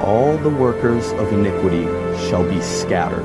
All 0.00 0.36
the 0.36 0.50
workers 0.50 1.10
of 1.12 1.32
iniquity 1.32 1.84
shall 2.28 2.46
be 2.46 2.60
scattered. 2.60 3.24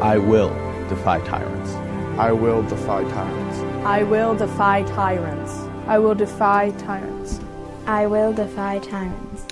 I 0.00 0.16
will 0.16 0.48
defy 0.88 1.20
tyrants. 1.20 1.70
I 2.18 2.32
will 2.32 2.62
defy 2.62 3.04
tyrants. 3.04 3.58
I 3.84 4.02
will 4.02 4.34
defy 4.34 4.82
tyrants. 4.84 5.52
I 5.86 5.98
will 5.98 6.14
defy 6.14 6.70
tyrants. 6.70 7.38
I 7.86 8.06
will 8.06 8.32
defy 8.32 8.78
tyrants. 8.78 9.46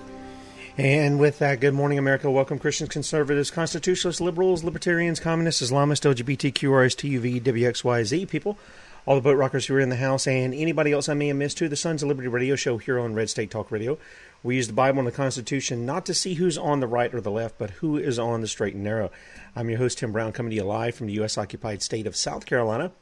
And 0.78 1.20
with 1.20 1.38
that, 1.40 1.60
good 1.60 1.74
morning, 1.74 1.98
America. 1.98 2.30
Welcome, 2.30 2.58
Christians, 2.58 2.88
conservatives, 2.88 3.50
constitutionalists, 3.50 4.22
liberals, 4.22 4.64
libertarians, 4.64 5.20
communists, 5.20 5.60
Islamists, 5.60 6.06
LGBTQRS, 6.14 6.96
TUV, 6.96 7.42
WXYZ 7.42 8.26
people, 8.28 8.56
all 9.04 9.16
the 9.16 9.20
boat 9.20 9.36
rockers 9.36 9.66
who 9.66 9.74
are 9.74 9.80
in 9.80 9.90
the 9.90 9.96
house, 9.96 10.26
and 10.26 10.54
anybody 10.54 10.92
else 10.92 11.08
I 11.10 11.14
may 11.14 11.28
have 11.28 11.36
missed 11.36 11.58
too. 11.58 11.68
The 11.68 11.76
Sons 11.76 12.02
of 12.02 12.08
Liberty 12.08 12.28
radio 12.28 12.56
show 12.56 12.78
here 12.78 12.98
on 12.98 13.14
Red 13.14 13.28
State 13.28 13.50
Talk 13.50 13.70
Radio. 13.70 13.98
We 14.42 14.56
use 14.56 14.68
the 14.68 14.72
Bible 14.72 15.00
and 15.00 15.08
the 15.08 15.12
Constitution 15.12 15.84
not 15.84 16.06
to 16.06 16.14
see 16.14 16.34
who's 16.34 16.56
on 16.56 16.80
the 16.80 16.86
right 16.86 17.12
or 17.12 17.20
the 17.20 17.30
left, 17.30 17.58
but 17.58 17.70
who 17.70 17.96
is 17.96 18.18
on 18.18 18.40
the 18.40 18.46
straight 18.46 18.74
and 18.74 18.84
narrow. 18.84 19.10
I'm 19.56 19.68
your 19.68 19.78
host, 19.78 19.98
Tim 19.98 20.12
Brown, 20.12 20.32
coming 20.32 20.50
to 20.50 20.56
you 20.56 20.64
live 20.64 20.94
from 20.94 21.08
the 21.08 21.14
U.S. 21.14 21.36
occupied 21.36 21.82
state 21.82 22.06
of 22.06 22.16
South 22.16 22.46
Carolina 22.46 22.92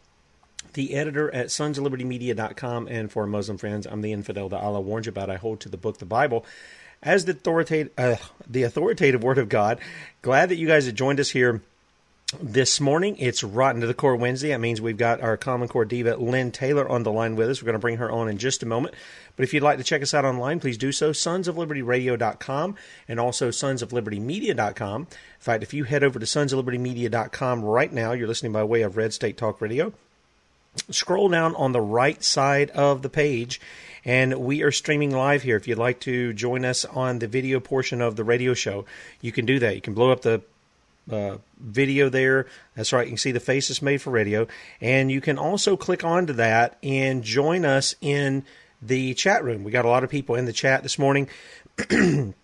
the 0.76 0.94
editor 0.94 1.34
at 1.34 1.46
sonsoflibertymedia.com. 1.46 2.86
And 2.88 3.10
for 3.10 3.26
Muslim 3.26 3.58
friends, 3.58 3.86
I'm 3.86 4.02
the 4.02 4.12
infidel 4.12 4.48
that 4.50 4.60
Allah 4.60 4.80
warns 4.80 5.06
you 5.06 5.10
about. 5.10 5.30
I 5.30 5.36
hold 5.36 5.60
to 5.60 5.68
the 5.68 5.76
book, 5.76 5.98
the 5.98 6.04
Bible, 6.04 6.46
as 7.02 7.24
the 7.24 7.32
authoritative, 7.32 7.92
uh, 7.98 8.16
the 8.48 8.62
authoritative 8.62 9.24
word 9.24 9.38
of 9.38 9.48
God. 9.48 9.80
Glad 10.22 10.50
that 10.50 10.56
you 10.56 10.68
guys 10.68 10.86
have 10.86 10.94
joined 10.94 11.18
us 11.18 11.30
here 11.30 11.62
this 12.40 12.80
morning. 12.80 13.16
It's 13.18 13.44
Rotten 13.44 13.80
to 13.80 13.86
the 13.86 13.94
Core 13.94 14.16
Wednesday. 14.16 14.48
That 14.48 14.60
means 14.60 14.80
we've 14.80 14.96
got 14.96 15.20
our 15.20 15.36
Common 15.36 15.68
Core 15.68 15.84
diva, 15.84 16.16
Lynne 16.16 16.50
Taylor, 16.50 16.88
on 16.88 17.02
the 17.02 17.12
line 17.12 17.36
with 17.36 17.48
us. 17.48 17.62
We're 17.62 17.66
going 17.66 17.74
to 17.74 17.80
bring 17.80 17.98
her 17.98 18.10
on 18.10 18.28
in 18.28 18.38
just 18.38 18.62
a 18.62 18.66
moment. 18.66 18.94
But 19.36 19.44
if 19.44 19.54
you'd 19.54 19.62
like 19.62 19.78
to 19.78 19.84
check 19.84 20.02
us 20.02 20.14
out 20.14 20.24
online, 20.24 20.60
please 20.60 20.78
do 20.78 20.92
so. 20.92 21.10
Sonsoflibertyradio.com 21.12 22.74
and 23.06 23.20
also 23.20 23.50
sonsoflibertymedia.com. 23.50 25.02
In 25.02 25.06
fact, 25.38 25.62
if 25.62 25.74
you 25.74 25.84
head 25.84 26.02
over 26.02 26.18
to 26.18 26.26
sonsoflibertymedia.com 26.26 27.64
right 27.64 27.92
now, 27.92 28.12
you're 28.12 28.28
listening 28.28 28.52
by 28.52 28.64
way 28.64 28.82
of 28.82 28.96
Red 28.96 29.12
State 29.12 29.36
Talk 29.36 29.60
Radio 29.60 29.92
scroll 30.90 31.28
down 31.28 31.54
on 31.56 31.72
the 31.72 31.80
right 31.80 32.22
side 32.22 32.70
of 32.70 33.02
the 33.02 33.08
page 33.08 33.60
and 34.04 34.34
we 34.38 34.62
are 34.62 34.70
streaming 34.70 35.10
live 35.10 35.42
here 35.42 35.56
if 35.56 35.66
you'd 35.66 35.78
like 35.78 36.00
to 36.00 36.32
join 36.32 36.64
us 36.64 36.84
on 36.84 37.18
the 37.18 37.26
video 37.26 37.58
portion 37.58 38.00
of 38.00 38.16
the 38.16 38.24
radio 38.24 38.54
show 38.54 38.84
you 39.20 39.32
can 39.32 39.46
do 39.46 39.58
that 39.58 39.74
you 39.74 39.80
can 39.80 39.94
blow 39.94 40.10
up 40.10 40.22
the 40.22 40.40
uh, 41.10 41.36
video 41.58 42.08
there 42.08 42.46
that's 42.74 42.92
right 42.92 43.06
you 43.06 43.12
can 43.12 43.18
see 43.18 43.32
the 43.32 43.40
faces 43.40 43.80
made 43.80 44.02
for 44.02 44.10
radio 44.10 44.46
and 44.80 45.10
you 45.10 45.20
can 45.20 45.38
also 45.38 45.76
click 45.76 46.04
onto 46.04 46.32
that 46.32 46.76
and 46.82 47.22
join 47.22 47.64
us 47.64 47.94
in 48.00 48.44
the 48.82 49.14
chat 49.14 49.42
room 49.44 49.64
we 49.64 49.70
got 49.70 49.84
a 49.84 49.88
lot 49.88 50.04
of 50.04 50.10
people 50.10 50.34
in 50.34 50.44
the 50.44 50.52
chat 50.52 50.82
this 50.82 50.98
morning 50.98 51.28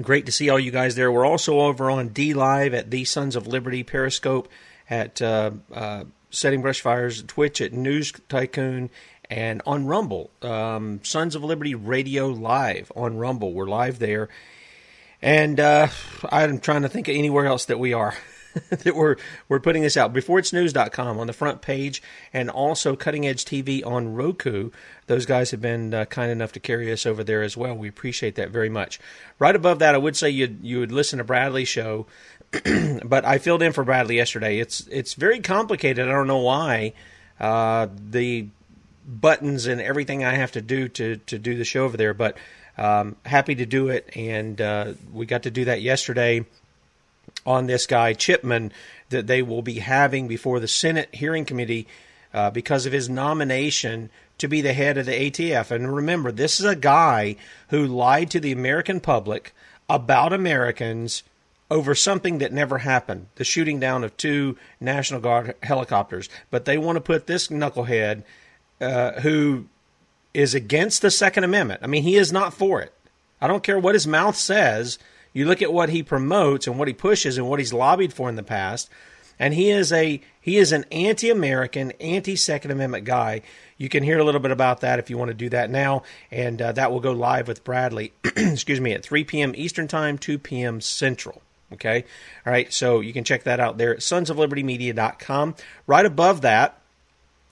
great 0.00 0.26
to 0.26 0.32
see 0.32 0.48
all 0.48 0.58
you 0.58 0.70
guys 0.70 0.94
there 0.94 1.10
we're 1.12 1.26
also 1.26 1.60
over 1.60 1.90
on 1.90 2.10
DLive 2.10 2.72
at 2.72 2.90
the 2.90 3.04
sons 3.04 3.36
of 3.36 3.46
liberty 3.46 3.82
periscope 3.82 4.48
at 4.88 5.22
uh, 5.22 5.50
uh, 5.72 6.04
Setting 6.32 6.62
Brush 6.62 6.80
Fires, 6.80 7.22
Twitch 7.22 7.60
at 7.60 7.72
News 7.72 8.12
Tycoon, 8.28 8.90
and 9.30 9.62
on 9.66 9.86
Rumble, 9.86 10.30
um, 10.40 11.00
Sons 11.02 11.34
of 11.34 11.44
Liberty 11.44 11.74
Radio 11.74 12.28
Live 12.28 12.90
on 12.96 13.18
Rumble. 13.18 13.52
We're 13.52 13.66
live 13.66 13.98
there. 13.98 14.28
And 15.20 15.60
uh, 15.60 15.88
I'm 16.30 16.58
trying 16.58 16.82
to 16.82 16.88
think 16.88 17.08
of 17.08 17.14
anywhere 17.14 17.46
else 17.46 17.66
that 17.66 17.78
we 17.78 17.92
are. 17.92 18.14
that 18.70 18.94
we're 18.94 19.16
we're 19.48 19.60
putting 19.60 19.82
this 19.82 19.96
out 19.96 20.12
beforeitsnews.com 20.12 21.18
on 21.18 21.26
the 21.26 21.32
front 21.32 21.62
page 21.62 22.02
and 22.32 22.50
also 22.50 22.94
cutting 22.96 23.26
edge 23.26 23.44
tv 23.44 23.84
on 23.86 24.14
roku 24.14 24.70
those 25.06 25.26
guys 25.26 25.50
have 25.50 25.60
been 25.60 25.94
uh, 25.94 26.04
kind 26.06 26.30
enough 26.30 26.52
to 26.52 26.60
carry 26.60 26.92
us 26.92 27.06
over 27.06 27.24
there 27.24 27.42
as 27.42 27.56
well 27.56 27.74
we 27.74 27.88
appreciate 27.88 28.34
that 28.34 28.50
very 28.50 28.68
much 28.68 29.00
right 29.38 29.56
above 29.56 29.78
that 29.78 29.94
i 29.94 29.98
would 29.98 30.16
say 30.16 30.28
you 30.28 30.56
you 30.62 30.78
would 30.78 30.92
listen 30.92 31.18
to 31.18 31.24
bradley's 31.24 31.68
show 31.68 32.06
but 33.04 33.24
I 33.24 33.38
filled 33.38 33.62
in 33.62 33.72
for 33.72 33.82
Bradley 33.82 34.16
yesterday. 34.16 34.58
It's 34.58 34.86
it's 34.88 35.14
very 35.14 35.40
complicated. 35.40 36.06
I 36.06 36.10
don't 36.12 36.26
know 36.26 36.38
why. 36.38 36.92
Uh, 37.40 37.88
the 38.10 38.48
buttons 39.06 39.66
and 39.66 39.80
everything 39.80 40.24
I 40.24 40.34
have 40.34 40.52
to 40.52 40.60
do 40.60 40.88
to 40.88 41.16
to 41.16 41.38
do 41.38 41.56
the 41.56 41.64
show 41.64 41.84
over 41.84 41.96
there, 41.96 42.12
but 42.12 42.36
um, 42.76 43.16
happy 43.24 43.54
to 43.54 43.64
do 43.64 43.88
it. 43.88 44.10
And 44.16 44.60
uh, 44.60 44.92
we 45.12 45.24
got 45.24 45.44
to 45.44 45.50
do 45.50 45.64
that 45.64 45.80
yesterday 45.80 46.44
on 47.46 47.66
this 47.66 47.86
guy 47.86 48.12
Chipman 48.12 48.72
that 49.10 49.26
they 49.26 49.42
will 49.42 49.62
be 49.62 49.80
having 49.80 50.28
before 50.28 50.60
the 50.60 50.68
Senate 50.68 51.14
hearing 51.14 51.44
committee 51.44 51.86
uh, 52.32 52.50
because 52.50 52.86
of 52.86 52.92
his 52.92 53.08
nomination 53.08 54.10
to 54.38 54.48
be 54.48 54.60
the 54.60 54.72
head 54.72 54.98
of 54.98 55.06
the 55.06 55.30
ATF. 55.30 55.70
And 55.70 55.94
remember, 55.94 56.32
this 56.32 56.58
is 56.58 56.66
a 56.66 56.76
guy 56.76 57.36
who 57.68 57.86
lied 57.86 58.30
to 58.30 58.40
the 58.40 58.52
American 58.52 59.00
public 59.00 59.54
about 59.88 60.32
Americans 60.32 61.22
over 61.70 61.94
something 61.94 62.38
that 62.38 62.52
never 62.52 62.78
happened 62.78 63.26
the 63.36 63.44
shooting 63.44 63.80
down 63.80 64.04
of 64.04 64.16
two 64.16 64.56
National 64.80 65.20
Guard 65.20 65.54
helicopters. 65.62 66.28
But 66.50 66.64
they 66.64 66.76
want 66.76 66.96
to 66.96 67.00
put 67.00 67.26
this 67.26 67.48
knucklehead 67.48 68.24
uh, 68.80 69.20
who 69.20 69.66
is 70.34 70.54
against 70.54 71.02
the 71.02 71.10
Second 71.10 71.44
Amendment. 71.44 71.80
I 71.82 71.86
mean, 71.86 72.02
he 72.02 72.16
is 72.16 72.32
not 72.32 72.54
for 72.54 72.80
it. 72.82 72.92
I 73.40 73.46
don't 73.46 73.62
care 73.62 73.78
what 73.78 73.94
his 73.94 74.06
mouth 74.06 74.36
says. 74.36 74.98
You 75.32 75.46
look 75.46 75.62
at 75.62 75.72
what 75.72 75.88
he 75.88 76.02
promotes 76.02 76.66
and 76.66 76.78
what 76.78 76.88
he 76.88 76.94
pushes 76.94 77.38
and 77.38 77.48
what 77.48 77.58
he's 77.58 77.72
lobbied 77.72 78.12
for 78.12 78.28
in 78.28 78.36
the 78.36 78.42
past, 78.42 78.90
and 79.38 79.54
he 79.54 79.70
is 79.70 79.92
a 79.92 80.20
he 80.40 80.58
is 80.58 80.72
an 80.72 80.84
anti-American, 80.90 81.92
anti-Second 81.92 82.70
Amendment 82.70 83.04
guy. 83.04 83.42
You 83.78 83.88
can 83.88 84.02
hear 84.02 84.18
a 84.18 84.24
little 84.24 84.40
bit 84.40 84.50
about 84.50 84.80
that 84.80 84.98
if 84.98 85.08
you 85.08 85.16
want 85.16 85.30
to 85.30 85.34
do 85.34 85.48
that 85.50 85.70
now, 85.70 86.02
and 86.30 86.60
uh, 86.60 86.72
that 86.72 86.92
will 86.92 87.00
go 87.00 87.12
live 87.12 87.48
with 87.48 87.64
Bradley. 87.64 88.12
excuse 88.36 88.80
me 88.80 88.92
at 88.92 89.02
3 89.02 89.24
p.m. 89.24 89.52
Eastern 89.56 89.88
Time, 89.88 90.18
2 90.18 90.38
p.m. 90.38 90.80
Central. 90.80 91.42
Okay, 91.72 92.04
all 92.44 92.52
right. 92.52 92.72
So 92.72 93.00
you 93.00 93.12
can 93.12 93.24
check 93.24 93.44
that 93.44 93.58
out 93.58 93.78
there 93.78 93.94
at 93.94 94.00
sonsoflibertymedia.com. 94.00 95.54
Right 95.86 96.06
above 96.06 96.42
that, 96.42 96.81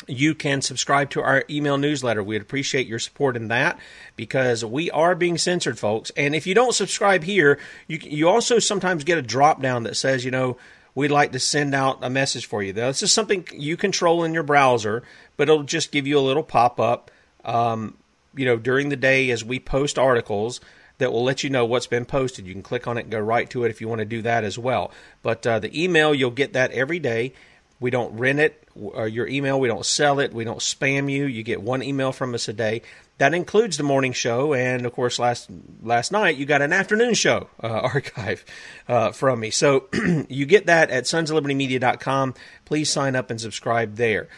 you 0.07 0.35
can 0.35 0.63
subscribe 0.63 1.11
to 1.11 1.23
our 1.23 1.45
email 1.51 1.79
newsletter. 1.79 2.23
We'd 2.23 2.43
appreciate 2.43 2.87
your 2.87 2.99
support 2.99 3.37
in 3.37 3.49
that 3.49 3.79
because 4.17 4.65
we 4.65 4.91
are 4.91 5.15
being 5.15 5.39
censored, 5.39 5.79
folks. 5.79 6.11
And 6.17 6.35
if 6.35 6.47
you 6.47 6.55
don't 6.55 6.75
subscribe 6.75 7.25
here, 7.25 7.59
you 7.87 7.99
you 8.03 8.29
also 8.29 8.59
sometimes 8.59 9.05
get 9.05 9.19
a 9.19 9.23
drop 9.23 9.61
down 9.61 9.85
that 9.85 9.97
says, 9.97 10.25
you 10.25 10.31
know, 10.31 10.57
we'd 10.95 11.11
like 11.11 11.33
to 11.33 11.39
send 11.39 11.75
out 11.75 11.99
a 12.03 12.11
message 12.11 12.47
for 12.47 12.63
you. 12.63 12.73
This 12.73 13.03
is 13.03 13.13
something 13.13 13.47
you 13.53 13.77
control 13.77 14.25
in 14.25 14.35
your 14.35 14.43
browser, 14.43 15.03
but 15.37 15.49
it'll 15.49 15.63
just 15.63 15.93
give 15.93 16.07
you 16.07 16.19
a 16.19 16.21
little 16.21 16.43
pop 16.43 16.81
up, 16.81 17.11
um, 17.45 17.97
you 18.35 18.45
know, 18.45 18.57
during 18.57 18.89
the 18.89 18.97
day 18.97 19.31
as 19.31 19.45
we 19.45 19.59
post 19.59 19.99
articles 19.99 20.61
that 20.99 21.13
will 21.13 21.25
let 21.25 21.43
you 21.43 21.51
know 21.51 21.65
what's 21.65 21.87
been 21.87 22.05
posted. 22.05 22.47
You 22.47 22.53
can 22.53 22.63
click 22.63 22.87
on 22.87 22.99
it 22.99 23.03
and 23.03 23.11
go 23.11 23.19
right 23.19 23.49
to 23.51 23.65
it 23.65 23.71
if 23.71 23.81
you 23.81 23.89
want 23.89 24.01
to 24.01 24.05
do 24.05 24.23
that 24.23 24.45
as 24.45 24.59
well. 24.59 24.93
But 25.23 25.47
uh, 25.47 25.59
the 25.59 25.83
email, 25.83 26.15
you'll 26.15 26.31
get 26.31 26.53
that 26.53 26.71
every 26.73 26.99
day. 26.99 27.33
We 27.81 27.91
don't 27.91 28.17
rent 28.19 28.41
it, 28.41 28.69
or 28.75 29.09
your 29.09 29.27
email. 29.27 29.59
We 29.59 29.69
don't 29.69 29.87
sell 29.87 30.21
it. 30.21 30.35
We 30.35 30.45
don't 30.45 30.61
spam 30.61 31.11
you. 31.11 31.25
You 31.25 31.43
get 31.43 31.63
one 31.63 31.83
email 31.83 32.13
from 32.13 32.35
us 32.35 32.47
a 32.47 32.53
day. 32.53 32.83
That 33.17 33.35
includes 33.35 33.77
the 33.77 33.83
morning 33.83 34.13
show, 34.13 34.55
and 34.55 34.87
of 34.87 34.93
course, 34.93 35.19
last 35.19 35.51
last 35.83 36.13
night 36.13 36.37
you 36.37 36.47
got 36.47 36.63
an 36.63 36.73
afternoon 36.73 37.15
show 37.15 37.49
uh, 37.63 37.67
archive 37.95 38.45
uh, 38.87 39.13
from 39.13 39.41
me. 39.41 39.51
So 39.51 39.89
you 40.29 40.47
get 40.47 40.67
that 40.67 40.91
at 40.91 41.05
sonsoflibertymedia.com. 41.05 42.35
Please 42.65 42.91
sign 42.91 43.17
up 43.17 43.31
and 43.31 43.41
subscribe 43.41 43.97
there. 43.97 44.29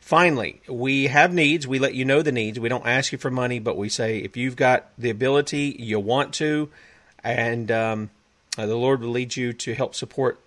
Finally, 0.00 0.60
we 0.68 1.08
have 1.08 1.34
needs. 1.34 1.66
We 1.66 1.78
let 1.78 1.94
you 1.94 2.04
know 2.04 2.22
the 2.22 2.30
needs. 2.30 2.60
We 2.60 2.68
don't 2.68 2.86
ask 2.86 3.10
you 3.10 3.18
for 3.18 3.30
money, 3.30 3.58
but 3.58 3.76
we 3.76 3.88
say 3.88 4.18
if 4.18 4.36
you've 4.36 4.54
got 4.54 4.90
the 4.96 5.10
ability, 5.10 5.76
you 5.78 5.98
want 5.98 6.32
to, 6.34 6.70
and 7.24 7.70
um, 7.72 8.10
uh, 8.56 8.66
the 8.66 8.76
Lord 8.76 9.00
will 9.00 9.10
lead 9.10 9.34
you 9.34 9.52
to 9.52 9.74
help 9.74 9.94
support 9.94 10.40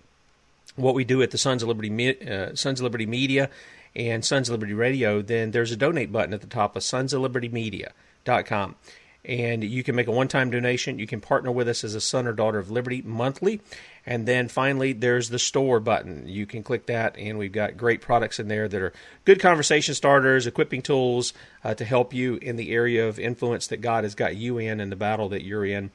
what 0.76 0.94
we 0.94 1.04
do 1.04 1.22
at 1.22 1.30
the 1.30 1.38
Sons 1.38 1.62
of 1.62 1.68
Liberty, 1.68 2.28
uh, 2.28 2.54
Sons 2.54 2.80
of 2.80 2.84
Liberty 2.84 3.06
Media 3.06 3.50
and 3.94 4.24
Sons 4.24 4.48
of 4.48 4.52
Liberty 4.52 4.74
Radio, 4.74 5.22
then 5.22 5.50
there's 5.50 5.72
a 5.72 5.76
donate 5.76 6.12
button 6.12 6.34
at 6.34 6.40
the 6.40 6.46
top 6.46 6.76
of 6.76 6.82
Sons 6.82 7.12
of 7.12 7.20
Liberty 7.20 7.48
Media.com. 7.48 8.76
And 9.22 9.62
you 9.62 9.82
can 9.82 9.94
make 9.94 10.06
a 10.06 10.12
one 10.12 10.28
time 10.28 10.50
donation. 10.50 10.98
You 10.98 11.06
can 11.06 11.20
partner 11.20 11.52
with 11.52 11.68
us 11.68 11.84
as 11.84 11.94
a 11.94 12.00
son 12.00 12.26
or 12.26 12.32
daughter 12.32 12.58
of 12.58 12.70
Liberty 12.70 13.02
monthly. 13.02 13.60
And 14.06 14.26
then 14.26 14.48
finally, 14.48 14.94
there's 14.94 15.28
the 15.28 15.38
store 15.38 15.78
button. 15.78 16.26
You 16.26 16.46
can 16.46 16.62
click 16.62 16.86
that, 16.86 17.18
and 17.18 17.36
we've 17.36 17.52
got 17.52 17.76
great 17.76 18.00
products 18.00 18.40
in 18.40 18.48
there 18.48 18.66
that 18.66 18.80
are 18.80 18.94
good 19.26 19.38
conversation 19.38 19.94
starters, 19.94 20.46
equipping 20.46 20.80
tools 20.80 21.34
uh, 21.62 21.74
to 21.74 21.84
help 21.84 22.14
you 22.14 22.36
in 22.36 22.56
the 22.56 22.72
area 22.72 23.06
of 23.06 23.18
influence 23.18 23.66
that 23.66 23.82
God 23.82 24.04
has 24.04 24.14
got 24.14 24.36
you 24.36 24.56
in 24.56 24.80
and 24.80 24.90
the 24.90 24.96
battle 24.96 25.28
that 25.28 25.44
you're 25.44 25.66
in. 25.66 25.90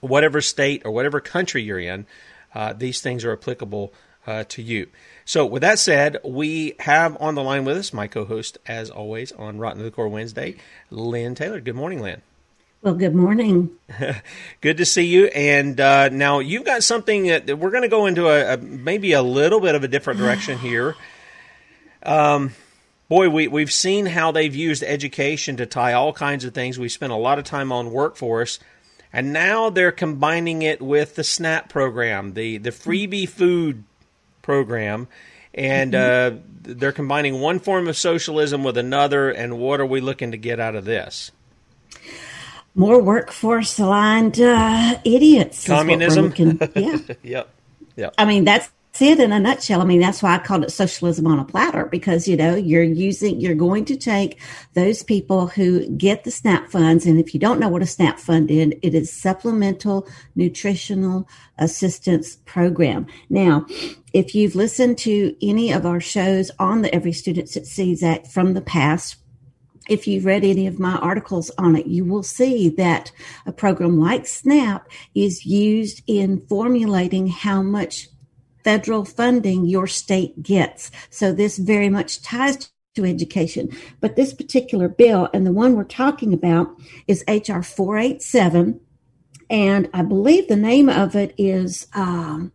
Whatever 0.00 0.40
state 0.40 0.82
or 0.86 0.92
whatever 0.92 1.20
country 1.20 1.62
you're 1.62 1.78
in, 1.78 2.06
uh, 2.56 2.72
these 2.72 3.02
things 3.02 3.22
are 3.22 3.34
applicable 3.34 3.92
uh, 4.26 4.44
to 4.48 4.62
you. 4.62 4.88
So, 5.26 5.44
with 5.44 5.60
that 5.60 5.78
said, 5.78 6.16
we 6.24 6.74
have 6.80 7.14
on 7.20 7.34
the 7.34 7.42
line 7.42 7.66
with 7.66 7.76
us 7.76 7.92
my 7.92 8.06
co 8.06 8.24
host, 8.24 8.56
as 8.66 8.88
always, 8.88 9.30
on 9.32 9.58
Rotten 9.58 9.78
to 9.78 9.84
the 9.84 9.90
Core 9.90 10.08
Wednesday, 10.08 10.56
Lynne 10.90 11.34
Taylor. 11.34 11.60
Good 11.60 11.74
morning, 11.74 12.00
Lynne. 12.00 12.22
Well, 12.80 12.94
good 12.94 13.14
morning. 13.14 13.72
good 14.62 14.78
to 14.78 14.86
see 14.86 15.04
you. 15.04 15.26
And 15.26 15.78
uh, 15.78 16.08
now 16.08 16.38
you've 16.38 16.64
got 16.64 16.82
something 16.82 17.26
that 17.26 17.58
we're 17.58 17.70
going 17.70 17.82
to 17.82 17.88
go 17.88 18.06
into 18.06 18.28
a, 18.28 18.54
a, 18.54 18.56
maybe 18.56 19.12
a 19.12 19.22
little 19.22 19.60
bit 19.60 19.74
of 19.74 19.84
a 19.84 19.88
different 19.88 20.18
direction 20.18 20.58
here. 20.60 20.94
Um, 22.04 22.54
boy, 23.10 23.28
we, 23.28 23.48
we've 23.48 23.72
seen 23.72 24.06
how 24.06 24.32
they've 24.32 24.54
used 24.54 24.82
education 24.82 25.58
to 25.58 25.66
tie 25.66 25.92
all 25.92 26.14
kinds 26.14 26.46
of 26.46 26.54
things. 26.54 26.78
We 26.78 26.88
spent 26.88 27.12
a 27.12 27.16
lot 27.16 27.38
of 27.38 27.44
time 27.44 27.70
on 27.70 27.90
workforce 27.90 28.60
and 29.12 29.32
now 29.32 29.70
they're 29.70 29.92
combining 29.92 30.62
it 30.62 30.82
with 30.82 31.14
the 31.16 31.24
SNAP 31.24 31.68
program, 31.68 32.34
the 32.34 32.58
the 32.58 32.70
freebie 32.70 33.28
food 33.28 33.84
program, 34.42 35.08
and 35.54 35.92
mm-hmm. 35.92 36.36
uh, 36.36 36.40
they're 36.62 36.92
combining 36.92 37.40
one 37.40 37.58
form 37.58 37.88
of 37.88 37.96
socialism 37.96 38.64
with 38.64 38.76
another. 38.76 39.30
And 39.30 39.58
what 39.58 39.80
are 39.80 39.86
we 39.86 40.00
looking 40.00 40.30
to 40.32 40.36
get 40.36 40.60
out 40.60 40.74
of 40.74 40.84
this? 40.84 41.32
More 42.74 43.02
workforce 43.02 43.78
aligned 43.78 44.38
uh, 44.38 45.00
idiots. 45.04 45.66
Communism. 45.66 46.34
yeah. 46.74 46.98
yep. 47.22 47.50
Yep. 47.96 48.14
I 48.18 48.26
mean, 48.26 48.44
that's 48.44 48.70
see 48.96 49.10
it 49.10 49.20
in 49.20 49.30
a 49.30 49.38
nutshell. 49.38 49.82
I 49.82 49.84
mean, 49.84 50.00
that's 50.00 50.22
why 50.22 50.34
I 50.34 50.38
called 50.38 50.64
it 50.64 50.72
socialism 50.72 51.26
on 51.26 51.38
a 51.38 51.44
platter 51.44 51.84
because, 51.86 52.26
you 52.26 52.36
know, 52.36 52.54
you're 52.54 52.82
using, 52.82 53.38
you're 53.40 53.54
going 53.54 53.84
to 53.86 53.96
take 53.96 54.40
those 54.72 55.02
people 55.02 55.48
who 55.48 55.86
get 55.90 56.24
the 56.24 56.30
SNAP 56.30 56.70
funds. 56.70 57.04
And 57.04 57.20
if 57.20 57.34
you 57.34 57.40
don't 57.40 57.60
know 57.60 57.68
what 57.68 57.82
a 57.82 57.86
SNAP 57.86 58.18
fund 58.18 58.50
is, 58.50 58.72
it 58.82 58.94
is 58.94 59.12
Supplemental 59.12 60.08
Nutritional 60.34 61.28
Assistance 61.58 62.36
Program. 62.46 63.06
Now, 63.28 63.66
if 64.14 64.34
you've 64.34 64.54
listened 64.54 64.96
to 64.98 65.36
any 65.46 65.72
of 65.72 65.84
our 65.84 66.00
shows 66.00 66.50
on 66.58 66.80
the 66.80 66.94
Every 66.94 67.12
Student 67.12 67.50
Succeeds 67.50 68.02
Act 68.02 68.26
from 68.26 68.54
the 68.54 68.62
past, 68.62 69.16
if 69.88 70.06
you've 70.08 70.24
read 70.24 70.42
any 70.42 70.66
of 70.66 70.80
my 70.80 70.96
articles 70.96 71.50
on 71.58 71.76
it, 71.76 71.86
you 71.86 72.04
will 72.04 72.22
see 72.22 72.70
that 72.70 73.12
a 73.44 73.52
program 73.52 74.00
like 74.00 74.26
SNAP 74.26 74.88
is 75.14 75.46
used 75.46 76.02
in 76.06 76.40
formulating 76.48 77.28
how 77.28 77.62
much 77.62 78.08
federal 78.66 79.04
funding 79.04 79.64
your 79.64 79.86
state 79.86 80.42
gets. 80.42 80.90
So 81.08 81.32
this 81.32 81.56
very 81.56 81.88
much 81.88 82.20
ties 82.20 82.68
to 82.96 83.04
education. 83.04 83.70
But 84.00 84.16
this 84.16 84.34
particular 84.34 84.88
bill 84.88 85.28
and 85.32 85.46
the 85.46 85.52
one 85.52 85.76
we're 85.76 85.84
talking 85.84 86.34
about 86.34 86.74
is 87.06 87.22
HR 87.28 87.60
487. 87.60 88.80
And 89.48 89.88
I 89.94 90.02
believe 90.02 90.48
the 90.48 90.56
name 90.56 90.88
of 90.88 91.14
it 91.14 91.32
is, 91.38 91.86
um, 91.94 92.50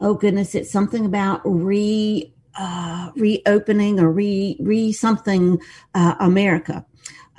oh 0.00 0.14
goodness, 0.14 0.56
it's 0.56 0.72
something 0.72 1.06
about 1.06 1.42
re, 1.44 2.34
uh, 2.58 3.12
reopening 3.14 4.00
or 4.00 4.10
re, 4.10 4.56
re 4.58 4.90
something, 4.90 5.60
uh, 5.94 6.16
America 6.18 6.84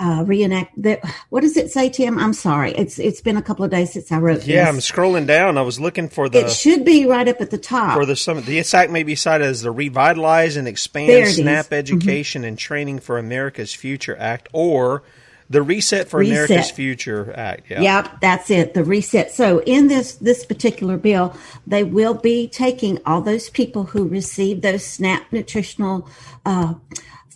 uh, 0.02 0.24
reenact 0.24 0.82
that. 0.82 1.06
What 1.30 1.42
does 1.42 1.56
it 1.56 1.72
say, 1.72 1.90
Tim? 1.90 2.18
I'm 2.18 2.34
sorry. 2.34 2.72
It's 2.72 2.98
it's 2.98 3.22
been 3.22 3.38
a 3.38 3.42
couple 3.42 3.64
of 3.64 3.72
days 3.72 3.94
since 3.94 4.12
I 4.12 4.18
wrote. 4.18 4.46
Yeah, 4.46 4.72
this. 4.72 4.92
I'm 4.92 4.96
scrolling 4.96 5.28
down. 5.28 5.58
I 5.58 5.62
was 5.62 5.80
looking 5.80 6.10
for 6.10 6.28
the. 6.28 6.46
It 6.46 6.52
should 6.52 6.84
be 6.84 7.06
right 7.06 7.28
up 7.28 7.40
at 7.40 7.52
the 7.52 7.58
top. 7.58 7.94
For 7.94 8.06
the 8.06 8.16
summit, 8.16 8.46
the 8.46 8.60
act 8.60 8.92
may 8.92 9.04
be 9.04 9.16
cited 9.16 9.48
as 9.48 9.62
the 9.62 9.72
Revitalize 9.72 10.58
and 10.58 10.68
Expand 10.68 11.28
SNAP 11.28 11.66
is. 11.68 11.72
Education 11.72 12.42
mm-hmm. 12.42 12.50
and 12.50 12.58
Training 12.58 13.00
for 13.00 13.18
America's 13.20 13.74
Future 13.74 14.18
Act, 14.18 14.50
or 14.54 15.04
the 15.50 15.62
Reset 15.62 16.08
for 16.08 16.20
Reset. 16.22 16.50
America's 16.50 16.72
Future 16.72 17.34
Act. 17.36 17.70
Yeah. 17.70 17.82
Yep, 17.82 18.22
that's 18.22 18.50
it. 18.50 18.74
The 18.74 18.84
reset. 18.84 19.32
So 19.32 19.62
in 19.62 19.88
this 19.88 20.16
this 20.16 20.46
particular 20.46 20.98
bill, 20.98 21.36
they 21.68 21.84
will 21.84 22.16
be 22.16 22.48
taking 22.48 23.00
all 23.06 23.22
those 23.22 23.50
people 23.50 23.84
who 23.84 24.08
receive 24.08 24.62
those 24.62 24.84
SNAP 24.84 25.32
nutritional. 25.32 26.10
Uh, 26.46 26.74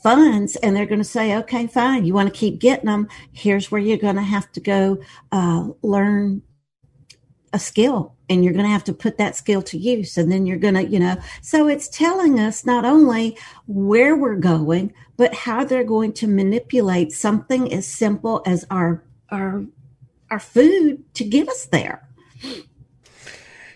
funds 0.06 0.56
and 0.58 0.76
they're 0.76 0.86
going 0.86 1.00
to 1.00 1.04
say, 1.04 1.36
okay, 1.36 1.66
fine, 1.66 2.06
you 2.06 2.14
want 2.14 2.32
to 2.32 2.40
keep 2.40 2.60
getting 2.60 2.86
them. 2.86 3.08
Here's 3.32 3.72
where 3.72 3.82
you're 3.82 3.98
going 3.98 4.18
to 4.18 4.22
have 4.22 4.52
to 4.52 4.60
go 4.60 5.00
uh, 5.32 5.70
learn 5.82 6.44
a 7.54 7.58
skill 7.58 8.14
and 8.30 8.44
you're 8.44 8.54
going 8.54 8.66
to 8.66 8.72
have 8.72 8.84
to 8.84 8.94
put 8.94 9.18
that 9.18 9.36
skill 9.36 9.64
to 9.64 9.80
use. 9.80 10.16
And 10.16 10.32
then 10.32 10.46
you're 10.46 10.60
going 10.60 10.76
to, 10.76 10.86
you 10.86 11.00
know, 11.00 11.16
so 11.42 11.68
it's 11.68 11.90
telling 11.90 12.40
us 12.40 12.68
not 12.68 12.86
only 12.86 13.36
where 13.66 14.16
we're 14.16 14.36
going, 14.36 14.94
but 15.18 15.34
how 15.34 15.66
they're 15.66 15.84
going 15.84 16.14
to 16.14 16.28
manipulate 16.28 17.12
something 17.12 17.74
as 17.74 17.88
simple 17.88 18.44
as 18.46 18.64
our, 18.70 19.04
our, 19.32 19.66
our 20.30 20.40
food 20.40 21.04
to 21.16 21.24
get 21.24 21.50
us 21.50 21.66
there. 21.66 22.08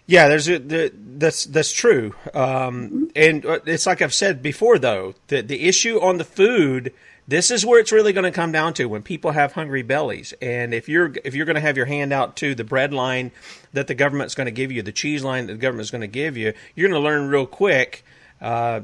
Yeah, 0.10 0.28
there's 0.28 0.50
a, 0.50 0.58
the, 0.58 0.92
that's 0.96 1.46
that's 1.46 1.72
true, 1.72 2.16
um, 2.34 3.12
and 3.16 3.46
uh, 3.46 3.60
it's 3.68 3.86
like 3.86 4.01
I've 4.01 4.13
said 4.13 4.42
before, 4.42 4.80
though 4.80 5.13
the 5.28 5.44
the 5.44 5.68
issue 5.68 6.01
on 6.01 6.18
the 6.18 6.24
food. 6.24 6.94
This 7.28 7.51
is 7.51 7.63
where 7.63 7.80
it's 7.80 7.92
really 7.92 8.12
going 8.12 8.24
to 8.24 8.32
come 8.32 8.51
down 8.51 8.74
to 8.74 8.86
when 8.86 9.04
people 9.04 9.30
have 9.30 9.54
hungry 9.54 9.84
bellies, 9.84 10.34
and 10.42 10.74
if 10.74 10.89
you're 10.89 11.13
if 11.24 11.36
you're 11.36 11.46
going 11.46 11.58
to 11.58 11.62
have 11.62 11.78
your 11.78 11.86
hand 11.86 12.12
out 12.12 12.36
to 12.38 12.56
the 12.56 12.63
bread 12.63 12.92
line 12.92 13.32
that 13.74 13.86
the 13.86 13.94
government's 13.94 14.34
going 14.34 14.46
to 14.46 14.51
give 14.51 14.72
you, 14.72 14.82
the 14.82 14.92
cheese 14.92 15.24
line 15.24 15.46
that 15.46 15.54
the 15.54 15.60
government's 15.60 15.92
going 15.92 16.01
to 16.01 16.08
give 16.08 16.36
you, 16.36 16.54
you're 16.74 16.89
going 16.89 17.00
to 17.00 17.08
learn 17.08 17.30
real 17.30 17.46
quick 17.46 18.04
uh, 18.42 18.82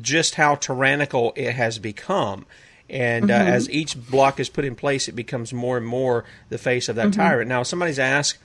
just 0.00 0.34
how 0.34 0.56
tyrannical 0.56 1.32
it 1.36 1.52
has 1.52 1.78
become. 1.78 2.46
And 2.90 3.30
uh, 3.30 3.38
mm-hmm. 3.38 3.48
as 3.48 3.70
each 3.70 3.96
block 4.10 4.40
is 4.40 4.48
put 4.48 4.64
in 4.64 4.74
place, 4.74 5.06
it 5.06 5.12
becomes 5.12 5.52
more 5.52 5.76
and 5.76 5.86
more 5.86 6.24
the 6.48 6.58
face 6.58 6.88
of 6.88 6.96
that 6.96 7.10
mm-hmm. 7.10 7.20
tyrant. 7.20 7.48
Now, 7.48 7.62
somebody's 7.62 8.00
asked 8.00 8.38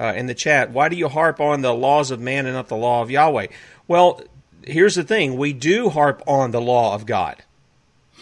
uh, 0.00 0.14
in 0.14 0.26
the 0.26 0.34
chat, 0.34 0.70
why 0.70 0.88
do 0.88 0.96
you 0.96 1.08
harp 1.08 1.40
on 1.40 1.60
the 1.60 1.74
laws 1.74 2.10
of 2.10 2.20
man 2.20 2.46
and 2.46 2.54
not 2.54 2.68
the 2.68 2.76
law 2.76 3.02
of 3.02 3.10
Yahweh? 3.10 3.48
Well, 3.86 4.22
here's 4.64 4.94
the 4.94 5.04
thing 5.04 5.36
we 5.36 5.52
do 5.52 5.90
harp 5.90 6.22
on 6.26 6.52
the 6.52 6.60
law 6.60 6.94
of 6.94 7.04
God. 7.04 7.42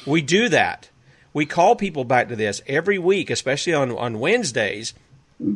We 0.05 0.21
do 0.21 0.49
that. 0.49 0.91
We 1.33 1.47
call 1.47 1.77
people 1.77 2.05
back 2.05 2.29
to 2.29 2.37
this 2.37 2.63
every 2.67 2.99
week, 2.99 3.31
especially 3.31 3.75
on, 3.75 3.93
on 3.93 4.19
Wednesdays 4.19 4.93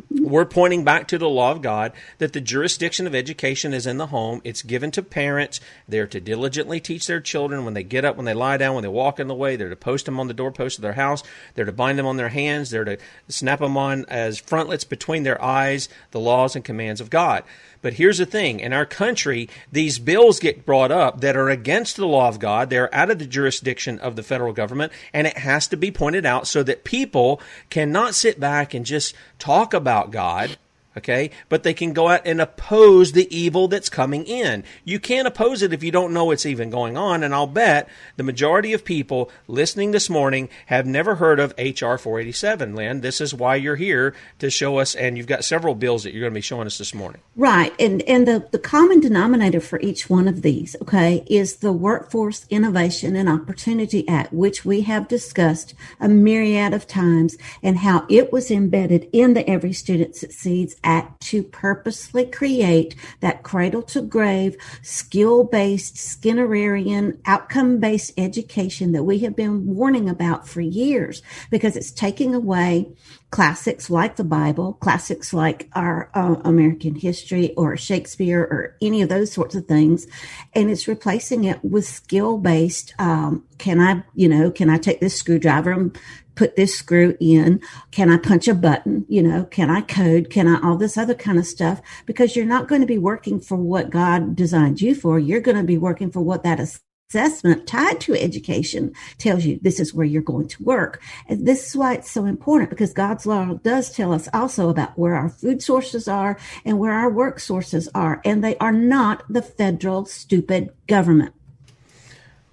we're 0.09 0.45
pointing 0.45 0.83
back 0.83 1.07
to 1.09 1.17
the 1.17 1.27
law 1.27 1.51
of 1.51 1.61
God 1.61 1.91
that 2.17 2.31
the 2.33 2.39
jurisdiction 2.39 3.05
of 3.05 3.13
education 3.13 3.73
is 3.73 3.85
in 3.85 3.97
the 3.97 4.07
home. 4.07 4.41
It's 4.43 4.61
given 4.61 4.91
to 4.91 5.03
parents. 5.03 5.59
They're 5.87 6.07
to 6.07 6.21
diligently 6.21 6.79
teach 6.79 7.05
their 7.07 7.19
children 7.19 7.65
when 7.65 7.73
they 7.73 7.83
get 7.83 8.05
up, 8.05 8.15
when 8.15 8.25
they 8.25 8.33
lie 8.33 8.57
down, 8.57 8.75
when 8.75 8.83
they 8.83 8.89
walk 8.89 9.19
in 9.19 9.27
the 9.27 9.35
way. 9.35 9.55
They're 9.55 9.69
to 9.69 9.75
post 9.75 10.05
them 10.05 10.19
on 10.19 10.27
the 10.27 10.33
doorpost 10.33 10.77
of 10.77 10.81
their 10.81 10.93
house. 10.93 11.23
They're 11.55 11.65
to 11.65 11.73
bind 11.73 11.99
them 11.99 12.05
on 12.05 12.17
their 12.17 12.29
hands. 12.29 12.69
They're 12.69 12.85
to 12.85 12.97
snap 13.27 13.59
them 13.59 13.77
on 13.77 14.05
as 14.07 14.39
frontlets 14.39 14.85
between 14.85 15.23
their 15.23 15.41
eyes, 15.43 15.89
the 16.11 16.19
laws 16.19 16.55
and 16.55 16.63
commands 16.63 17.01
of 17.01 17.09
God. 17.09 17.43
But 17.83 17.93
here's 17.95 18.17
the 18.17 18.25
thing. 18.25 18.61
In 18.61 18.73
our 18.73 18.85
country, 18.87 19.47
these 19.71 19.99
bills 19.99 20.39
get 20.39 20.65
brought 20.65 20.91
up 20.91 21.21
that 21.21 21.35
are 21.35 21.49
against 21.49 21.97
the 21.97 22.07
law 22.07 22.29
of 22.29 22.39
God. 22.39 22.71
They're 22.71 22.93
out 22.95 23.11
of 23.11 23.19
the 23.19 23.27
jurisdiction 23.27 23.99
of 23.99 24.15
the 24.15 24.23
federal 24.23 24.53
government, 24.53 24.91
and 25.13 25.27
it 25.27 25.37
has 25.37 25.67
to 25.67 25.77
be 25.77 25.91
pointed 25.91 26.25
out 26.25 26.47
so 26.47 26.63
that 26.63 26.85
people 26.85 27.41
cannot 27.69 28.15
sit 28.15 28.39
back 28.39 28.73
and 28.73 28.85
just 28.85 29.13
talk 29.37 29.75
about 29.75 30.09
God 30.09 30.57
okay? 30.97 31.31
But 31.49 31.63
they 31.63 31.73
can 31.73 31.93
go 31.93 32.09
out 32.09 32.21
and 32.25 32.41
oppose 32.41 33.11
the 33.11 33.33
evil 33.35 33.67
that's 33.67 33.89
coming 33.89 34.25
in. 34.25 34.63
You 34.83 34.99
can't 34.99 35.27
oppose 35.27 35.61
it 35.61 35.73
if 35.73 35.83
you 35.83 35.91
don't 35.91 36.13
know 36.13 36.31
it's 36.31 36.45
even 36.45 36.69
going 36.69 36.97
on, 36.97 37.23
and 37.23 37.33
I'll 37.33 37.47
bet 37.47 37.89
the 38.17 38.23
majority 38.23 38.73
of 38.73 38.85
people 38.85 39.31
listening 39.47 39.91
this 39.91 40.09
morning 40.09 40.49
have 40.67 40.85
never 40.85 41.15
heard 41.15 41.39
of 41.39 41.53
H.R. 41.57 41.97
487, 41.97 42.75
Lynne. 42.75 43.01
This 43.01 43.21
is 43.21 43.33
why 43.33 43.55
you're 43.55 43.75
here 43.75 44.13
to 44.39 44.49
show 44.49 44.77
us, 44.77 44.95
and 44.95 45.17
you've 45.17 45.27
got 45.27 45.43
several 45.43 45.75
bills 45.75 46.03
that 46.03 46.13
you're 46.13 46.21
going 46.21 46.33
to 46.33 46.37
be 46.37 46.41
showing 46.41 46.67
us 46.67 46.77
this 46.77 46.93
morning. 46.93 47.21
Right, 47.35 47.73
and, 47.79 48.01
and 48.03 48.27
the, 48.27 48.47
the 48.51 48.59
common 48.59 48.99
denominator 48.99 49.59
for 49.59 49.79
each 49.81 50.09
one 50.09 50.27
of 50.27 50.41
these, 50.41 50.75
okay, 50.81 51.23
is 51.27 51.57
the 51.57 51.73
Workforce 51.73 52.45
Innovation 52.49 53.15
and 53.15 53.29
Opportunity 53.29 54.07
Act, 54.07 54.33
which 54.33 54.65
we 54.65 54.81
have 54.81 55.07
discussed 55.07 55.73
a 55.99 56.07
myriad 56.07 56.73
of 56.73 56.87
times, 56.87 57.37
and 57.61 57.79
how 57.79 58.05
it 58.09 58.31
was 58.31 58.51
embedded 58.51 59.09
in 59.11 59.33
the 59.33 59.47
Every 59.49 59.73
Student 59.73 60.15
Succeeds 60.15 60.75
Act 60.83 61.21
to 61.27 61.43
purposely 61.43 62.25
create 62.25 62.95
that 63.19 63.43
cradle 63.43 63.81
to 63.83 64.01
grave, 64.01 64.57
skill 64.81 65.43
based, 65.43 65.95
Skinnerian, 65.95 67.19
outcome 67.25 67.79
based 67.79 68.13
education 68.17 68.91
that 68.91 69.03
we 69.03 69.19
have 69.19 69.35
been 69.35 69.65
warning 69.65 70.09
about 70.09 70.47
for 70.47 70.61
years 70.61 71.21
because 71.49 71.75
it's 71.75 71.91
taking 71.91 72.35
away 72.35 72.93
classics 73.33 73.89
like 73.89 74.15
the 74.15 74.23
Bible, 74.23 74.73
classics 74.73 75.33
like 75.33 75.67
our 75.73 76.11
uh, 76.13 76.35
American 76.45 76.93
history 76.93 77.51
or 77.55 77.75
Shakespeare 77.75 78.41
or 78.41 78.77
any 78.79 79.01
of 79.01 79.09
those 79.09 79.31
sorts 79.31 79.55
of 79.55 79.65
things, 79.65 80.05
and 80.53 80.69
it's 80.69 80.87
replacing 80.87 81.43
it 81.45 81.63
with 81.63 81.85
skill 81.85 82.37
based. 82.37 82.93
Um, 82.99 83.43
can 83.57 83.79
I, 83.79 84.03
you 84.13 84.29
know, 84.29 84.51
can 84.51 84.69
I 84.69 84.77
take 84.77 84.99
this 84.99 85.15
screwdriver 85.15 85.71
and 85.71 85.97
put 86.35 86.55
this 86.55 86.75
screw 86.75 87.17
in? 87.19 87.61
Can 87.91 88.09
I 88.09 88.17
punch 88.17 88.47
a 88.47 88.55
button? 88.55 89.05
You 89.07 89.23
know, 89.23 89.45
can 89.45 89.69
I 89.69 89.81
code? 89.81 90.29
Can 90.29 90.47
I 90.47 90.59
all 90.61 90.77
this 90.77 90.97
other 90.97 91.15
kind 91.15 91.37
of 91.37 91.45
stuff? 91.45 91.81
Because 92.05 92.35
you're 92.35 92.45
not 92.45 92.67
going 92.67 92.81
to 92.81 92.87
be 92.87 92.97
working 92.97 93.39
for 93.39 93.57
what 93.57 93.89
God 93.89 94.35
designed 94.35 94.81
you 94.81 94.95
for. 94.95 95.19
You're 95.19 95.41
going 95.41 95.57
to 95.57 95.63
be 95.63 95.77
working 95.77 96.11
for 96.11 96.21
what 96.21 96.43
that 96.43 96.59
assessment 96.59 97.67
tied 97.67 97.99
to 98.01 98.15
education 98.15 98.91
tells 99.19 99.45
you 99.45 99.59
this 99.61 99.79
is 99.79 99.93
where 99.93 100.05
you're 100.05 100.21
going 100.21 100.47
to 100.47 100.63
work. 100.63 101.01
And 101.27 101.45
this 101.47 101.67
is 101.67 101.75
why 101.75 101.93
it's 101.93 102.09
so 102.09 102.25
important 102.25 102.71
because 102.71 102.93
God's 102.93 103.25
law 103.25 103.53
does 103.63 103.91
tell 103.91 104.13
us 104.13 104.27
also 104.33 104.69
about 104.69 104.97
where 104.97 105.15
our 105.15 105.29
food 105.29 105.61
sources 105.61 106.07
are 106.07 106.37
and 106.65 106.79
where 106.79 106.93
our 106.93 107.11
work 107.11 107.39
sources 107.39 107.87
are. 107.93 108.21
And 108.25 108.43
they 108.43 108.57
are 108.57 108.71
not 108.71 109.23
the 109.29 109.43
federal 109.43 110.05
stupid 110.05 110.71
government. 110.87 111.35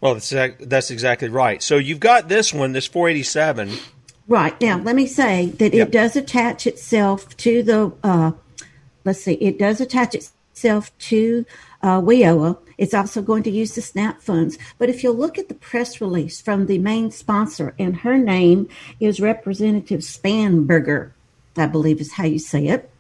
Well, 0.01 0.15
that's, 0.15 0.31
that's 0.31 0.91
exactly 0.91 1.29
right. 1.29 1.63
So 1.63 1.77
you've 1.77 2.01
got 2.01 2.29
this 2.29 2.55
one, 2.55 2.73
this 2.73 2.87
487. 2.87 3.71
Right. 4.29 4.59
Now, 4.61 4.79
let 4.79 4.97
me 4.97 5.07
say 5.07 5.47
that 5.47 5.75
yep. 5.75 5.89
it 5.89 5.91
does 5.91 6.17
attach 6.17 6.67
itself 6.67 7.37
to 7.39 7.63
the, 7.63 7.93
uh, 8.03 8.33
let's 9.05 9.23
see, 9.23 9.35
it 9.35 9.59
does 9.59 9.81
attach 9.81 10.15
itself 10.15 10.97
to 10.99 11.45
uh, 11.83 12.01
WIOA. 12.01 12.59
It's 12.79 12.95
also 12.95 13.23
going 13.23 13.43
to 13.43 13.51
use 13.51 13.75
the 13.75 13.83
SNAP 13.83 14.23
funds. 14.23 14.57
But 14.79 14.89
if 14.89 15.03
you 15.03 15.11
look 15.11 15.39
at 15.39 15.49
the 15.49 15.55
press 15.55 16.01
release 16.01 16.41
from 16.41 16.67
the 16.67 16.79
main 16.79 17.11
sponsor, 17.11 17.75
and 17.79 17.97
her 17.99 18.17
name 18.17 18.69
is 19.01 19.21
Representative 19.21 20.01
Spanberger, 20.01 21.11
I 21.57 21.67
believe 21.67 22.01
is 22.01 22.13
how 22.13 22.25
you 22.25 22.39
say 22.39 22.69
it. 22.69 22.91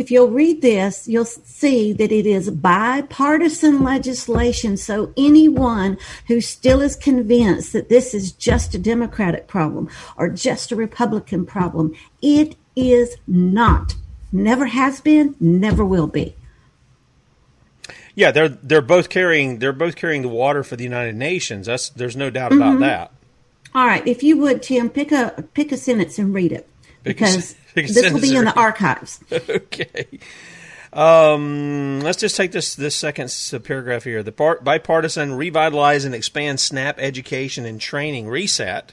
If 0.00 0.10
you'll 0.10 0.30
read 0.30 0.62
this, 0.62 1.06
you'll 1.06 1.26
see 1.26 1.92
that 1.92 2.10
it 2.10 2.24
is 2.24 2.50
bipartisan 2.50 3.84
legislation. 3.84 4.78
So 4.78 5.12
anyone 5.14 5.98
who 6.26 6.40
still 6.40 6.80
is 6.80 6.96
convinced 6.96 7.74
that 7.74 7.90
this 7.90 8.14
is 8.14 8.32
just 8.32 8.74
a 8.74 8.78
Democratic 8.78 9.46
problem 9.46 9.90
or 10.16 10.30
just 10.30 10.72
a 10.72 10.76
Republican 10.76 11.44
problem, 11.44 11.94
it 12.22 12.56
is 12.74 13.18
not. 13.26 13.94
Never 14.32 14.64
has 14.64 15.02
been, 15.02 15.36
never 15.38 15.84
will 15.84 16.06
be. 16.06 16.34
Yeah, 18.14 18.30
they're 18.30 18.48
they're 18.48 18.80
both 18.80 19.10
carrying 19.10 19.58
they're 19.58 19.74
both 19.74 19.96
carrying 19.96 20.22
the 20.22 20.28
water 20.28 20.64
for 20.64 20.76
the 20.76 20.84
United 20.84 21.14
Nations. 21.14 21.66
That's 21.66 21.90
there's 21.90 22.16
no 22.16 22.30
doubt 22.30 22.52
about 22.52 22.72
mm-hmm. 22.72 22.84
that. 22.84 23.12
All 23.74 23.86
right, 23.86 24.06
if 24.06 24.22
you 24.22 24.38
would, 24.38 24.62
Tim, 24.62 24.88
pick 24.88 25.12
a 25.12 25.44
pick 25.52 25.72
a 25.72 25.76
sentence 25.76 26.18
and 26.18 26.32
read 26.32 26.52
it 26.52 26.70
because 27.02 27.54
this 27.74 28.12
will 28.12 28.20
be 28.20 28.36
in 28.36 28.44
the 28.44 28.54
archives. 28.54 29.20
okay. 29.32 30.06
Um, 30.92 32.00
let's 32.00 32.18
just 32.18 32.36
take 32.36 32.52
this 32.52 32.74
this 32.74 32.96
second 32.96 33.32
paragraph 33.64 34.04
here. 34.04 34.22
The 34.22 34.32
bipartisan 34.32 35.34
revitalize 35.34 36.04
and 36.04 36.14
expand 36.14 36.58
SNAP 36.58 36.98
education 36.98 37.64
and 37.64 37.80
training 37.80 38.28
reset. 38.28 38.92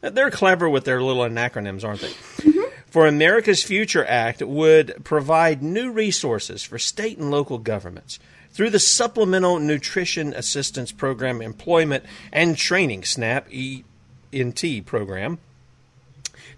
They're 0.00 0.30
clever 0.30 0.68
with 0.68 0.84
their 0.84 1.02
little 1.02 1.24
acronyms, 1.24 1.84
aren't 1.84 2.02
they? 2.02 2.10
Mm-hmm. 2.10 2.60
For 2.86 3.06
America's 3.06 3.62
Future 3.62 4.04
Act 4.04 4.42
would 4.42 5.04
provide 5.04 5.62
new 5.62 5.90
resources 5.90 6.62
for 6.62 6.78
state 6.78 7.18
and 7.18 7.30
local 7.30 7.58
governments 7.58 8.18
through 8.50 8.70
the 8.70 8.78
Supplemental 8.78 9.58
Nutrition 9.58 10.32
Assistance 10.32 10.92
Program 10.92 11.42
Employment 11.42 12.04
and 12.32 12.56
Training 12.56 13.04
SNAP 13.04 13.48
ENT 14.32 14.86
program 14.86 15.38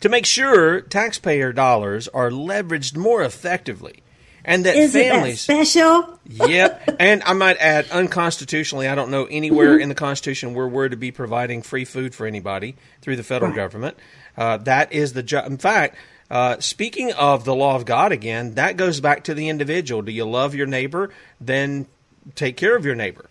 to 0.01 0.09
make 0.09 0.27
sure 0.27 0.81
taxpayer 0.81 1.53
dollars 1.53 2.09
are 2.09 2.31
leveraged 2.31 2.97
more 2.97 3.23
effectively 3.23 4.03
and 4.45 4.65
that 4.65 4.77
Isn't 4.77 5.01
families 5.01 5.47
that 5.47 5.67
special? 5.67 6.19
Yep. 6.27 6.97
And 7.01 7.23
i 7.25 7.33
might 7.33 7.57
add 7.59 7.91
unconstitutionally 7.91 8.89
i 8.89 8.95
don't 8.95 9.11
know 9.11 9.27
anywhere 9.27 9.75
mm-hmm. 9.75 9.83
in 9.83 9.89
the 9.89 9.95
constitution 9.95 10.55
where 10.55 10.69
we're 10.69 10.89
to 10.89 10.97
be 10.97 11.11
providing 11.11 11.63
free 11.63 11.85
food 11.85 12.15
for 12.15 12.27
anybody 12.27 12.77
through 13.01 13.17
the 13.17 13.23
federal 13.23 13.51
right. 13.51 13.57
government. 13.57 13.97
Uh, 14.37 14.57
that 14.59 14.93
is 14.93 15.13
the 15.13 15.23
job 15.23 15.47
in 15.47 15.59
fact 15.59 15.97
uh, 16.31 16.59
speaking 16.61 17.13
of 17.13 17.45
the 17.45 17.55
law 17.55 17.77
of 17.77 17.85
god 17.85 18.13
again 18.13 18.55
that 18.55 18.77
goes 18.77 19.01
back 19.01 19.25
to 19.25 19.35
the 19.35 19.49
individual. 19.49 20.03
Do 20.03 20.13
you 20.13 20.25
love 20.25 20.55
your 20.55 20.67
neighbor? 20.67 21.11
Then 21.41 21.87
take 22.35 22.57
care 22.57 22.77
of 22.77 22.85
your 22.85 22.95
neighbor. 22.95 23.27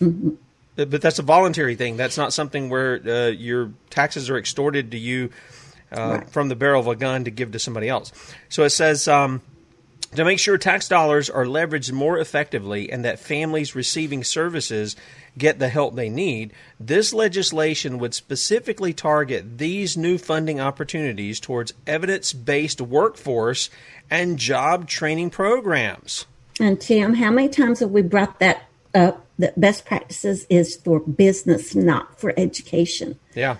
Mm-hmm. 0.00 0.30
but 0.74 1.00
that's 1.00 1.18
a 1.18 1.22
voluntary 1.22 1.76
thing. 1.76 1.96
That's 1.96 2.18
not 2.18 2.32
something 2.32 2.68
where 2.68 3.00
uh, 3.06 3.28
your 3.28 3.70
taxes 3.90 4.28
are 4.28 4.36
extorted. 4.36 4.90
To 4.90 4.98
you 4.98 5.30
uh, 5.92 6.18
right. 6.18 6.30
from 6.30 6.48
the 6.48 6.56
barrel 6.56 6.80
of 6.80 6.86
a 6.86 6.96
gun 6.96 7.24
to 7.24 7.30
give 7.30 7.52
to 7.52 7.58
somebody 7.58 7.88
else. 7.88 8.12
So 8.48 8.64
it 8.64 8.70
says 8.70 9.08
um, 9.08 9.40
to 10.14 10.24
make 10.24 10.38
sure 10.38 10.56
tax 10.58 10.88
dollars 10.88 11.28
are 11.28 11.44
leveraged 11.44 11.92
more 11.92 12.18
effectively 12.18 12.90
and 12.90 13.04
that 13.04 13.18
families 13.18 13.74
receiving 13.74 14.22
services 14.22 14.96
get 15.36 15.58
the 15.58 15.68
help 15.68 15.94
they 15.94 16.08
need, 16.08 16.52
this 16.78 17.12
legislation 17.12 17.98
would 17.98 18.14
specifically 18.14 18.92
target 18.92 19.58
these 19.58 19.96
new 19.96 20.16
funding 20.16 20.60
opportunities 20.60 21.40
towards 21.40 21.74
evidence 21.86 22.32
based 22.32 22.80
workforce 22.80 23.70
and 24.10 24.38
job 24.38 24.88
training 24.88 25.30
programs. 25.30 26.26
And 26.60 26.80
Tim, 26.80 27.14
how 27.14 27.30
many 27.30 27.48
times 27.48 27.80
have 27.80 27.90
we 27.90 28.02
brought 28.02 28.38
that 28.38 28.64
up? 28.94 29.26
That 29.36 29.60
best 29.60 29.84
practices 29.84 30.46
is 30.48 30.76
for 30.76 31.00
business, 31.00 31.74
not 31.74 32.20
for 32.20 32.32
education. 32.36 33.18
Yeah. 33.34 33.56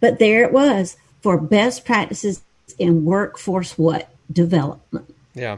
But 0.00 0.18
there 0.18 0.44
it 0.44 0.52
was 0.52 0.98
for 1.24 1.40
best 1.40 1.86
practices 1.86 2.42
in 2.78 3.02
workforce 3.06 3.78
what 3.78 4.10
development. 4.30 5.14
Yeah. 5.32 5.56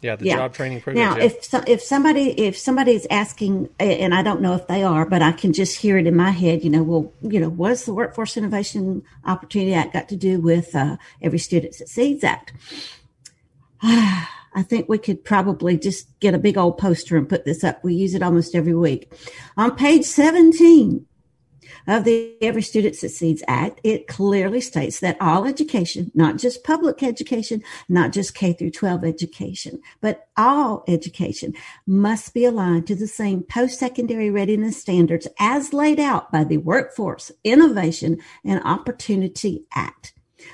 Yeah, 0.00 0.16
the 0.16 0.26
yeah. 0.26 0.36
job 0.36 0.54
training 0.54 0.80
program. 0.80 1.04
Now, 1.04 1.16
yeah. 1.16 1.24
if 1.24 1.44
so, 1.44 1.62
if 1.66 1.82
somebody 1.82 2.30
if 2.30 2.56
somebody 2.56 2.92
is 2.92 3.06
asking, 3.10 3.68
and 3.80 4.14
I 4.14 4.22
don't 4.22 4.40
know 4.40 4.54
if 4.54 4.68
they 4.68 4.84
are, 4.84 5.04
but 5.04 5.22
I 5.22 5.32
can 5.32 5.52
just 5.52 5.78
hear 5.78 5.98
it 5.98 6.06
in 6.06 6.14
my 6.14 6.30
head. 6.30 6.62
You 6.62 6.70
know, 6.70 6.84
well, 6.84 7.12
you 7.20 7.40
know, 7.40 7.48
what's 7.48 7.84
the 7.84 7.92
Workforce 7.92 8.36
Innovation 8.36 9.02
Opportunity 9.24 9.74
Act 9.74 9.94
got 9.94 10.08
to 10.10 10.16
do 10.16 10.40
with 10.40 10.74
uh, 10.76 10.98
Every 11.20 11.40
Student 11.40 11.74
Succeeds 11.74 12.22
Act? 12.22 12.52
I 13.82 14.62
think 14.62 14.88
we 14.88 14.98
could 14.98 15.24
probably 15.24 15.76
just 15.76 16.06
get 16.20 16.32
a 16.32 16.38
big 16.38 16.56
old 16.56 16.78
poster 16.78 17.16
and 17.16 17.28
put 17.28 17.44
this 17.44 17.64
up. 17.64 17.82
We 17.82 17.94
use 17.94 18.14
it 18.14 18.22
almost 18.22 18.54
every 18.54 18.74
week. 18.74 19.12
On 19.56 19.74
page 19.74 20.04
17, 20.04 21.06
of 21.86 22.04
the 22.04 22.36
Every 22.42 22.62
Student 22.62 22.96
Succeeds 22.96 23.42
Act, 23.48 23.80
it 23.84 24.06
clearly 24.06 24.60
states 24.60 25.00
that 25.00 25.16
all 25.20 25.46
education, 25.46 26.10
not 26.14 26.38
just 26.38 26.64
public 26.64 27.02
education, 27.02 27.62
not 27.88 28.12
just 28.12 28.34
K 28.34 28.52
through 28.52 28.70
12 28.70 29.04
education, 29.04 29.80
but 30.00 30.28
all 30.36 30.84
education 30.88 31.54
must 31.86 32.34
be 32.34 32.44
aligned 32.44 32.86
to 32.86 32.94
the 32.94 33.06
same 33.06 33.42
post-secondary 33.42 34.30
readiness 34.30 34.80
standards 34.80 35.28
as 35.38 35.72
laid 35.72 36.00
out 36.00 36.30
by 36.32 36.44
the 36.44 36.58
Workforce 36.58 37.30
Innovation 37.44 38.18
and 38.44 38.62
Opportunity 38.64 39.64
Act. 39.74 40.12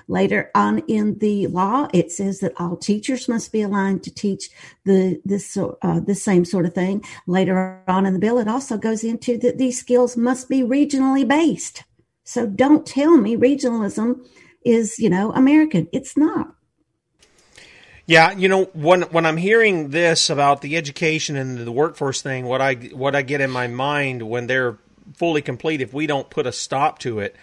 Later 0.09 0.51
on 0.55 0.81
in 0.89 1.19
the 1.19 1.47
law, 1.47 1.89
it 1.93 2.11
says 2.11 2.41
that 2.41 2.53
all 2.59 2.77
teachers 2.77 3.29
must 3.29 3.53
be 3.53 3.63
aligned 3.63 4.03
to 4.05 4.15
teach 4.15 4.51
the 4.85 5.21
this 5.25 5.57
uh, 5.57 6.01
the 6.01 6.15
same 6.15 6.45
sort 6.45 6.67
of 6.67 6.75
thing. 6.75 7.05
Later 7.27 7.83
on 7.89 8.07
in 8.07 8.13
the 8.13 8.19
bill, 8.19 8.39
it 8.39 8.49
also 8.49 8.77
goes 8.77 9.05
into 9.05 9.39
that 9.39 9.59
these 9.59 9.79
skills 9.79 10.17
must 10.17 10.49
be 10.49 10.63
regionally 10.63 11.27
based. 11.27 11.85
So 12.25 12.47
don't 12.47 12.87
tell 12.87 13.17
me 13.17 13.37
regionalism 13.37 14.27
is 14.65 14.99
you 14.99 15.11
know 15.11 15.33
American. 15.33 15.89
It's 15.93 16.17
not. 16.17 16.55
Yeah, 18.07 18.33
you 18.33 18.49
know 18.49 18.65
when 18.75 19.03
when 19.03 19.25
I'm 19.25 19.39
hearing 19.39 19.91
this 19.91 20.29
about 20.29 20.61
the 20.61 20.77
education 20.77 21.37
and 21.37 21.59
the 21.59 21.73
workforce 21.73 22.21
thing, 22.21 22.45
what 22.45 22.61
I 22.61 22.75
what 22.75 23.17
I 23.17 23.23
get 23.23 23.41
in 23.41 23.51
my 23.51 23.67
mind 23.67 24.29
when 24.29 24.47
they're 24.47 24.79
fully 25.15 25.43
complete, 25.43 25.81
if 25.81 25.93
we 25.93 26.07
don't 26.07 26.29
put 26.29 26.47
a 26.47 26.53
stop 26.53 26.99
to 27.01 27.21
it, 27.21 27.37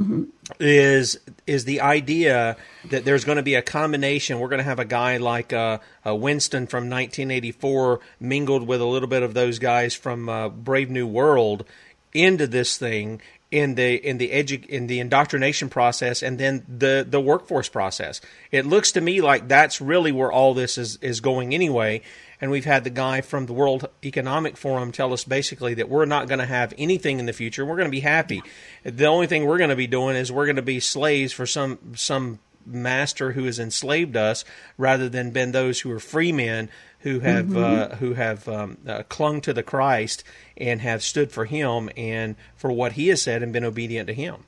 mm-hmm. 0.00 0.24
is 0.60 1.18
is 1.46 1.64
the 1.64 1.80
idea 1.80 2.56
that 2.90 3.04
there's 3.04 3.24
going 3.24 3.36
to 3.36 3.42
be 3.42 3.54
a 3.54 3.62
combination. 3.62 4.40
We're 4.40 4.48
going 4.48 4.58
to 4.58 4.64
have 4.64 4.78
a 4.78 4.84
guy 4.84 5.16
like 5.18 5.52
uh, 5.52 5.78
uh, 6.06 6.14
Winston 6.14 6.66
from 6.66 6.84
1984 6.84 8.00
mingled 8.20 8.66
with 8.66 8.80
a 8.80 8.86
little 8.86 9.08
bit 9.08 9.22
of 9.22 9.34
those 9.34 9.58
guys 9.58 9.94
from 9.94 10.28
uh, 10.28 10.48
Brave 10.48 10.90
New 10.90 11.06
World 11.06 11.64
into 12.12 12.46
this 12.46 12.78
thing 12.78 13.20
in 13.50 13.74
the 13.76 13.94
in 13.94 14.18
the 14.18 14.30
edu- 14.30 14.66
in 14.66 14.86
the 14.86 14.98
indoctrination 15.00 15.68
process 15.68 16.22
and 16.22 16.38
then 16.38 16.64
the 16.68 17.06
the 17.08 17.20
workforce 17.20 17.68
process. 17.68 18.20
It 18.50 18.66
looks 18.66 18.92
to 18.92 19.00
me 19.00 19.20
like 19.20 19.48
that's 19.48 19.80
really 19.80 20.12
where 20.12 20.32
all 20.32 20.54
this 20.54 20.78
is 20.78 20.96
is 20.96 21.20
going 21.20 21.54
anyway 21.54 22.02
and 22.40 22.50
we've 22.50 22.64
had 22.64 22.84
the 22.84 22.90
guy 22.90 23.20
from 23.20 23.46
the 23.46 23.52
World 23.52 23.88
Economic 24.04 24.56
Forum 24.56 24.92
tell 24.92 25.12
us 25.12 25.24
basically 25.24 25.74
that 25.74 25.88
we're 25.88 26.04
not 26.04 26.28
going 26.28 26.38
to 26.38 26.46
have 26.46 26.74
anything 26.78 27.18
in 27.18 27.26
the 27.26 27.32
future. 27.32 27.64
We're 27.64 27.76
going 27.76 27.88
to 27.88 27.90
be 27.90 28.00
happy. 28.00 28.42
The 28.84 29.06
only 29.06 29.26
thing 29.26 29.46
we're 29.46 29.58
going 29.58 29.70
to 29.70 29.76
be 29.76 29.86
doing 29.86 30.16
is 30.16 30.30
we're 30.30 30.46
going 30.46 30.56
to 30.56 30.62
be 30.62 30.80
slaves 30.80 31.32
for 31.32 31.46
some 31.46 31.78
some 31.94 32.38
master 32.66 33.32
who 33.32 33.44
has 33.44 33.58
enslaved 33.58 34.16
us, 34.16 34.44
rather 34.76 35.08
than 35.08 35.30
been 35.30 35.52
those 35.52 35.80
who 35.80 35.90
are 35.92 36.00
free 36.00 36.32
men 36.32 36.68
who 37.00 37.20
have 37.20 37.46
mm-hmm. 37.46 37.92
uh, 37.92 37.96
who 37.96 38.14
have 38.14 38.48
um, 38.48 38.78
uh, 38.86 39.02
clung 39.08 39.40
to 39.40 39.52
the 39.52 39.62
Christ 39.62 40.24
and 40.56 40.80
have 40.80 41.02
stood 41.02 41.30
for 41.30 41.44
Him 41.44 41.88
and 41.96 42.34
for 42.56 42.72
what 42.72 42.92
He 42.92 43.08
has 43.08 43.22
said 43.22 43.42
and 43.42 43.52
been 43.52 43.64
obedient 43.64 44.08
to 44.08 44.14
Him. 44.14 44.44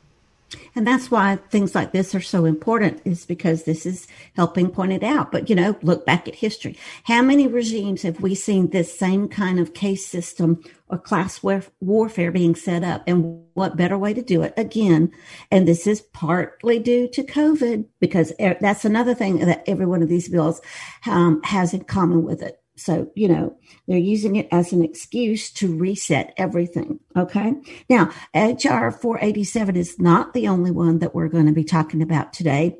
And 0.74 0.86
that's 0.86 1.10
why 1.10 1.36
things 1.50 1.74
like 1.74 1.92
this 1.92 2.14
are 2.14 2.20
so 2.20 2.44
important 2.44 3.02
is 3.04 3.26
because 3.26 3.64
this 3.64 3.84
is 3.84 4.06
helping 4.34 4.70
point 4.70 4.92
it 4.92 5.02
out. 5.02 5.30
But, 5.30 5.50
you 5.50 5.56
know, 5.56 5.76
look 5.82 6.06
back 6.06 6.26
at 6.26 6.36
history. 6.36 6.76
How 7.04 7.22
many 7.22 7.46
regimes 7.46 8.02
have 8.02 8.20
we 8.20 8.34
seen 8.34 8.70
this 8.70 8.98
same 8.98 9.28
kind 9.28 9.60
of 9.60 9.74
case 9.74 10.06
system 10.06 10.62
or 10.88 10.98
class 10.98 11.42
warfare 11.80 12.32
being 12.32 12.54
set 12.54 12.82
up? 12.82 13.02
And 13.06 13.44
what 13.54 13.76
better 13.76 13.98
way 13.98 14.14
to 14.14 14.22
do 14.22 14.42
it 14.42 14.54
again? 14.56 15.12
And 15.50 15.68
this 15.68 15.86
is 15.86 16.00
partly 16.00 16.78
due 16.78 17.08
to 17.08 17.22
COVID 17.22 17.84
because 18.00 18.32
that's 18.38 18.84
another 18.84 19.14
thing 19.14 19.40
that 19.40 19.64
every 19.66 19.86
one 19.86 20.02
of 20.02 20.08
these 20.08 20.28
bills 20.28 20.60
um, 21.06 21.42
has 21.44 21.74
in 21.74 21.84
common 21.84 22.22
with 22.24 22.42
it. 22.42 22.60
So, 22.78 23.10
you 23.14 23.28
know, 23.28 23.56
they're 23.86 23.98
using 23.98 24.36
it 24.36 24.48
as 24.52 24.72
an 24.72 24.84
excuse 24.84 25.50
to 25.52 25.76
reset 25.76 26.32
everything. 26.36 27.00
Okay. 27.16 27.54
Now, 27.90 28.10
HR 28.34 28.90
487 28.90 29.76
is 29.76 29.98
not 29.98 30.32
the 30.32 30.48
only 30.48 30.70
one 30.70 31.00
that 31.00 31.14
we're 31.14 31.28
going 31.28 31.46
to 31.46 31.52
be 31.52 31.64
talking 31.64 32.02
about 32.02 32.32
today. 32.32 32.78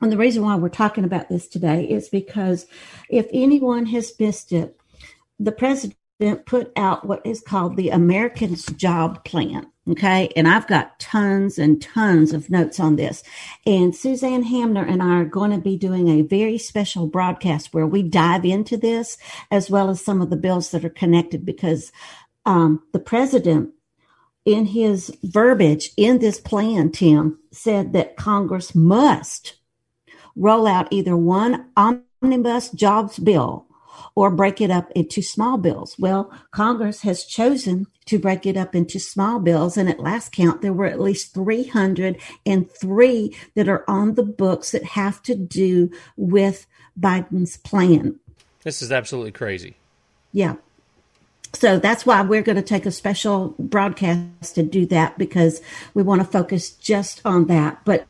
And 0.00 0.10
the 0.10 0.16
reason 0.16 0.42
why 0.42 0.56
we're 0.56 0.68
talking 0.68 1.04
about 1.04 1.28
this 1.28 1.48
today 1.48 1.84
is 1.84 2.08
because 2.08 2.66
if 3.08 3.26
anyone 3.32 3.86
has 3.86 4.12
missed 4.18 4.52
it, 4.52 4.76
the 5.38 5.52
president 5.52 5.96
put 6.46 6.72
out 6.76 7.06
what 7.06 7.24
is 7.24 7.40
called 7.40 7.76
the 7.76 7.90
Americans 7.90 8.66
Job 8.66 9.24
Plan. 9.24 9.71
Okay. 9.90 10.30
And 10.36 10.46
I've 10.46 10.68
got 10.68 10.98
tons 11.00 11.58
and 11.58 11.82
tons 11.82 12.32
of 12.32 12.48
notes 12.48 12.78
on 12.78 12.94
this. 12.94 13.24
And 13.66 13.94
Suzanne 13.94 14.44
Hamner 14.44 14.84
and 14.84 15.02
I 15.02 15.16
are 15.16 15.24
going 15.24 15.50
to 15.50 15.58
be 15.58 15.76
doing 15.76 16.08
a 16.08 16.22
very 16.22 16.56
special 16.56 17.08
broadcast 17.08 17.74
where 17.74 17.86
we 17.86 18.02
dive 18.04 18.44
into 18.44 18.76
this 18.76 19.18
as 19.50 19.70
well 19.70 19.90
as 19.90 20.00
some 20.00 20.22
of 20.22 20.30
the 20.30 20.36
bills 20.36 20.70
that 20.70 20.84
are 20.84 20.90
connected 20.90 21.44
because 21.44 21.90
um, 22.46 22.82
the 22.92 23.00
president 23.00 23.70
in 24.44 24.66
his 24.66 25.16
verbiage 25.22 25.90
in 25.96 26.18
this 26.18 26.40
plan, 26.40 26.90
Tim, 26.90 27.38
said 27.50 27.92
that 27.92 28.16
Congress 28.16 28.74
must 28.74 29.56
roll 30.36 30.66
out 30.66 30.88
either 30.92 31.16
one 31.16 31.66
omnibus 31.76 32.70
jobs 32.70 33.18
bill 33.18 33.66
or 34.14 34.30
break 34.30 34.60
it 34.60 34.70
up 34.70 34.90
into 34.92 35.22
small 35.22 35.58
bills. 35.58 35.96
Well, 35.98 36.32
Congress 36.50 37.02
has 37.02 37.24
chosen 37.24 37.86
to 38.06 38.18
break 38.18 38.46
it 38.46 38.56
up 38.56 38.74
into 38.74 38.98
small 38.98 39.38
bills. 39.38 39.76
And 39.76 39.88
at 39.88 40.00
last 40.00 40.32
count, 40.32 40.62
there 40.62 40.72
were 40.72 40.86
at 40.86 41.00
least 41.00 41.34
303 41.34 43.36
that 43.54 43.68
are 43.68 43.84
on 43.88 44.14
the 44.14 44.22
books 44.22 44.70
that 44.72 44.84
have 44.84 45.22
to 45.22 45.34
do 45.34 45.90
with 46.16 46.66
Biden's 46.98 47.56
plan. 47.56 48.18
This 48.62 48.82
is 48.82 48.92
absolutely 48.92 49.32
crazy. 49.32 49.76
Yeah. 50.32 50.56
So 51.54 51.78
that's 51.78 52.06
why 52.06 52.22
we're 52.22 52.42
going 52.42 52.56
to 52.56 52.62
take 52.62 52.86
a 52.86 52.90
special 52.90 53.54
broadcast 53.58 54.54
to 54.54 54.62
do 54.62 54.86
that 54.86 55.18
because 55.18 55.60
we 55.92 56.02
want 56.02 56.22
to 56.22 56.26
focus 56.26 56.70
just 56.70 57.20
on 57.24 57.46
that. 57.46 57.80
But 57.84 58.06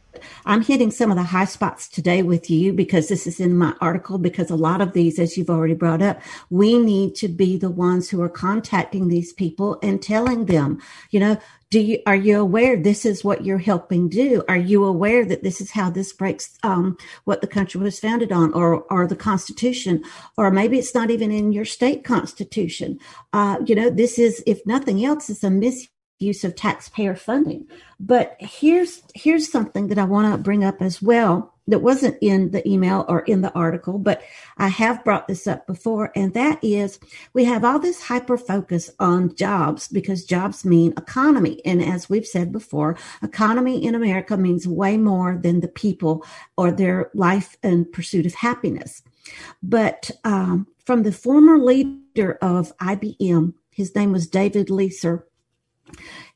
I'm 0.47 0.63
hitting 0.63 0.91
some 0.91 1.11
of 1.11 1.17
the 1.17 1.23
high 1.23 1.45
spots 1.45 1.89
today 1.89 2.23
with 2.23 2.51
you 2.51 2.73
because 2.73 3.09
this 3.09 3.27
is 3.27 3.41
in 3.41 3.57
my 3.57 3.75
article. 3.81 4.19
Because 4.19 4.51
a 4.51 4.57
lot 4.57 4.81
of 4.81 4.93
these, 4.93 5.19
as 5.19 5.37
you've 5.37 5.51
already 5.51 5.75
brought 5.75 6.03
up, 6.03 6.21
we 6.51 6.79
need 6.79 7.15
to 7.17 7.29
be 7.29 7.57
the 7.57 7.71
ones 7.71 8.11
who 8.11 8.21
are 8.23 8.29
contacting 8.29 9.09
these 9.09 9.33
people 9.33 9.79
and 9.83 10.03
telling 10.03 10.47
them, 10.47 10.81
you 11.11 11.21
know, 11.21 11.39
do 11.73 11.81
you 11.81 11.99
are 12.07 12.15
you 12.15 12.39
aware 12.39 12.77
this 12.77 13.07
is 13.07 13.25
what 13.25 13.47
you're 13.47 13.57
helping 13.57 14.07
do 14.07 14.45
are 14.47 14.59
you 14.59 14.85
aware 14.85 15.25
that 15.25 15.43
this 15.43 15.59
is 15.59 15.71
how 15.71 15.89
this 15.89 16.13
breaks 16.13 16.59
um, 16.63 16.99
what 17.25 17.41
the 17.41 17.47
country 17.47 17.81
was 17.81 17.99
founded 17.99 18.31
on 18.31 18.53
or 18.53 18.83
or 18.93 19.07
the 19.07 19.17
constitution 19.17 20.05
or 20.37 20.51
maybe 20.51 20.79
it's 20.79 20.95
not 20.95 21.11
even 21.11 21.33
in 21.33 21.51
your 21.51 21.65
state 21.65 22.05
constitution 22.05 22.99
uh, 23.33 23.57
you 23.65 23.75
know 23.75 23.89
this 23.89 24.19
is 24.19 24.45
if 24.47 24.61
nothing 24.67 25.03
else 25.03 25.31
it's 25.31 25.43
a 25.43 25.51
mis 25.51 25.89
use 26.23 26.45
of 26.45 26.55
taxpayer 26.55 27.15
funding. 27.15 27.67
But 28.01 28.37
here's 28.39 29.03
here's 29.15 29.51
something 29.51 29.89
that 29.89 29.99
I 29.99 30.05
want 30.05 30.33
to 30.33 30.43
bring 30.43 30.65
up 30.65 30.81
as 30.81 31.03
well 31.03 31.53
that 31.69 31.79
wasn't 31.79 32.19
in 32.21 32.51
the 32.51 32.67
email 32.69 33.05
or 33.09 33.21
in 33.21 33.41
the 33.41 33.53
article, 33.53 33.99
but 33.99 34.23
I 34.59 34.69
have 34.69 35.05
brought 35.05 35.29
this 35.29 35.47
up 35.47 35.67
before, 35.67 36.11
and 36.17 36.35
that 36.35 36.59
is 36.63 36.99
we 37.35 37.45
have 37.45 37.65
all 37.65 37.79
this 37.79 38.03
hyper 38.03 38.37
focus 38.37 38.91
on 38.99 39.35
jobs 39.37 39.87
because 39.89 40.25
jobs 40.25 40.65
mean 40.65 40.93
economy. 40.97 41.61
And 41.65 41.83
as 41.83 42.11
we've 42.11 42.27
said 42.27 42.51
before, 42.51 42.97
economy 43.23 43.85
in 43.85 43.95
America 43.95 44.37
means 44.37 44.67
way 44.67 44.97
more 44.97 45.39
than 45.41 45.61
the 45.61 45.69
people 45.69 46.25
or 46.57 46.73
their 46.73 47.11
life 47.15 47.57
and 47.63 47.91
pursuit 47.93 48.27
of 48.27 48.35
happiness. 48.35 49.03
But 49.63 50.11
um, 50.25 50.67
from 50.85 51.05
the 51.05 51.13
former 51.13 51.59
leader 51.59 52.39
of 52.43 52.77
IBM, 52.79 53.55
his 53.71 53.95
name 53.95 54.13
was 54.13 54.27
David 54.27 54.69
Leaser, 54.69 55.23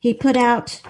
he 0.00 0.14
put 0.14 0.36
out 0.36 0.80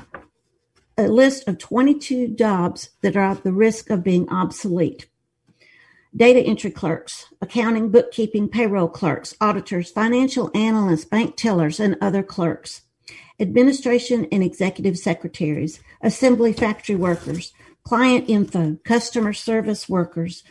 a 0.99 1.09
list 1.09 1.47
of 1.47 1.59
22 1.59 2.29
jobs 2.29 2.91
that 3.03 3.17
are 3.17 3.31
at 3.31 3.45
the 3.45 3.53
risk 3.53 3.91
of 3.91 4.03
being 4.03 4.29
obsolete. 4.31 5.07
Data 6.15 6.41
entry 6.41 6.71
clerks, 6.71 7.27
accounting, 7.43 7.91
bookkeeping, 7.91 8.49
payroll 8.49 8.89
clerks, 8.89 9.35
auditors, 9.41 9.91
financial 9.91 10.51
analysts, 10.55 11.05
bank 11.05 11.37
tellers, 11.37 11.79
and 11.79 11.97
other 12.01 12.23
clerks, 12.23 12.83
administration 13.39 14.27
and 14.33 14.43
executive 14.43 14.97
secretaries, 14.97 15.81
assembly 16.01 16.55
factory 16.55 16.97
workers, 16.97 17.53
client 17.85 18.25
info, 18.29 18.79
customer 18.85 19.35
service 19.35 19.89
workers, 19.89 20.43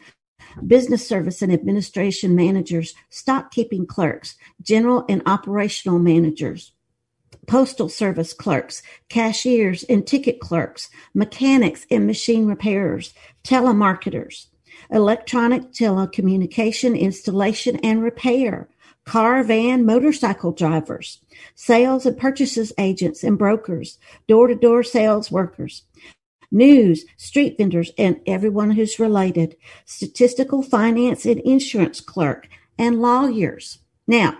business 0.67 1.07
service 1.07 1.41
and 1.41 1.51
administration 1.51 2.35
managers, 2.35 2.93
stock 3.09 3.51
keeping 3.51 3.87
clerks, 3.87 4.35
general 4.61 5.03
and 5.09 5.23
operational 5.25 5.99
managers, 5.99 6.73
postal 7.47 7.89
service 7.89 8.33
clerks, 8.33 8.81
cashiers 9.09 9.83
and 9.83 10.05
ticket 10.05 10.39
clerks, 10.39 10.89
mechanics 11.13 11.85
and 11.89 12.05
machine 12.05 12.45
repairers, 12.45 13.13
telemarketers, 13.43 14.47
electronic 14.91 15.71
telecommunication 15.71 16.99
installation 16.99 17.77
and 17.77 18.03
repair, 18.03 18.69
car, 19.05 19.43
van, 19.43 19.85
motorcycle 19.85 20.51
drivers, 20.51 21.21
sales 21.53 22.05
and 22.05 22.17
purchases 22.17 22.73
agents 22.77 23.23
and 23.23 23.37
brokers, 23.37 23.97
door 24.27 24.47
to 24.47 24.55
door 24.55 24.83
sales 24.83 25.31
workers, 25.31 25.83
news, 26.51 27.05
street 27.17 27.57
vendors, 27.57 27.91
and 27.97 28.19
everyone 28.25 28.71
who's 28.71 28.99
related, 28.99 29.55
statistical 29.85 30.63
finance 30.63 31.25
and 31.25 31.39
insurance 31.41 31.99
clerk, 31.99 32.47
and 32.77 33.01
lawyers. 33.01 33.79
Now, 34.07 34.37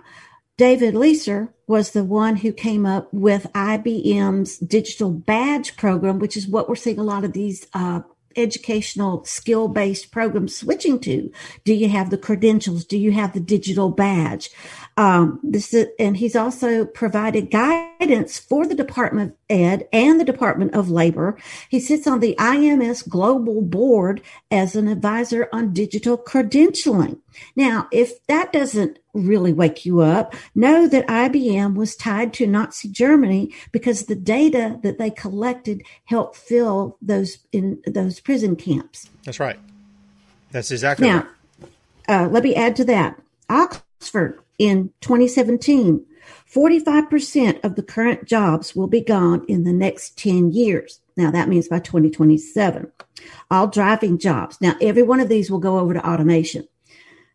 David 0.57 0.93
Leaser 0.93 1.49
was 1.67 1.91
the 1.91 2.05
one 2.05 2.37
who 2.37 2.53
came 2.53 2.85
up 2.85 3.13
with 3.13 3.51
IBM's 3.53 4.57
digital 4.57 5.11
badge 5.11 5.75
program, 5.75 6.17
which 6.17 6.37
is 6.37 6.47
what 6.47 6.69
we're 6.69 6.75
seeing 6.75 6.97
a 6.97 7.03
lot 7.03 7.25
of 7.25 7.33
these 7.33 7.67
uh, 7.73 8.01
educational 8.37 9.25
skill 9.25 9.67
based 9.67 10.11
programs 10.11 10.55
switching 10.55 10.99
to. 10.99 11.29
Do 11.65 11.73
you 11.73 11.89
have 11.89 12.09
the 12.09 12.17
credentials? 12.17 12.85
Do 12.85 12.97
you 12.97 13.11
have 13.11 13.33
the 13.33 13.41
digital 13.41 13.89
badge? 13.89 14.49
Um, 14.97 15.41
this 15.43 15.73
is, 15.73 15.88
and 15.99 16.15
he's 16.15 16.38
also 16.38 16.86
provided 16.86 17.51
guidance 17.51 18.39
for 18.39 18.65
the 18.65 18.75
Department 18.75 19.31
of 19.31 19.38
Ed 19.49 19.89
and 19.91 20.21
the 20.21 20.25
Department 20.25 20.73
of 20.73 20.89
Labor. 20.89 21.38
He 21.67 21.81
sits 21.81 22.08
on 22.08 22.21
the 22.21 22.34
IMS 22.39 23.08
Global 23.08 23.62
Board 23.62 24.21
as 24.49 24.73
an 24.73 24.88
advisor 24.88 25.49
on 25.51 25.73
digital 25.73 26.17
credentialing. 26.17 27.19
Now, 27.58 27.89
if 27.91 28.25
that 28.27 28.53
doesn't 28.53 28.99
really 29.13 29.51
wake 29.51 29.86
you 29.86 29.99
up, 29.99 30.34
know 30.55 30.88
that 30.88 31.08
IBM 31.08 31.75
was 31.75 31.97
tied 31.97 32.34
to 32.36 32.47
Nazi 32.47 32.88
Germany 32.88 33.53
because 33.73 34.03
the 34.03 34.15
data 34.15 34.79
that 34.84 34.97
they 34.97 35.10
collected 35.10 35.84
helped 36.05 36.38
fill 36.38 36.97
those 37.01 37.39
in 37.51 37.81
those 37.86 38.21
prison 38.21 38.55
camps. 38.55 39.10
That's 39.25 39.41
right. 39.41 39.60
That's 40.51 40.71
exactly 40.71 41.05
now, 41.05 41.27
right. 41.27 41.69
Uh, 42.08 42.29
let 42.29 42.43
me 42.43 42.55
add 42.55 42.77
to 42.77 42.86
that. 42.86 43.19
Oxford 43.49 44.39
in 44.57 44.91
2017, 45.01 46.05
45% 46.51 47.63
of 47.63 47.75
the 47.75 47.83
current 47.83 48.25
jobs 48.25 48.75
will 48.75 48.87
be 48.87 49.01
gone 49.01 49.45
in 49.47 49.63
the 49.63 49.73
next 49.73 50.17
10 50.17 50.51
years. 50.51 51.01
Now 51.17 51.31
that 51.31 51.49
means 51.49 51.67
by 51.67 51.79
2027. 51.79 52.91
All 53.49 53.67
driving 53.67 54.17
jobs. 54.17 54.59
Now 54.61 54.75
every 54.81 55.03
one 55.03 55.19
of 55.19 55.29
these 55.29 55.49
will 55.49 55.59
go 55.59 55.79
over 55.79 55.93
to 55.93 56.09
automation. 56.09 56.67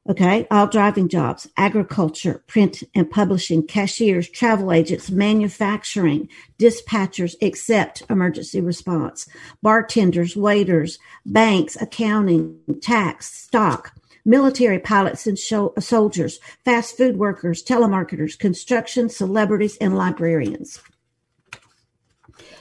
Okay. 0.08 0.46
All 0.50 0.66
driving 0.66 1.08
jobs, 1.08 1.46
agriculture, 1.56 2.42
print 2.46 2.82
and 2.94 3.10
publishing, 3.10 3.66
cashiers, 3.66 4.28
travel 4.28 4.72
agents, 4.72 5.10
manufacturing, 5.10 6.28
dispatchers, 6.58 7.34
except 7.40 8.02
emergency 8.08 8.60
response, 8.60 9.28
bartenders, 9.62 10.34
waiters, 10.34 10.98
banks, 11.26 11.76
accounting, 11.80 12.58
tax, 12.80 13.30
stock, 13.30 13.94
military 14.24 14.78
pilots 14.78 15.26
and 15.26 15.38
show, 15.38 15.72
soldiers, 15.78 16.38
fast 16.64 16.96
food 16.96 17.16
workers, 17.16 17.62
telemarketers, 17.62 18.38
construction, 18.38 19.08
celebrities, 19.08 19.76
and 19.78 19.96
librarians. 19.96 20.80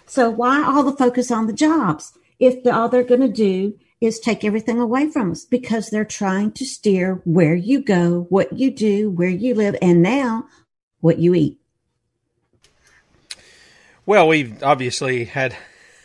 So 0.05 0.29
why 0.29 0.63
all 0.63 0.83
the 0.83 0.95
focus 0.95 1.29
on 1.31 1.47
the 1.47 1.53
jobs 1.53 2.13
if 2.39 2.63
the, 2.63 2.73
all 2.73 2.89
they're 2.89 3.03
going 3.03 3.21
to 3.21 3.27
do 3.27 3.77
is 4.01 4.19
take 4.19 4.45
everything 4.45 4.79
away 4.79 5.09
from 5.09 5.31
us 5.31 5.43
because 5.43 5.89
they're 5.89 6.05
trying 6.05 6.51
to 6.53 6.65
steer 6.65 7.21
where 7.25 7.55
you 7.55 7.81
go, 7.81 8.25
what 8.29 8.57
you 8.57 8.71
do, 8.71 9.09
where 9.09 9.29
you 9.29 9.53
live, 9.53 9.75
and 9.81 10.01
now 10.01 10.47
what 11.01 11.19
you 11.19 11.35
eat. 11.35 11.59
Well, 14.05 14.27
we've 14.27 14.63
obviously 14.63 15.25
had 15.25 15.55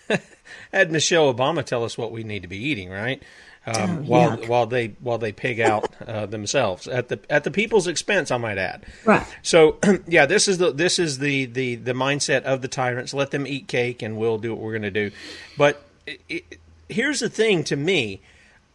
had 0.72 0.90
Michelle 0.90 1.32
Obama 1.32 1.64
tell 1.64 1.84
us 1.84 1.96
what 1.96 2.12
we 2.12 2.24
need 2.24 2.42
to 2.42 2.48
be 2.48 2.58
eating, 2.58 2.90
right? 2.90 3.22
Um, 3.66 3.74
oh, 3.77 4.03
while 4.03 4.37
while 4.46 4.66
they 4.66 4.88
while 5.00 5.16
they 5.16 5.33
pig 5.33 5.59
out 5.59 5.88
uh, 6.07 6.27
themselves 6.27 6.87
at 6.87 7.09
the 7.09 7.18
at 7.31 7.44
the 7.44 7.50
people's 7.50 7.87
expense, 7.87 8.31
I 8.31 8.37
might 8.37 8.59
add. 8.59 8.85
Right. 9.07 9.27
So 9.42 9.79
yeah, 10.07 10.27
this 10.27 10.48
is 10.48 10.59
the 10.59 10.70
this 10.70 10.98
is 10.98 11.18
the 11.18 11.46
the 11.46 11.77
the 11.77 11.94
mindset 11.94 12.42
of 12.42 12.61
the 12.61 12.68
tyrants. 12.68 13.14
Let 13.14 13.31
them 13.31 13.46
eat 13.46 13.66
cake, 13.66 14.03
and 14.03 14.18
we'll 14.18 14.37
do 14.37 14.55
what 14.55 14.61
we're 14.61 14.72
going 14.72 14.83
to 14.83 14.90
do. 14.90 15.11
But 15.57 15.83
it, 16.07 16.20
it, 16.29 16.59
here's 16.90 17.20
the 17.20 17.31
thing: 17.31 17.64
to 17.64 17.77
me, 17.77 18.20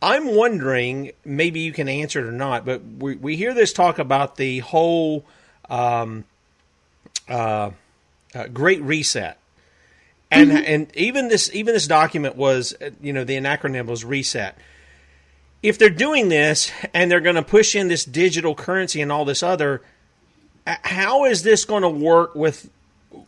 I'm 0.01 0.33
wondering. 0.35 1.11
Maybe 1.23 1.59
you 1.59 1.71
can 1.71 1.87
answer 1.87 2.21
it 2.21 2.25
or 2.25 2.31
not. 2.31 2.65
But 2.65 2.81
we 2.83 3.15
we 3.15 3.35
hear 3.35 3.53
this 3.53 3.73
talk 3.73 3.99
about 3.99 4.37
the 4.37 4.59
whole 4.59 5.23
um, 5.69 6.25
uh, 7.27 7.69
uh, 8.33 8.47
Great 8.47 8.81
Reset. 8.81 9.37
And 10.31 10.51
mm-hmm. 10.51 10.63
and 10.65 10.95
even 10.95 11.27
this 11.27 11.49
even 11.53 11.75
this 11.75 11.87
document 11.87 12.35
was 12.35 12.75
you 13.01 13.13
know 13.13 13.23
the 13.23 13.35
acronym 13.37 13.85
was 13.85 14.03
reset 14.03 14.57
if 15.61 15.77
they're 15.77 15.89
doing 15.89 16.29
this 16.29 16.71
and 16.93 17.11
they're 17.11 17.19
going 17.19 17.35
to 17.35 17.41
push 17.41 17.75
in 17.75 17.87
this 17.87 18.05
digital 18.05 18.55
currency 18.55 19.01
and 19.01 19.11
all 19.11 19.25
this 19.25 19.43
other, 19.43 19.81
how 20.65 21.25
is 21.25 21.43
this 21.43 21.65
going 21.65 21.83
to 21.83 21.89
work 21.89 22.35
with 22.35 22.69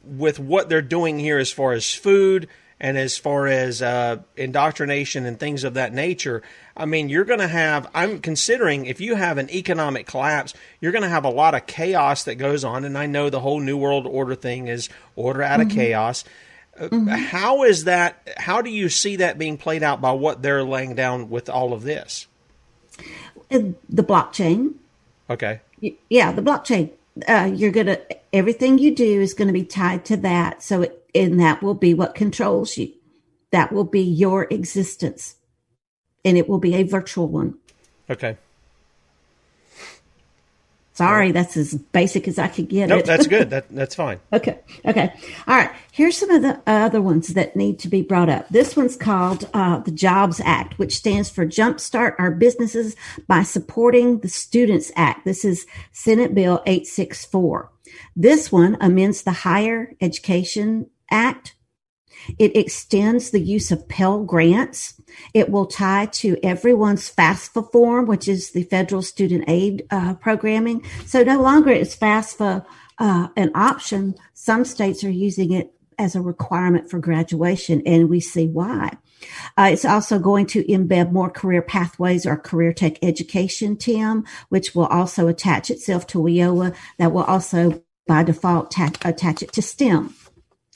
with 0.05 0.39
what 0.39 0.69
they're 0.69 0.81
doing 0.81 1.17
here 1.17 1.39
as 1.39 1.51
far 1.51 1.73
as 1.73 1.91
food 1.91 2.47
and 2.79 2.97
as 2.97 3.17
far 3.17 3.47
as 3.47 3.81
uh, 3.81 4.17
indoctrination 4.37 5.25
and 5.25 5.39
things 5.39 5.63
of 5.63 5.73
that 5.73 5.93
nature? 5.93 6.41
I 6.75 6.85
mean, 6.85 7.09
you're 7.09 7.25
going 7.25 7.39
to 7.39 7.47
have. 7.47 7.89
I'm 7.93 8.19
considering 8.19 8.85
if 8.85 9.01
you 9.01 9.15
have 9.15 9.37
an 9.37 9.49
economic 9.49 10.07
collapse, 10.07 10.53
you're 10.79 10.91
going 10.91 11.03
to 11.03 11.09
have 11.09 11.25
a 11.25 11.29
lot 11.29 11.55
of 11.55 11.67
chaos 11.67 12.23
that 12.23 12.35
goes 12.35 12.63
on. 12.63 12.85
And 12.85 12.97
I 12.97 13.07
know 13.07 13.29
the 13.29 13.39
whole 13.39 13.59
New 13.59 13.77
World 13.77 14.07
Order 14.07 14.35
thing 14.35 14.67
is 14.67 14.89
order 15.15 15.41
out 15.41 15.59
mm-hmm. 15.59 15.69
of 15.69 15.75
chaos. 15.75 16.23
Mm-hmm. 16.79 17.07
How 17.07 17.63
is 17.63 17.84
that? 17.84 18.36
How 18.38 18.62
do 18.62 18.69
you 18.69 18.89
see 18.89 19.17
that 19.17 19.38
being 19.38 19.57
played 19.57 19.84
out 19.84 20.01
by 20.01 20.12
what 20.12 20.41
they're 20.41 20.63
laying 20.63 20.95
down 20.95 21.29
with 21.29 21.49
all 21.49 21.73
of 21.73 21.84
this? 21.84 22.27
Uh, 23.51 23.60
the 23.89 24.03
blockchain. 24.03 24.75
Okay. 25.29 25.62
Yeah, 26.10 26.31
the 26.31 26.41
blockchain. 26.41 26.91
Uh, 27.27 27.51
you're 27.53 27.71
gonna 27.71 27.99
everything 28.34 28.77
you 28.77 28.95
do 28.95 29.21
is 29.21 29.34
going 29.34 29.47
to 29.47 29.53
be 29.53 29.65
tied 29.65 30.05
to 30.05 30.17
that. 30.17 30.63
So, 30.63 30.84
it, 30.84 31.10
and 31.13 31.39
that 31.39 31.62
will 31.62 31.73
be 31.73 31.93
what 31.93 32.15
controls 32.15 32.77
you. 32.77 32.93
That 33.51 33.71
will 33.71 33.84
be 33.84 34.01
your 34.01 34.47
existence, 34.49 35.36
and 36.23 36.38
it 36.38 36.47
will 36.47 36.60
be 36.60 36.75
a 36.75 36.84
virtual 36.84 37.27
one. 37.27 37.57
Okay. 38.10 38.38
Sorry, 41.01 41.31
that's 41.31 41.57
as 41.57 41.73
basic 41.73 42.27
as 42.27 42.37
I 42.37 42.47
could 42.47 42.69
get 42.69 42.89
nope, 42.89 42.99
it. 42.99 43.05
that's 43.07 43.25
good. 43.25 43.49
That 43.51 43.65
that's 43.69 43.95
fine. 43.95 44.19
okay. 44.31 44.59
Okay. 44.85 45.11
All 45.47 45.57
right. 45.57 45.71
Here's 45.91 46.15
some 46.15 46.29
of 46.29 46.43
the 46.43 46.61
other 46.67 47.01
ones 47.01 47.29
that 47.29 47.55
need 47.55 47.79
to 47.79 47.87
be 47.87 48.03
brought 48.03 48.29
up. 48.29 48.47
This 48.49 48.77
one's 48.77 48.95
called 48.95 49.49
uh, 49.53 49.79
the 49.79 49.91
Jobs 49.91 50.39
Act, 50.45 50.77
which 50.77 50.95
stands 50.95 51.27
for 51.29 51.45
Jumpstart 51.45 52.15
Our 52.19 52.29
Businesses 52.29 52.95
by 53.27 53.41
Supporting 53.41 54.19
the 54.19 54.29
Students 54.29 54.91
Act. 54.95 55.25
This 55.25 55.43
is 55.43 55.65
Senate 55.91 56.35
Bill 56.35 56.61
864. 56.67 57.71
This 58.15 58.51
one 58.51 58.77
amends 58.79 59.23
the 59.23 59.31
Higher 59.31 59.93
Education 60.01 60.87
Act 61.09 61.55
it 62.37 62.55
extends 62.55 63.31
the 63.31 63.39
use 63.39 63.71
of 63.71 63.87
Pell 63.87 64.23
Grants. 64.23 64.93
It 65.34 65.50
will 65.50 65.65
tie 65.65 66.08
to 66.08 66.38
everyone's 66.43 67.13
FAFSA 67.13 67.71
form, 67.71 68.06
which 68.06 68.28
is 68.28 68.52
the 68.52 68.63
federal 68.63 69.02
student 69.02 69.45
aid 69.47 69.86
uh, 69.91 70.15
programming. 70.15 70.84
So 71.06 71.24
no 71.24 71.41
longer 71.41 71.71
is 71.71 71.95
FAFSA 71.95 72.65
uh, 73.00 73.28
an 73.36 73.52
option. 73.56 74.15
Some 74.34 74.63
states 74.63 75.04
are 75.04 75.10
using 75.10 75.52
it 75.52 75.74
as 75.97 76.15
a 76.15 76.21
requirement 76.21 76.89
for 76.89 77.00
graduation, 77.00 77.82
and 77.86 78.10
we 78.10 78.19
see 78.19 78.47
why. 78.47 78.91
Uh, 79.58 79.69
it's 79.71 79.86
also 79.86 80.17
going 80.17 80.45
to 80.47 80.63
embed 80.63 81.12
more 81.12 81.30
career 81.30 81.62
pathways 81.62 82.26
or 82.26 82.38
career 82.38 82.74
tech 82.74 82.97
education, 83.04 83.78
Tim, 83.78 84.26
which 84.50 84.74
will 84.74 84.88
also 84.88 85.28
attach 85.28 85.69
itself 85.69 86.08
to 86.08 86.19
WIOA. 86.19 86.76
That 86.97 87.12
will 87.12 87.24
also, 87.24 87.84
by 88.08 88.24
default, 88.24 88.71
ta- 88.71 88.91
attach 89.04 89.43
it 89.43 89.52
to 89.54 89.62
STEM 89.62 90.15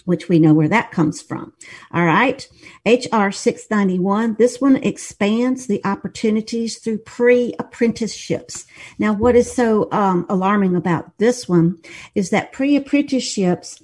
which 0.05 0.29
we 0.29 0.39
know 0.39 0.53
where 0.53 0.67
that 0.67 0.91
comes 0.91 1.21
from. 1.21 1.53
All 1.91 2.05
right. 2.05 2.47
HR 2.85 3.31
691. 3.31 4.35
This 4.35 4.61
one 4.61 4.77
expands 4.77 5.67
the 5.67 5.83
opportunities 5.83 6.77
through 6.77 6.99
pre 6.99 7.53
apprenticeships. 7.59 8.65
Now, 8.97 9.13
what 9.13 9.35
is 9.35 9.51
so 9.51 9.91
um, 9.91 10.25
alarming 10.29 10.75
about 10.75 11.17
this 11.17 11.49
one 11.49 11.79
is 12.13 12.29
that 12.29 12.53
pre 12.53 12.75
apprenticeships, 12.75 13.81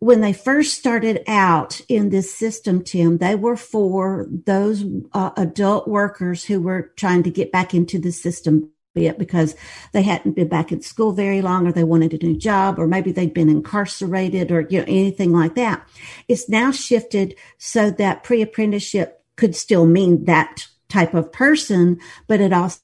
when 0.00 0.20
they 0.20 0.32
first 0.32 0.78
started 0.78 1.22
out 1.26 1.80
in 1.88 2.10
this 2.10 2.32
system, 2.32 2.82
Tim, 2.82 3.18
they 3.18 3.34
were 3.34 3.56
for 3.56 4.26
those 4.30 4.84
uh, 5.12 5.30
adult 5.36 5.88
workers 5.88 6.44
who 6.44 6.60
were 6.60 6.92
trying 6.96 7.24
to 7.24 7.30
get 7.30 7.50
back 7.50 7.74
into 7.74 7.98
the 7.98 8.12
system 8.12 8.70
it 9.06 9.18
because 9.18 9.54
they 9.92 10.02
hadn't 10.02 10.36
been 10.36 10.48
back 10.48 10.72
in 10.72 10.80
school 10.80 11.12
very 11.12 11.40
long 11.40 11.66
or 11.66 11.72
they 11.72 11.84
wanted 11.84 12.12
a 12.12 12.26
new 12.26 12.36
job 12.36 12.78
or 12.78 12.86
maybe 12.86 13.12
they'd 13.12 13.34
been 13.34 13.48
incarcerated 13.48 14.50
or 14.50 14.62
you 14.62 14.78
know 14.78 14.84
anything 14.88 15.32
like 15.32 15.54
that 15.54 15.86
it's 16.28 16.48
now 16.48 16.70
shifted 16.70 17.34
so 17.58 17.90
that 17.90 18.22
pre-apprenticeship 18.22 19.22
could 19.36 19.54
still 19.54 19.86
mean 19.86 20.24
that 20.24 20.66
type 20.88 21.14
of 21.14 21.32
person 21.32 22.00
but 22.26 22.40
it 22.40 22.52
also 22.52 22.80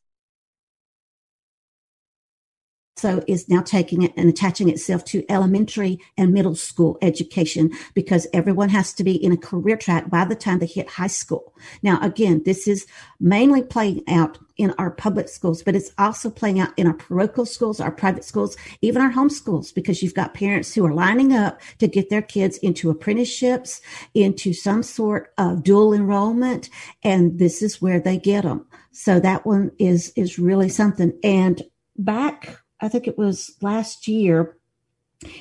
so 2.97 3.23
is 3.27 3.49
now 3.49 3.61
taking 3.61 4.03
it 4.03 4.13
and 4.17 4.29
attaching 4.29 4.69
itself 4.69 5.05
to 5.05 5.25
elementary 5.29 6.01
and 6.17 6.33
middle 6.33 6.55
school 6.55 6.97
education 7.03 7.71
because 7.93 8.27
everyone 8.33 8.69
has 8.69 8.93
to 8.95 9.05
be 9.05 9.13
in 9.13 9.33
a 9.33 9.37
career 9.37 9.77
track 9.77 10.09
by 10.09 10.25
the 10.25 10.37
time 10.37 10.59
they 10.59 10.67
hit 10.67 10.89
high 10.89 11.09
school. 11.09 11.55
Now, 11.83 12.01
again, 12.01 12.43
this 12.45 12.69
is 12.69 12.87
mainly 13.19 13.63
playing 13.63 14.05
out 14.09 14.39
in 14.57 14.73
our 14.79 14.91
public 14.91 15.29
schools, 15.29 15.63
but 15.63 15.75
it's 15.75 15.93
also 15.99 16.31
playing 16.31 16.61
out 16.61 16.73
in 16.77 16.87
our 16.87 16.95
parochial 16.95 17.47
schools, 17.47 17.81
our 17.81 17.91
private 17.91 18.25
schools, 18.25 18.57
even 18.83 19.03
our 19.03 19.11
homeschools, 19.11 19.75
because 19.75 20.03
you've 20.03 20.15
got 20.15 20.35
parents 20.35 20.73
who 20.75 20.87
are 20.87 20.95
lining 20.95 21.33
up 21.33 21.61
to 21.79 21.89
get 21.89 22.11
their 22.11 22.23
kids 22.23 22.59
into 22.59 22.91
apprenticeships, 22.91 23.81
into 24.15 24.53
some 24.53 24.83
sort 24.83 25.33
of 25.39 25.63
dual 25.63 25.93
enrollment, 25.93 26.71
and 27.03 27.39
this 27.39 27.63
is 27.63 27.83
where 27.83 28.01
they 28.01 28.19
get 28.19 28.43
them. 28.45 28.67
So 28.93 29.19
that 29.21 29.45
one 29.45 29.73
is 29.79 30.13
is 30.17 30.39
really 30.39 30.69
something. 30.69 31.19
And 31.25 31.63
back 31.97 32.59
I 32.85 32.89
think 32.89 33.07
it 33.07 33.17
was 33.17 33.57
last 33.63 34.09
year. 34.09 34.59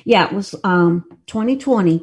Yeah, 0.04 0.26
it 0.26 0.32
was 0.32 0.54
um, 0.64 1.04
2020. 1.26 2.02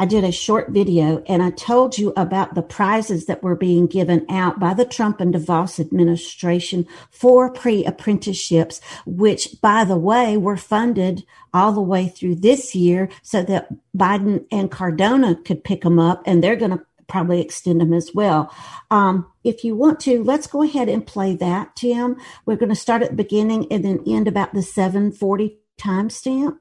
I 0.00 0.06
did 0.06 0.22
a 0.22 0.30
short 0.30 0.70
video 0.70 1.24
and 1.26 1.42
I 1.42 1.50
told 1.50 1.98
you 1.98 2.12
about 2.16 2.54
the 2.54 2.62
prizes 2.62 3.26
that 3.26 3.42
were 3.42 3.56
being 3.56 3.88
given 3.88 4.24
out 4.28 4.60
by 4.60 4.72
the 4.72 4.84
Trump 4.84 5.20
and 5.20 5.34
DeVos 5.34 5.80
administration 5.80 6.86
for 7.10 7.50
pre 7.50 7.84
apprenticeships, 7.84 8.80
which, 9.04 9.60
by 9.60 9.84
the 9.84 9.98
way, 9.98 10.36
were 10.36 10.56
funded 10.56 11.24
all 11.52 11.72
the 11.72 11.80
way 11.80 12.06
through 12.06 12.36
this 12.36 12.76
year 12.76 13.08
so 13.22 13.42
that 13.42 13.70
Biden 13.96 14.46
and 14.52 14.70
Cardona 14.70 15.34
could 15.34 15.64
pick 15.64 15.82
them 15.82 15.98
up 15.98 16.22
and 16.24 16.44
they're 16.44 16.54
going 16.54 16.70
to 16.70 16.84
probably 17.08 17.40
extend 17.40 17.80
them 17.80 17.92
as 17.92 18.12
well. 18.14 18.54
Um, 18.90 19.26
if 19.42 19.64
you 19.64 19.74
want 19.74 19.98
to, 20.00 20.22
let's 20.22 20.46
go 20.46 20.62
ahead 20.62 20.88
and 20.88 21.04
play 21.04 21.34
that, 21.36 21.74
Tim. 21.74 22.16
We're 22.46 22.56
going 22.56 22.68
to 22.68 22.76
start 22.76 23.02
at 23.02 23.10
the 23.10 23.16
beginning 23.16 23.66
and 23.72 23.84
then 23.84 24.04
end 24.06 24.28
about 24.28 24.54
the 24.54 24.62
740 24.62 25.58
timestamp. 25.78 26.58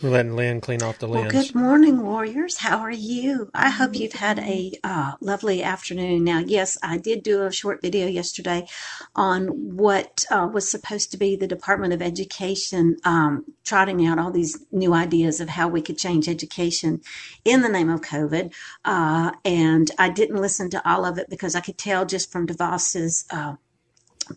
Letting 0.00 0.36
Lynne 0.36 0.60
clean 0.60 0.80
off 0.82 1.00
the 1.00 1.08
lens. 1.08 1.32
Well, 1.32 1.42
good 1.42 1.54
morning, 1.56 2.02
warriors. 2.04 2.58
How 2.58 2.78
are 2.78 2.90
you? 2.90 3.50
I 3.52 3.68
hope 3.68 3.96
you've 3.96 4.12
had 4.12 4.38
a 4.38 4.72
uh, 4.84 5.14
lovely 5.20 5.60
afternoon. 5.60 6.22
Now, 6.22 6.38
yes, 6.38 6.78
I 6.84 6.98
did 6.98 7.24
do 7.24 7.44
a 7.44 7.52
short 7.52 7.82
video 7.82 8.06
yesterday 8.06 8.68
on 9.16 9.48
what 9.76 10.24
uh, 10.30 10.48
was 10.52 10.70
supposed 10.70 11.10
to 11.10 11.16
be 11.16 11.34
the 11.34 11.48
Department 11.48 11.92
of 11.92 12.00
Education 12.00 12.98
um, 13.02 13.44
trotting 13.64 14.06
out 14.06 14.20
all 14.20 14.30
these 14.30 14.64
new 14.70 14.94
ideas 14.94 15.40
of 15.40 15.48
how 15.48 15.66
we 15.66 15.82
could 15.82 15.98
change 15.98 16.28
education 16.28 17.00
in 17.44 17.62
the 17.62 17.68
name 17.68 17.90
of 17.90 18.00
COVID. 18.00 18.54
Uh, 18.84 19.32
and 19.44 19.90
I 19.98 20.10
didn't 20.10 20.40
listen 20.40 20.70
to 20.70 20.88
all 20.88 21.04
of 21.04 21.18
it 21.18 21.28
because 21.28 21.56
I 21.56 21.60
could 21.60 21.76
tell 21.76 22.04
just 22.04 22.30
from 22.30 22.46
DeVos's 22.46 23.24
uh, 23.30 23.56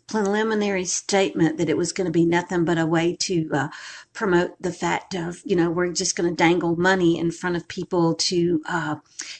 preliminary 0.07 0.85
statement 0.85 1.57
that 1.57 1.69
it 1.69 1.77
was 1.77 1.93
going 1.93 2.05
to 2.05 2.11
be 2.11 2.25
nothing 2.25 2.65
but 2.65 2.77
a 2.77 2.85
way 2.85 3.15
to 3.21 3.49
uh, 3.53 3.67
promote 4.13 4.51
the 4.61 4.71
fact 4.71 5.13
of, 5.13 5.41
you 5.45 5.55
know, 5.55 5.69
we're 5.69 5.91
just 5.91 6.15
going 6.15 6.29
to 6.29 6.35
dangle 6.35 6.75
money 6.75 7.17
in 7.17 7.31
front 7.31 7.55
of 7.55 7.67
people 7.67 8.15
to 8.15 8.61
uh, 8.67 8.95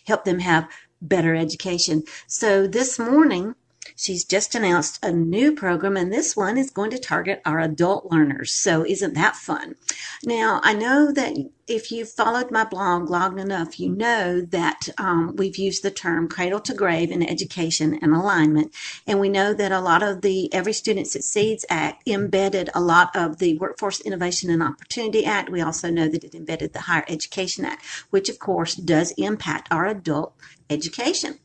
help 0.06 0.26
them 0.26 0.40
have 0.40 0.68
better 1.02 1.36
education. 1.36 2.04
So 2.28 2.68
this 2.68 3.00
morning, 3.00 3.56
She's 4.02 4.24
just 4.24 4.56
announced 4.56 4.98
a 5.04 5.12
new 5.12 5.54
program, 5.54 5.96
and 5.96 6.12
this 6.12 6.36
one 6.36 6.58
is 6.58 6.72
going 6.72 6.90
to 6.90 6.98
target 6.98 7.40
our 7.46 7.60
adult 7.60 8.12
learners. 8.12 8.52
So, 8.52 8.84
isn't 8.84 9.14
that 9.14 9.36
fun? 9.36 9.76
Now, 10.26 10.60
I 10.64 10.74
know 10.74 11.12
that 11.12 11.38
if 11.68 11.92
you've 11.92 12.10
followed 12.10 12.50
my 12.50 12.64
blog 12.64 13.12
long 13.12 13.38
enough, 13.38 13.80
you 13.80 13.90
know 13.90 14.42
that 14.42 14.90
um, 14.98 15.36
we've 15.36 15.56
used 15.56 15.84
the 15.84 15.92
term 15.92 16.28
cradle 16.28 16.60
to 16.62 16.74
grave 16.74 17.12
in 17.12 17.22
education 17.22 18.00
and 18.02 18.16
alignment. 18.16 18.74
And 19.06 19.20
we 19.20 19.30
know 19.30 19.54
that 19.54 19.72
a 19.72 19.80
lot 19.80 20.02
of 20.02 20.22
the 20.22 20.52
Every 20.52 20.74
Student 20.74 21.06
Succeeds 21.06 21.64
Act 21.70 22.02
embedded 22.08 22.72
a 22.74 22.82
lot 22.82 23.16
of 23.16 23.38
the 23.38 23.56
Workforce 23.60 24.02
Innovation 24.02 24.50
and 24.50 24.64
Opportunity 24.64 25.26
Act. 25.26 25.52
We 25.52 25.62
also 25.62 25.92
know 25.92 26.08
that 26.08 26.24
it 26.24 26.34
embedded 26.34 26.74
the 26.74 26.82
Higher 26.82 27.06
Education 27.08 27.66
Act, 27.66 27.86
which 28.10 28.30
of 28.30 28.40
course 28.40 28.74
does 28.74 29.14
impact 29.20 29.68
our 29.70 29.86
adult 29.86 30.34
education. 30.72 31.38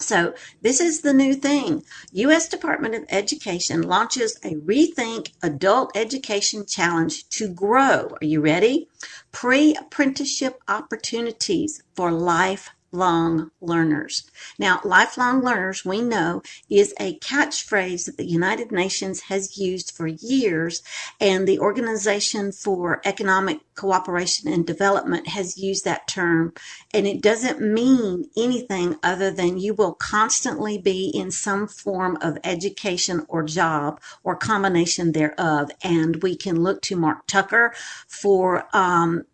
So 0.00 0.34
this 0.62 0.80
is 0.80 1.02
the 1.02 1.12
new 1.12 1.34
thing. 1.34 1.84
U.S. 2.12 2.48
Department 2.48 2.94
of 2.94 3.04
Education 3.10 3.82
launches 3.82 4.38
a 4.42 4.54
Rethink 4.54 5.32
Adult 5.42 5.94
Education 5.94 6.64
Challenge 6.64 7.28
to 7.28 7.48
grow. 7.48 8.16
Are 8.20 8.26
you 8.26 8.40
ready? 8.40 8.88
Pre-apprenticeship 9.30 10.62
opportunities 10.68 11.82
for 11.94 12.10
life 12.10 12.70
lifelong 12.92 13.50
learners. 13.60 14.28
Now, 14.58 14.80
lifelong 14.84 15.42
learners, 15.42 15.84
we 15.84 16.00
know, 16.00 16.42
is 16.68 16.94
a 16.98 17.18
catchphrase 17.18 18.06
that 18.06 18.16
the 18.16 18.26
United 18.26 18.72
Nations 18.72 19.22
has 19.22 19.58
used 19.58 19.92
for 19.92 20.06
years, 20.06 20.82
and 21.20 21.46
the 21.46 21.58
Organization 21.58 22.52
for 22.52 23.00
Economic 23.04 23.60
Cooperation 23.74 24.52
and 24.52 24.66
Development 24.66 25.28
has 25.28 25.56
used 25.56 25.84
that 25.84 26.06
term. 26.06 26.52
And 26.92 27.06
it 27.06 27.22
doesn't 27.22 27.60
mean 27.60 28.28
anything 28.36 28.96
other 29.02 29.30
than 29.30 29.58
you 29.58 29.72
will 29.74 29.94
constantly 29.94 30.76
be 30.76 31.08
in 31.08 31.30
some 31.30 31.66
form 31.66 32.18
of 32.20 32.38
education 32.44 33.24
or 33.28 33.42
job 33.42 34.00
or 34.22 34.36
combination 34.36 35.12
thereof. 35.12 35.70
And 35.82 36.22
we 36.22 36.36
can 36.36 36.62
look 36.62 36.82
to 36.82 36.96
Marc 36.96 37.26
Tucker 37.26 37.72
for 38.06 38.66
um, 38.72 39.24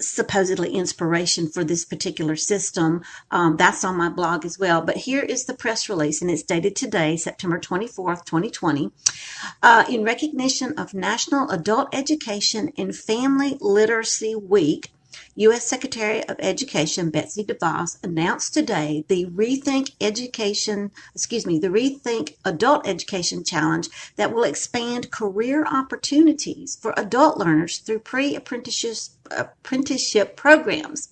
supposedly 0.00 0.74
inspiration 0.74 1.48
for 1.48 1.64
this 1.64 1.84
particular 1.84 2.36
system. 2.36 3.02
Um, 3.30 3.56
that's 3.56 3.84
on 3.84 3.96
my 3.96 4.08
blog 4.08 4.44
as 4.44 4.58
well. 4.58 4.80
But 4.80 4.96
here 4.96 5.22
is 5.22 5.44
the 5.44 5.54
press 5.54 5.88
release, 5.88 6.20
and 6.20 6.30
it's 6.30 6.42
dated 6.42 6.76
today, 6.76 7.16
September 7.16 7.58
24th, 7.58 8.24
2020. 8.24 8.90
Uh, 9.62 9.84
in 9.88 10.04
recognition 10.04 10.72
of 10.78 10.94
National 10.94 11.50
Adult 11.50 11.94
Education 11.94 12.72
and 12.76 12.94
Family 12.94 13.56
Literacy 13.60 14.34
Week, 14.34 14.90
U.S. 15.38 15.66
Secretary 15.66 16.26
of 16.28 16.36
Education 16.38 17.10
Betsy 17.10 17.44
DeVos 17.44 18.02
announced 18.02 18.54
today 18.54 19.04
the 19.08 19.26
Rethink 19.26 19.92
Education, 20.00 20.90
excuse 21.14 21.46
me, 21.46 21.58
the 21.58 21.68
Rethink 21.68 22.36
Adult 22.44 22.86
Education 22.86 23.44
Challenge 23.44 23.88
that 24.16 24.32
will 24.32 24.44
expand 24.44 25.10
career 25.10 25.66
opportunities 25.66 26.76
for 26.80 26.94
adult 26.96 27.36
learners 27.36 27.78
through 27.78 27.98
pre-apprenticeship 27.98 28.46
apprenticeship 28.46 29.15
programs. 30.36 31.08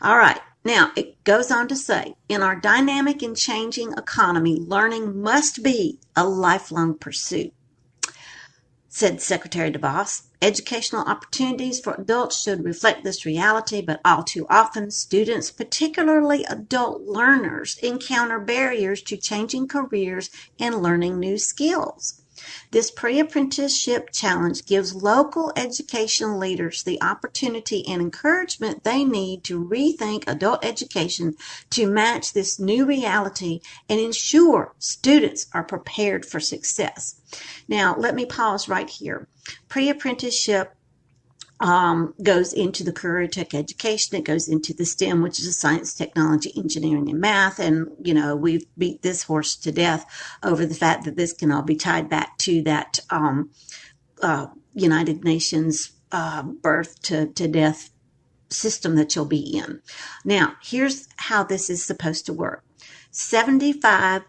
All 0.00 0.18
right. 0.18 0.40
Now, 0.64 0.92
it 0.96 1.22
goes 1.24 1.50
on 1.50 1.68
to 1.68 1.76
say, 1.76 2.14
in 2.28 2.42
our 2.42 2.56
dynamic 2.56 3.22
and 3.22 3.36
changing 3.36 3.92
economy, 3.92 4.58
learning 4.58 5.22
must 5.22 5.62
be 5.62 6.00
a 6.16 6.26
lifelong 6.26 6.98
pursuit 6.98 7.52
said 8.98 9.20
Secretary 9.22 9.70
DeVos. 9.70 10.22
Educational 10.42 11.02
opportunities 11.02 11.78
for 11.78 11.94
adults 11.94 12.42
should 12.42 12.64
reflect 12.64 13.04
this 13.04 13.24
reality, 13.24 13.80
but 13.80 14.00
all 14.04 14.24
too 14.24 14.44
often, 14.50 14.90
students, 14.90 15.52
particularly 15.52 16.44
adult 16.44 17.02
learners, 17.02 17.78
encounter 17.78 18.40
barriers 18.40 19.00
to 19.02 19.16
changing 19.16 19.68
careers 19.68 20.30
and 20.58 20.82
learning 20.82 21.20
new 21.20 21.38
skills. 21.38 22.22
This 22.70 22.90
pre-apprenticeship 22.90 24.10
challenge 24.12 24.66
gives 24.66 24.94
local 24.94 25.52
education 25.56 26.38
leaders 26.38 26.82
the 26.82 27.00
opportunity 27.02 27.86
and 27.86 28.00
encouragement 28.00 28.84
they 28.84 29.04
need 29.04 29.44
to 29.44 29.64
rethink 29.64 30.24
adult 30.26 30.64
education 30.64 31.34
to 31.70 31.90
match 31.90 32.32
this 32.32 32.58
new 32.58 32.84
reality 32.84 33.60
and 33.88 33.98
ensure 33.98 34.74
students 34.78 35.46
are 35.52 35.64
prepared 35.64 36.24
for 36.24 36.40
success. 36.40 37.16
Now, 37.68 37.94
let 37.96 38.14
me 38.14 38.24
pause 38.24 38.68
right 38.68 38.88
here. 38.88 39.28
Pre-apprenticeship 39.68 40.74
um, 41.60 42.14
goes 42.22 42.52
into 42.52 42.84
the 42.84 42.92
career 42.92 43.26
tech 43.26 43.54
education. 43.54 44.16
It 44.16 44.24
goes 44.24 44.48
into 44.48 44.72
the 44.72 44.84
STEM, 44.84 45.22
which 45.22 45.40
is 45.40 45.58
science, 45.58 45.94
technology, 45.94 46.52
engineering, 46.56 47.08
and 47.08 47.20
math. 47.20 47.58
And, 47.58 47.88
you 48.02 48.14
know, 48.14 48.36
we've 48.36 48.64
beat 48.76 49.02
this 49.02 49.24
horse 49.24 49.56
to 49.56 49.72
death 49.72 50.06
over 50.42 50.64
the 50.64 50.74
fact 50.74 51.04
that 51.04 51.16
this 51.16 51.32
can 51.32 51.50
all 51.50 51.62
be 51.62 51.76
tied 51.76 52.08
back 52.08 52.38
to 52.38 52.62
that 52.62 53.00
um, 53.10 53.50
uh, 54.22 54.46
United 54.74 55.24
Nations 55.24 55.92
uh, 56.12 56.42
birth 56.42 57.02
to, 57.02 57.26
to 57.26 57.48
death 57.48 57.90
system 58.50 58.94
that 58.96 59.14
you'll 59.14 59.26
be 59.26 59.58
in. 59.58 59.82
Now, 60.24 60.54
here's 60.62 61.08
how 61.16 61.42
this 61.42 61.68
is 61.68 61.84
supposed 61.84 62.24
to 62.26 62.32
work 62.32 62.64
75 63.10 64.22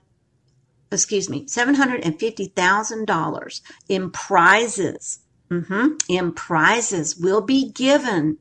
excuse 0.91 1.29
me, 1.29 1.45
$750,000 1.45 3.61
in 3.87 4.11
prizes 4.11 5.19
mm-hmm, 5.49 5.87
and 6.09 6.35
prizes 6.35 7.17
will 7.17 7.41
be 7.41 7.71
given 7.71 8.37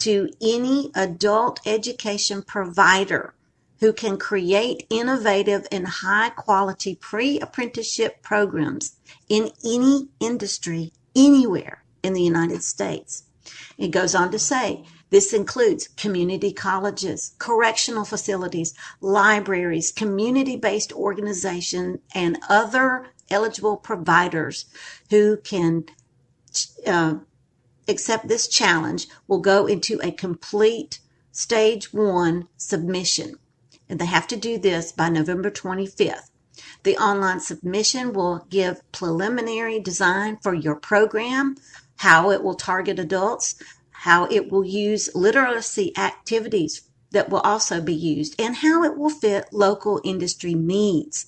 to 0.00 0.30
any 0.40 0.90
adult 0.94 1.60
education 1.66 2.42
provider 2.42 3.34
who 3.80 3.92
can 3.92 4.16
create 4.16 4.86
innovative 4.90 5.66
and 5.70 5.86
high 5.86 6.30
quality 6.30 6.94
pre 6.94 7.38
apprenticeship 7.40 8.22
programs 8.22 8.96
in 9.28 9.50
any 9.64 10.08
industry 10.20 10.92
anywhere 11.14 11.84
in 12.02 12.12
the 12.12 12.22
United 12.22 12.62
States. 12.62 13.24
It 13.76 13.88
goes 13.88 14.14
on 14.14 14.30
to 14.32 14.38
say 14.38 14.84
this 15.10 15.32
includes 15.32 15.88
community 15.96 16.52
colleges, 16.52 17.34
correctional 17.38 18.04
facilities, 18.04 18.74
libraries, 19.00 19.90
community 19.90 20.56
based 20.56 20.92
organizations, 20.92 21.98
and 22.14 22.38
other 22.48 23.06
eligible 23.30 23.76
providers 23.76 24.66
who 25.10 25.36
can 25.38 25.84
uh, 26.86 27.16
accept 27.86 28.28
this 28.28 28.48
challenge 28.48 29.08
will 29.26 29.40
go 29.40 29.66
into 29.66 29.98
a 30.02 30.12
complete 30.12 31.00
stage 31.32 31.92
one 31.92 32.48
submission. 32.56 33.36
And 33.88 33.98
they 33.98 34.06
have 34.06 34.26
to 34.28 34.36
do 34.36 34.58
this 34.58 34.92
by 34.92 35.08
November 35.08 35.50
25th. 35.50 36.30
The 36.82 36.96
online 36.96 37.40
submission 37.40 38.12
will 38.12 38.46
give 38.50 38.82
preliminary 38.92 39.80
design 39.80 40.38
for 40.42 40.54
your 40.54 40.74
program, 40.74 41.56
how 41.98 42.30
it 42.30 42.42
will 42.42 42.54
target 42.54 42.98
adults, 42.98 43.54
how 43.90 44.26
it 44.26 44.50
will 44.50 44.64
use 44.64 45.14
literacy 45.14 45.96
activities 45.96 46.82
that 47.10 47.30
will 47.30 47.40
also 47.40 47.80
be 47.80 47.94
used 47.94 48.40
and 48.40 48.56
how 48.56 48.84
it 48.84 48.96
will 48.96 49.10
fit 49.10 49.48
local 49.52 50.00
industry 50.04 50.54
needs. 50.54 51.26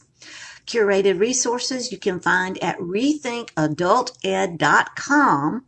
Curated 0.71 1.19
resources 1.19 1.91
you 1.91 1.99
can 1.99 2.21
find 2.21 2.63
at 2.63 2.79
rethinkadulted.com 2.79 5.65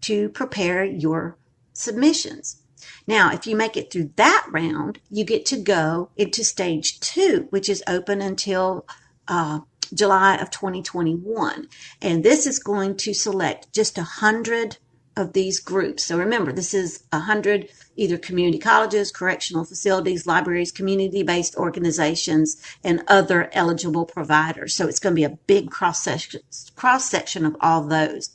to 0.00 0.28
prepare 0.30 0.84
your 0.84 1.38
submissions. 1.72 2.60
Now, 3.06 3.32
if 3.32 3.46
you 3.46 3.54
make 3.54 3.76
it 3.76 3.92
through 3.92 4.10
that 4.16 4.48
round, 4.50 4.98
you 5.08 5.24
get 5.24 5.46
to 5.46 5.56
go 5.56 6.10
into 6.16 6.42
stage 6.42 6.98
two, 6.98 7.46
which 7.50 7.68
is 7.68 7.84
open 7.86 8.20
until 8.20 8.84
uh, 9.28 9.60
July 9.94 10.34
of 10.34 10.50
2021. 10.50 11.68
And 12.02 12.24
this 12.24 12.44
is 12.44 12.58
going 12.58 12.96
to 12.96 13.14
select 13.14 13.72
just 13.72 13.98
a 13.98 14.02
hundred 14.02 14.78
of 15.16 15.32
these 15.32 15.60
groups. 15.60 16.04
So 16.04 16.18
remember, 16.18 16.52
this 16.52 16.74
is 16.74 17.04
a 17.12 17.20
hundred 17.20 17.68
either 17.96 18.18
community 18.18 18.58
colleges, 18.58 19.12
correctional 19.12 19.64
facilities, 19.64 20.26
libraries, 20.26 20.72
community-based 20.72 21.56
organizations, 21.56 22.60
and 22.82 23.04
other 23.06 23.48
eligible 23.52 24.04
providers. 24.04 24.74
So 24.74 24.88
it's 24.88 24.98
going 24.98 25.14
to 25.14 25.20
be 25.20 25.24
a 25.24 25.38
big 25.46 25.70
cross 25.70 26.02
section, 26.02 26.40
cross 26.74 27.08
section 27.08 27.46
of 27.46 27.56
all 27.60 27.84
those. 27.84 28.30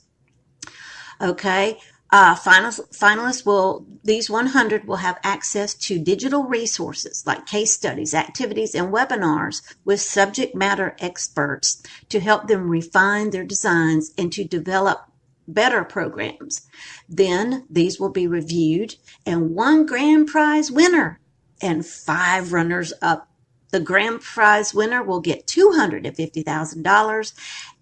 Okay. 1.22 1.78
Uh, 2.12 2.36
finalists 2.36 3.46
will, 3.46 3.86
these 4.04 4.32
100 4.32 4.88
will 4.88 4.96
have 4.96 5.20
access 5.24 5.76
to 5.76 6.00
digital 6.00 6.44
resources 6.44 7.24
like 7.28 7.46
case 7.46 7.72
studies, 7.72 8.16
activities, 8.16 8.74
and 8.74 8.92
webinars 8.92 9.62
with 9.86 10.02
subject 10.02 10.56
matter 10.56 10.96
experts 11.00 11.84
to 12.08 12.20
help 12.20 12.48
them 12.48 12.68
refine 12.68 13.30
their 13.30 13.44
designs 13.44 14.12
and 14.18 14.34
to 14.34 14.44
develop 14.44 15.09
better 15.54 15.84
programs. 15.84 16.68
Then 17.08 17.66
these 17.70 18.00
will 18.00 18.10
be 18.10 18.28
reviewed 18.28 18.96
and 19.26 19.56
one 19.56 19.86
grand 19.86 20.28
prize 20.28 20.72
winner 20.72 21.20
and 21.62 21.86
five 21.86 22.54
runners 22.54 22.94
up. 23.02 23.28
The 23.72 23.80
grand 23.80 24.22
prize 24.22 24.74
winner 24.74 25.04
will 25.04 25.20
get 25.20 25.46
$250,000 25.46 27.34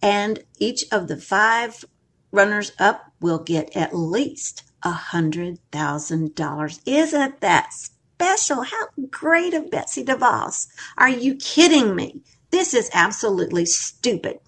and 0.01 0.43
each 0.59 0.83
of 0.91 1.07
the 1.07 1.17
five 1.17 1.85
runners 2.31 2.73
up 2.77 3.13
will 3.21 3.39
get 3.39 3.75
at 3.75 3.95
least 3.95 4.63
$100,000. 4.83 6.79
Isn't 6.85 7.41
that 7.41 7.73
special? 7.73 8.63
How 8.63 8.87
great 9.09 9.53
of 9.53 9.71
Betsy 9.71 10.03
DeVos. 10.03 10.67
Are 10.97 11.09
you 11.09 11.35
kidding 11.35 11.95
me? 11.95 12.21
This 12.51 12.73
is 12.73 12.89
absolutely 12.93 13.65
stupid. 13.65 14.39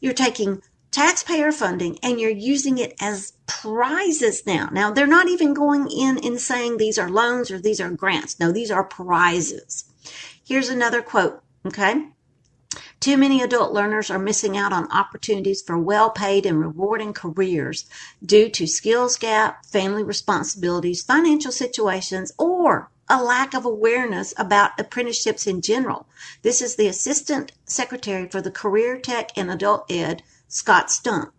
You're 0.00 0.14
taking 0.14 0.62
taxpayer 0.90 1.52
funding 1.52 1.98
and 2.02 2.20
you're 2.20 2.30
using 2.30 2.78
it 2.78 2.94
as 3.00 3.32
prizes 3.46 4.46
now. 4.46 4.68
Now, 4.72 4.90
they're 4.90 5.06
not 5.06 5.28
even 5.28 5.54
going 5.54 5.88
in 5.90 6.18
and 6.24 6.40
saying 6.40 6.76
these 6.76 6.98
are 6.98 7.10
loans 7.10 7.50
or 7.50 7.60
these 7.60 7.80
are 7.80 7.90
grants. 7.90 8.38
No, 8.40 8.52
these 8.52 8.70
are 8.70 8.84
prizes. 8.84 9.84
Here's 10.44 10.68
another 10.68 11.02
quote, 11.02 11.42
okay? 11.66 12.08
Too 13.00 13.16
many 13.16 13.42
adult 13.42 13.72
learners 13.72 14.10
are 14.10 14.18
missing 14.18 14.56
out 14.56 14.72
on 14.72 14.90
opportunities 14.92 15.62
for 15.62 15.78
well 15.78 16.10
paid 16.10 16.44
and 16.44 16.60
rewarding 16.60 17.12
careers 17.12 17.86
due 18.24 18.48
to 18.50 18.66
skills 18.66 19.16
gap, 19.16 19.64
family 19.64 20.02
responsibilities, 20.02 21.02
financial 21.02 21.50
situations, 21.50 22.30
or 22.38 22.90
a 23.08 23.22
lack 23.22 23.54
of 23.54 23.64
awareness 23.64 24.34
about 24.36 24.78
apprenticeships 24.78 25.46
in 25.46 25.62
general. 25.62 26.06
This 26.42 26.60
is 26.62 26.76
the 26.76 26.86
Assistant 26.86 27.52
Secretary 27.64 28.28
for 28.28 28.40
the 28.40 28.50
Career 28.50 28.98
Tech 28.98 29.30
and 29.36 29.50
Adult 29.50 29.90
Ed, 29.90 30.22
Scott 30.50 30.90
Stump. 30.90 31.32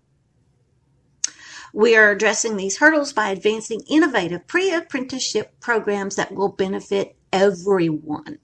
We 1.74 1.96
are 1.96 2.12
addressing 2.12 2.58
these 2.58 2.78
hurdles 2.78 3.14
by 3.14 3.30
advancing 3.30 3.82
innovative 3.90 4.48
pre 4.48 4.74
apprenticeship 4.74 5.60
programs 5.60 6.16
that 6.16 6.34
will 6.34 6.50
benefit 6.50 7.16
everyone, 7.32 8.40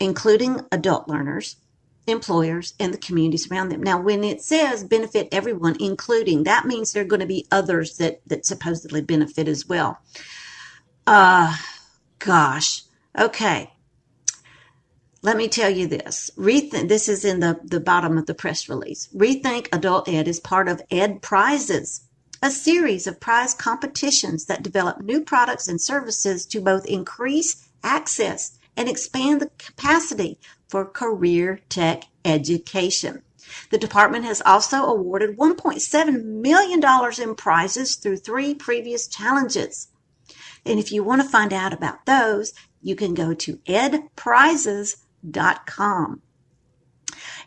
including 0.00 0.60
adult 0.72 1.08
learners, 1.08 1.56
employers, 2.06 2.74
and 2.80 2.92
the 2.92 2.98
communities 2.98 3.50
around 3.50 3.68
them. 3.68 3.82
Now, 3.82 4.00
when 4.00 4.24
it 4.24 4.42
says 4.42 4.84
benefit 4.84 5.28
everyone, 5.32 5.76
including, 5.80 6.44
that 6.44 6.66
means 6.66 6.92
there 6.92 7.02
are 7.02 7.06
going 7.06 7.20
to 7.20 7.26
be 7.26 7.46
others 7.50 7.98
that, 7.98 8.20
that 8.26 8.46
supposedly 8.46 9.02
benefit 9.02 9.48
as 9.48 9.66
well. 9.66 9.98
Uh, 11.06 11.56
gosh. 12.18 12.82
Okay. 13.18 13.70
Let 15.26 15.36
me 15.38 15.48
tell 15.48 15.70
you 15.70 15.88
this. 15.88 16.30
Rethink, 16.38 16.88
this 16.88 17.08
is 17.08 17.24
in 17.24 17.40
the, 17.40 17.58
the 17.64 17.80
bottom 17.80 18.16
of 18.16 18.26
the 18.26 18.34
press 18.34 18.68
release. 18.68 19.08
Rethink 19.12 19.66
Adult 19.72 20.08
Ed 20.08 20.28
is 20.28 20.38
part 20.38 20.68
of 20.68 20.80
Ed 20.88 21.20
Prizes, 21.20 22.02
a 22.40 22.48
series 22.48 23.08
of 23.08 23.18
prize 23.18 23.52
competitions 23.52 24.44
that 24.44 24.62
develop 24.62 25.00
new 25.00 25.20
products 25.20 25.66
and 25.66 25.80
services 25.80 26.46
to 26.46 26.60
both 26.60 26.86
increase 26.86 27.68
access 27.82 28.56
and 28.76 28.88
expand 28.88 29.40
the 29.40 29.50
capacity 29.58 30.38
for 30.68 30.84
career 30.84 31.58
tech 31.68 32.04
education. 32.24 33.22
The 33.72 33.78
department 33.78 34.26
has 34.26 34.40
also 34.46 34.84
awarded 34.84 35.36
$1.7 35.36 36.24
million 36.24 36.80
in 37.20 37.34
prizes 37.34 37.96
through 37.96 38.18
three 38.18 38.54
previous 38.54 39.08
challenges. 39.08 39.88
And 40.64 40.78
if 40.78 40.92
you 40.92 41.02
want 41.02 41.20
to 41.20 41.28
find 41.28 41.52
out 41.52 41.72
about 41.72 42.06
those, 42.06 42.52
you 42.80 42.94
can 42.94 43.12
go 43.12 43.34
to 43.34 43.56
edprizes.com 43.66 45.02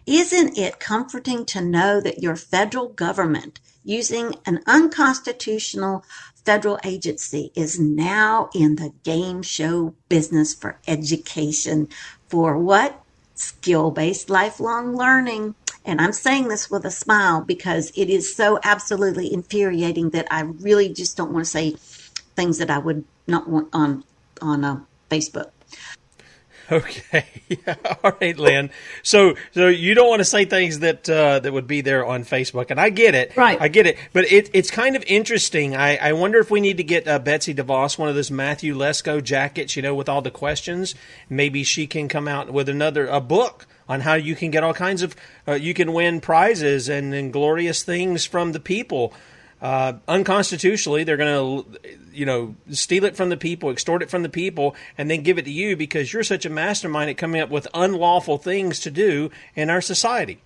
Isn't 0.05 0.57
it 0.57 0.79
comforting 0.79 1.45
to 1.45 1.61
know 1.61 2.01
that 2.01 2.21
your 2.21 2.35
federal 2.35 2.89
government, 2.89 3.59
using 3.83 4.35
an 4.45 4.61
unconstitutional 4.65 6.03
federal 6.45 6.79
agency, 6.83 7.51
is 7.55 7.79
now 7.79 8.49
in 8.53 8.75
the 8.75 8.93
game 9.03 9.41
show 9.43 9.95
business 10.09 10.53
for 10.53 10.79
education 10.87 11.87
for 12.27 12.57
what? 12.57 13.01
Skill 13.35 13.91
based 13.91 14.29
lifelong 14.29 14.95
learning. 14.95 15.55
And 15.85 16.01
I'm 16.01 16.13
saying 16.13 16.47
this 16.47 16.69
with 16.69 16.85
a 16.85 16.91
smile 16.91 17.41
because 17.41 17.91
it 17.95 18.09
is 18.09 18.35
so 18.35 18.59
absolutely 18.63 19.31
infuriating 19.33 20.09
that 20.09 20.27
I 20.29 20.41
really 20.41 20.89
just 20.89 21.15
don't 21.15 21.31
want 21.31 21.45
to 21.45 21.51
say 21.51 21.75
things 22.35 22.57
that 22.57 22.69
I 22.69 22.79
would 22.79 23.05
not 23.27 23.47
want 23.49 23.69
on 23.73 24.03
on 24.41 24.65
uh, 24.65 24.79
Facebook. 25.09 25.51
Okay. 26.71 27.25
All 28.03 28.13
right, 28.21 28.37
Lynne. 28.37 28.69
So, 29.03 29.35
so 29.53 29.67
you 29.67 29.95
don't 29.95 30.09
want 30.09 30.19
to 30.19 30.25
say 30.25 30.45
things 30.45 30.79
that 30.79 31.09
uh, 31.09 31.39
that 31.39 31.51
would 31.51 31.67
be 31.67 31.81
there 31.81 32.05
on 32.05 32.23
Facebook, 32.23 32.69
and 32.69 32.79
I 32.79 32.89
get 32.89 33.15
it. 33.15 33.35
Right. 33.35 33.59
I 33.59 33.67
get 33.67 33.87
it. 33.87 33.97
But 34.13 34.31
it, 34.31 34.49
it's 34.53 34.69
kind 34.69 34.95
of 34.95 35.03
interesting. 35.07 35.75
I, 35.75 35.97
I 35.97 36.13
wonder 36.13 36.39
if 36.39 36.51
we 36.51 36.61
need 36.61 36.77
to 36.77 36.83
get 36.83 37.07
uh, 37.07 37.19
Betsy 37.19 37.53
DeVos 37.53 37.97
one 37.97 38.09
of 38.09 38.15
those 38.15 38.31
Matthew 38.31 38.75
Lesko 38.75 39.23
jackets, 39.23 39.75
you 39.75 39.81
know, 39.81 39.95
with 39.95 40.09
all 40.09 40.21
the 40.21 40.31
questions. 40.31 40.95
Maybe 41.29 41.63
she 41.63 41.87
can 41.87 42.07
come 42.07 42.27
out 42.27 42.51
with 42.51 42.69
another 42.69 43.07
a 43.07 43.21
book 43.21 43.65
on 43.87 44.01
how 44.01 44.13
you 44.13 44.35
can 44.35 44.51
get 44.51 44.63
all 44.63 44.73
kinds 44.73 45.01
of 45.01 45.15
uh, 45.47 45.53
you 45.53 45.73
can 45.73 45.93
win 45.93 46.21
prizes 46.21 46.87
and, 46.87 47.13
and 47.13 47.33
glorious 47.33 47.83
things 47.83 48.25
from 48.25 48.51
the 48.51 48.59
people 48.59 49.13
uh, 49.61 49.93
unconstitutionally. 50.07 51.03
They're 51.03 51.17
going 51.17 51.63
to, 51.63 51.79
you 52.13 52.25
know, 52.25 52.55
steal 52.71 53.05
it 53.05 53.15
from 53.15 53.29
the 53.29 53.37
people, 53.37 53.69
extort 53.69 54.01
it 54.01 54.09
from 54.09 54.23
the 54.23 54.29
people, 54.29 54.75
and 54.97 55.09
then 55.09 55.21
give 55.21 55.37
it 55.37 55.45
to 55.45 55.51
you 55.51 55.75
because 55.75 56.11
you're 56.13 56.23
such 56.23 56.45
a 56.45 56.49
mastermind 56.49 57.09
at 57.09 57.17
coming 57.17 57.41
up 57.41 57.49
with 57.49 57.67
unlawful 57.73 58.37
things 58.37 58.79
to 58.81 58.91
do 58.91 59.31
in 59.55 59.69
our 59.69 59.81
society. 59.81 60.41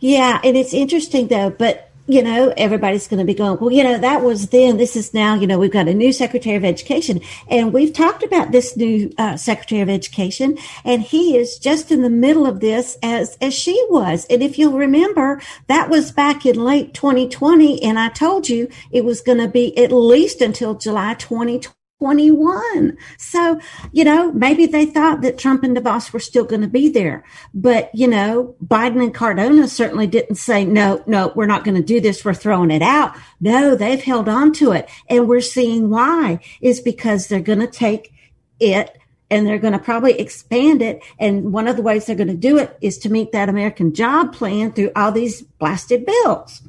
Yeah, 0.00 0.40
and 0.44 0.56
it's 0.56 0.74
interesting 0.74 1.28
though, 1.28 1.50
but 1.50 1.90
you 2.06 2.22
know, 2.22 2.52
everybody's 2.56 3.08
going 3.08 3.18
to 3.18 3.24
be 3.24 3.34
going, 3.34 3.58
well, 3.58 3.70
you 3.70 3.82
know, 3.82 3.98
that 3.98 4.22
was 4.22 4.48
then. 4.48 4.76
This 4.76 4.94
is 4.94 5.14
now, 5.14 5.34
you 5.34 5.46
know, 5.46 5.58
we've 5.58 5.70
got 5.70 5.88
a 5.88 5.94
new 5.94 6.12
Secretary 6.12 6.56
of 6.56 6.64
Education. 6.64 7.20
And 7.48 7.72
we've 7.72 7.92
talked 7.92 8.22
about 8.22 8.52
this 8.52 8.76
new 8.76 9.12
uh, 9.16 9.36
Secretary 9.36 9.80
of 9.80 9.88
Education, 9.88 10.58
and 10.84 11.02
he 11.02 11.36
is 11.36 11.58
just 11.58 11.90
in 11.90 12.02
the 12.02 12.10
middle 12.10 12.46
of 12.46 12.60
this 12.60 12.98
as, 13.02 13.38
as 13.40 13.54
she 13.54 13.82
was. 13.88 14.26
And 14.26 14.42
if 14.42 14.58
you'll 14.58 14.78
remember, 14.78 15.40
that 15.68 15.88
was 15.88 16.12
back 16.12 16.44
in 16.44 16.62
late 16.62 16.92
2020. 16.92 17.82
And 17.82 17.98
I 17.98 18.10
told 18.10 18.48
you 18.48 18.68
it 18.90 19.04
was 19.04 19.20
going 19.20 19.38
to 19.38 19.48
be 19.48 19.76
at 19.78 19.92
least 19.92 20.42
until 20.42 20.74
July 20.74 21.14
2020 21.14 21.74
21. 22.04 22.98
So, 23.16 23.58
you 23.92 24.04
know, 24.04 24.30
maybe 24.32 24.66
they 24.66 24.84
thought 24.84 25.22
that 25.22 25.38
Trump 25.38 25.64
and 25.64 25.74
DeVos 25.74 26.12
were 26.12 26.20
still 26.20 26.44
going 26.44 26.60
to 26.60 26.68
be 26.68 26.90
there. 26.90 27.24
But, 27.54 27.90
you 27.94 28.06
know, 28.06 28.54
Biden 28.62 29.02
and 29.02 29.14
Cardona 29.14 29.66
certainly 29.68 30.06
didn't 30.06 30.34
say, 30.34 30.66
no, 30.66 31.02
no, 31.06 31.32
we're 31.34 31.46
not 31.46 31.64
going 31.64 31.76
to 31.76 31.82
do 31.82 32.02
this. 32.02 32.22
We're 32.22 32.34
throwing 32.34 32.70
it 32.70 32.82
out. 32.82 33.16
No, 33.40 33.74
they've 33.74 34.02
held 34.02 34.28
on 34.28 34.52
to 34.54 34.72
it. 34.72 34.86
And 35.08 35.26
we're 35.26 35.40
seeing 35.40 35.88
why 35.88 36.40
is 36.60 36.82
because 36.82 37.28
they're 37.28 37.40
going 37.40 37.60
to 37.60 37.66
take 37.66 38.12
it 38.60 38.98
and 39.30 39.46
they're 39.46 39.58
going 39.58 39.72
to 39.72 39.78
probably 39.78 40.20
expand 40.20 40.82
it. 40.82 41.02
And 41.18 41.54
one 41.54 41.66
of 41.66 41.76
the 41.76 41.82
ways 41.82 42.04
they're 42.04 42.16
going 42.16 42.28
to 42.28 42.34
do 42.34 42.58
it 42.58 42.76
is 42.82 42.98
to 42.98 43.08
meet 43.08 43.32
that 43.32 43.48
American 43.48 43.94
job 43.94 44.34
plan 44.34 44.72
through 44.72 44.92
all 44.94 45.10
these 45.10 45.40
blasted 45.40 46.04
bills. 46.04 46.60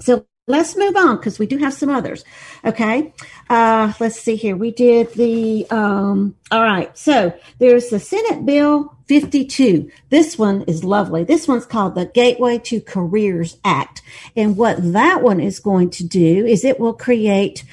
So 0.00 0.26
let's 0.50 0.76
move 0.76 0.96
on 0.96 1.16
because 1.16 1.38
we 1.38 1.46
do 1.46 1.58
have 1.58 1.74
some 1.74 1.88
others. 1.88 2.24
Okay. 2.64 3.12
Uh, 3.48 3.92
let's 4.00 4.20
see 4.20 4.36
here. 4.36 4.56
We 4.56 4.70
did 4.70 5.12
the, 5.14 5.66
um, 5.70 6.34
all 6.50 6.62
right. 6.62 6.96
So 6.96 7.32
there's 7.58 7.88
the 7.88 8.00
Senate 8.00 8.44
Bill 8.44 8.94
52. 9.06 9.90
This 10.10 10.38
one 10.38 10.62
is 10.62 10.84
lovely. 10.84 11.24
This 11.24 11.48
one's 11.48 11.66
called 11.66 11.94
the 11.94 12.06
Gateway 12.06 12.58
to 12.58 12.80
Careers 12.80 13.58
Act. 13.64 14.02
And 14.36 14.56
what 14.56 14.92
that 14.92 15.22
one 15.22 15.40
is 15.40 15.60
going 15.60 15.90
to 15.90 16.04
do 16.04 16.44
is 16.46 16.64
it 16.64 16.78
will 16.78 16.94
create 16.94 17.64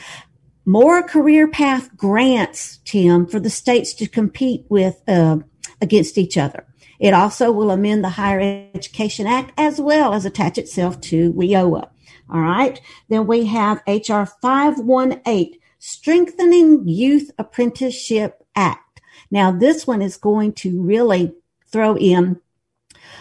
more 0.66 1.02
career 1.02 1.48
path 1.48 1.96
grants, 1.96 2.80
Tim, 2.86 3.26
for 3.26 3.40
the 3.40 3.50
states 3.50 3.94
to 3.96 4.08
compete 4.08 4.66
with 4.68 5.02
uh, 5.08 5.38
against 5.82 6.18
each 6.18 6.38
other. 6.38 6.66
It 7.00 7.14
also 7.14 7.52
will 7.52 7.72
amend 7.72 8.04
the 8.04 8.10
Higher 8.10 8.70
Education 8.74 9.28
Act 9.28 9.54
as 9.58 9.80
well 9.80 10.14
as 10.14 10.26
attach 10.26 10.58
itself 10.58 11.00
to 11.02 11.32
WIOA. 11.34 11.90
All 12.30 12.42
right. 12.42 12.80
Then 13.10 13.28
we 13.28 13.46
have 13.46 13.84
HR 13.88 14.24
518, 14.24 15.60
Strengthening 15.80 16.88
Youth 16.88 17.32
Apprenticeship 17.38 18.44
Act. 18.56 19.02
Now, 19.32 19.52
this 19.52 19.86
one 19.86 20.02
is 20.02 20.18
going 20.18 20.54
to 20.54 20.82
really 20.82 21.34
throw 21.72 21.98
in 21.98 22.40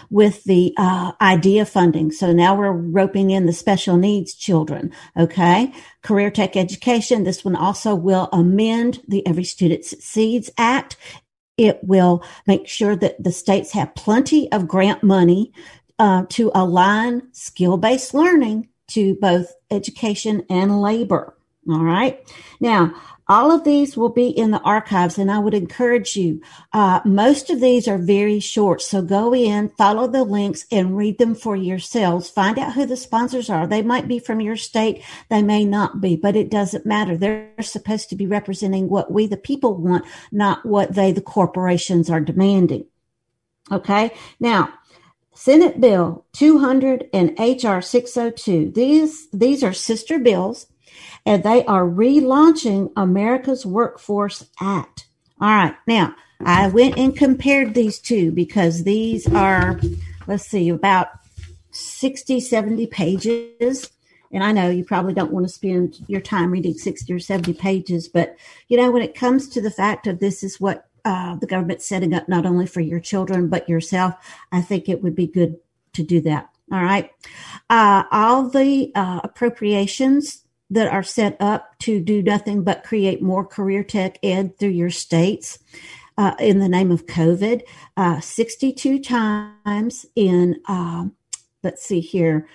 with 0.09 0.43
the 0.45 0.73
uh, 0.77 1.11
IDEA 1.19 1.65
funding. 1.65 2.11
So 2.11 2.31
now 2.31 2.55
we're 2.55 2.71
roping 2.71 3.31
in 3.31 3.45
the 3.45 3.53
special 3.53 3.97
needs 3.97 4.33
children. 4.33 4.91
Okay. 5.17 5.73
Career 6.01 6.31
Tech 6.31 6.55
Education. 6.55 7.23
This 7.23 7.43
one 7.43 7.55
also 7.55 7.93
will 7.95 8.29
amend 8.31 9.01
the 9.07 9.25
Every 9.27 9.43
Student 9.43 9.85
Succeeds 9.85 10.49
Act. 10.57 10.97
It 11.57 11.79
will 11.83 12.23
make 12.45 12.67
sure 12.67 12.95
that 12.95 13.21
the 13.21 13.31
states 13.31 13.71
have 13.71 13.95
plenty 13.95 14.51
of 14.51 14.67
grant 14.67 15.03
money 15.03 15.51
uh, 15.99 16.25
to 16.29 16.51
align 16.53 17.33
skill 17.33 17.77
based 17.77 18.13
learning 18.13 18.69
to 18.89 19.15
both 19.15 19.53
education 19.71 20.45
and 20.49 20.81
labor. 20.81 21.35
All 21.69 21.83
right. 21.83 22.19
Now, 22.61 22.93
all 23.29 23.51
of 23.51 23.65
these 23.65 23.97
will 23.97 24.09
be 24.09 24.29
in 24.29 24.51
the 24.51 24.61
archives, 24.61 25.17
and 25.17 25.29
I 25.29 25.39
would 25.39 25.53
encourage 25.53 26.15
you. 26.15 26.41
Uh, 26.71 27.01
most 27.03 27.49
of 27.49 27.59
these 27.59 27.85
are 27.85 27.97
very 27.97 28.39
short, 28.39 28.81
so 28.81 29.01
go 29.01 29.35
in, 29.35 29.67
follow 29.69 30.07
the 30.07 30.23
links, 30.23 30.65
and 30.71 30.95
read 30.95 31.17
them 31.17 31.35
for 31.35 31.55
yourselves. 31.55 32.29
Find 32.29 32.57
out 32.57 32.73
who 32.73 32.85
the 32.85 32.95
sponsors 32.95 33.49
are. 33.49 33.67
They 33.67 33.81
might 33.81 34.07
be 34.07 34.19
from 34.19 34.39
your 34.39 34.55
state, 34.55 35.03
they 35.29 35.43
may 35.43 35.65
not 35.65 35.99
be, 35.99 36.15
but 36.15 36.37
it 36.37 36.49
doesn't 36.49 36.85
matter. 36.85 37.17
They're 37.17 37.51
supposed 37.61 38.09
to 38.09 38.15
be 38.15 38.27
representing 38.27 38.87
what 38.87 39.11
we, 39.11 39.27
the 39.27 39.35
people, 39.35 39.75
want, 39.75 40.05
not 40.31 40.65
what 40.65 40.93
they, 40.93 41.11
the 41.11 41.21
corporations, 41.21 42.09
are 42.09 42.21
demanding. 42.21 42.85
Okay, 43.69 44.11
now. 44.39 44.73
Senate 45.37 45.79
Bill 45.79 46.25
200 46.33 47.11
and 47.13 47.29
HR 47.37 47.79
602. 47.79 48.71
These, 48.71 49.29
these 49.29 49.63
are 49.63 49.71
sister 49.71 50.17
bills 50.17 50.65
and 51.27 51.43
they 51.43 51.63
are 51.65 51.85
relaunching 51.85 52.91
America's 52.97 53.63
Workforce 53.63 54.49
Act. 54.59 55.07
All 55.39 55.47
right. 55.47 55.75
Now, 55.85 56.15
I 56.43 56.69
went 56.69 56.97
and 56.97 57.15
compared 57.15 57.75
these 57.75 57.99
two 57.99 58.31
because 58.31 58.83
these 58.83 59.31
are, 59.31 59.79
let's 60.25 60.47
see, 60.47 60.69
about 60.69 61.09
60, 61.69 62.39
70 62.39 62.87
pages. 62.87 63.91
And 64.31 64.43
I 64.43 64.51
know 64.51 64.71
you 64.71 64.83
probably 64.83 65.13
don't 65.13 65.31
want 65.31 65.45
to 65.45 65.53
spend 65.53 65.99
your 66.07 66.19
time 66.19 66.49
reading 66.49 66.73
60 66.73 67.13
or 67.13 67.19
70 67.19 67.53
pages, 67.53 68.07
but 68.07 68.35
you 68.69 68.75
know, 68.75 68.89
when 68.89 69.03
it 69.03 69.13
comes 69.13 69.47
to 69.49 69.61
the 69.61 69.71
fact 69.71 70.07
of 70.07 70.19
this 70.19 70.43
is 70.43 70.59
what 70.59 70.86
uh, 71.07 71.37
the 71.37 71.47
government 71.47 71.81
setting 71.81 72.13
up 72.13 72.27
not 72.27 72.45
only 72.45 72.65
for 72.65 72.81
your 72.81 72.99
children, 72.99 73.47
but 73.47 73.69
yourself, 73.69 74.13
I 74.51 74.59
think 74.59 74.89
it 74.89 75.01
would 75.01 75.15
be 75.15 75.25
good 75.25 75.55
to 75.93 76.03
do 76.03 76.19
that. 76.21 76.49
All 76.69 76.83
right. 76.83 77.09
Uh, 77.69 78.03
all 78.11 78.49
the 78.49 78.91
uh, 78.93 79.21
appropriations 79.23 80.43
that 80.69 80.91
are 80.91 81.03
set 81.03 81.37
up 81.39 81.79
to 81.79 82.01
do 82.01 82.21
nothing 82.21 82.61
but 82.61 82.83
create 82.83 83.21
more 83.21 83.45
career 83.45 83.85
tech 83.85 84.19
ed 84.21 84.59
through 84.59 84.71
your 84.71 84.89
states 84.89 85.59
uh, 86.17 86.35
in 86.39 86.59
the 86.59 86.67
name 86.67 86.91
of 86.91 87.05
COVID. 87.05 87.61
Uh, 87.95 88.19
62 88.19 88.99
times 88.99 90.05
in, 90.17 90.59
uh, 90.67 91.05
let's 91.63 91.85
see 91.85 92.01
here, 92.01 92.49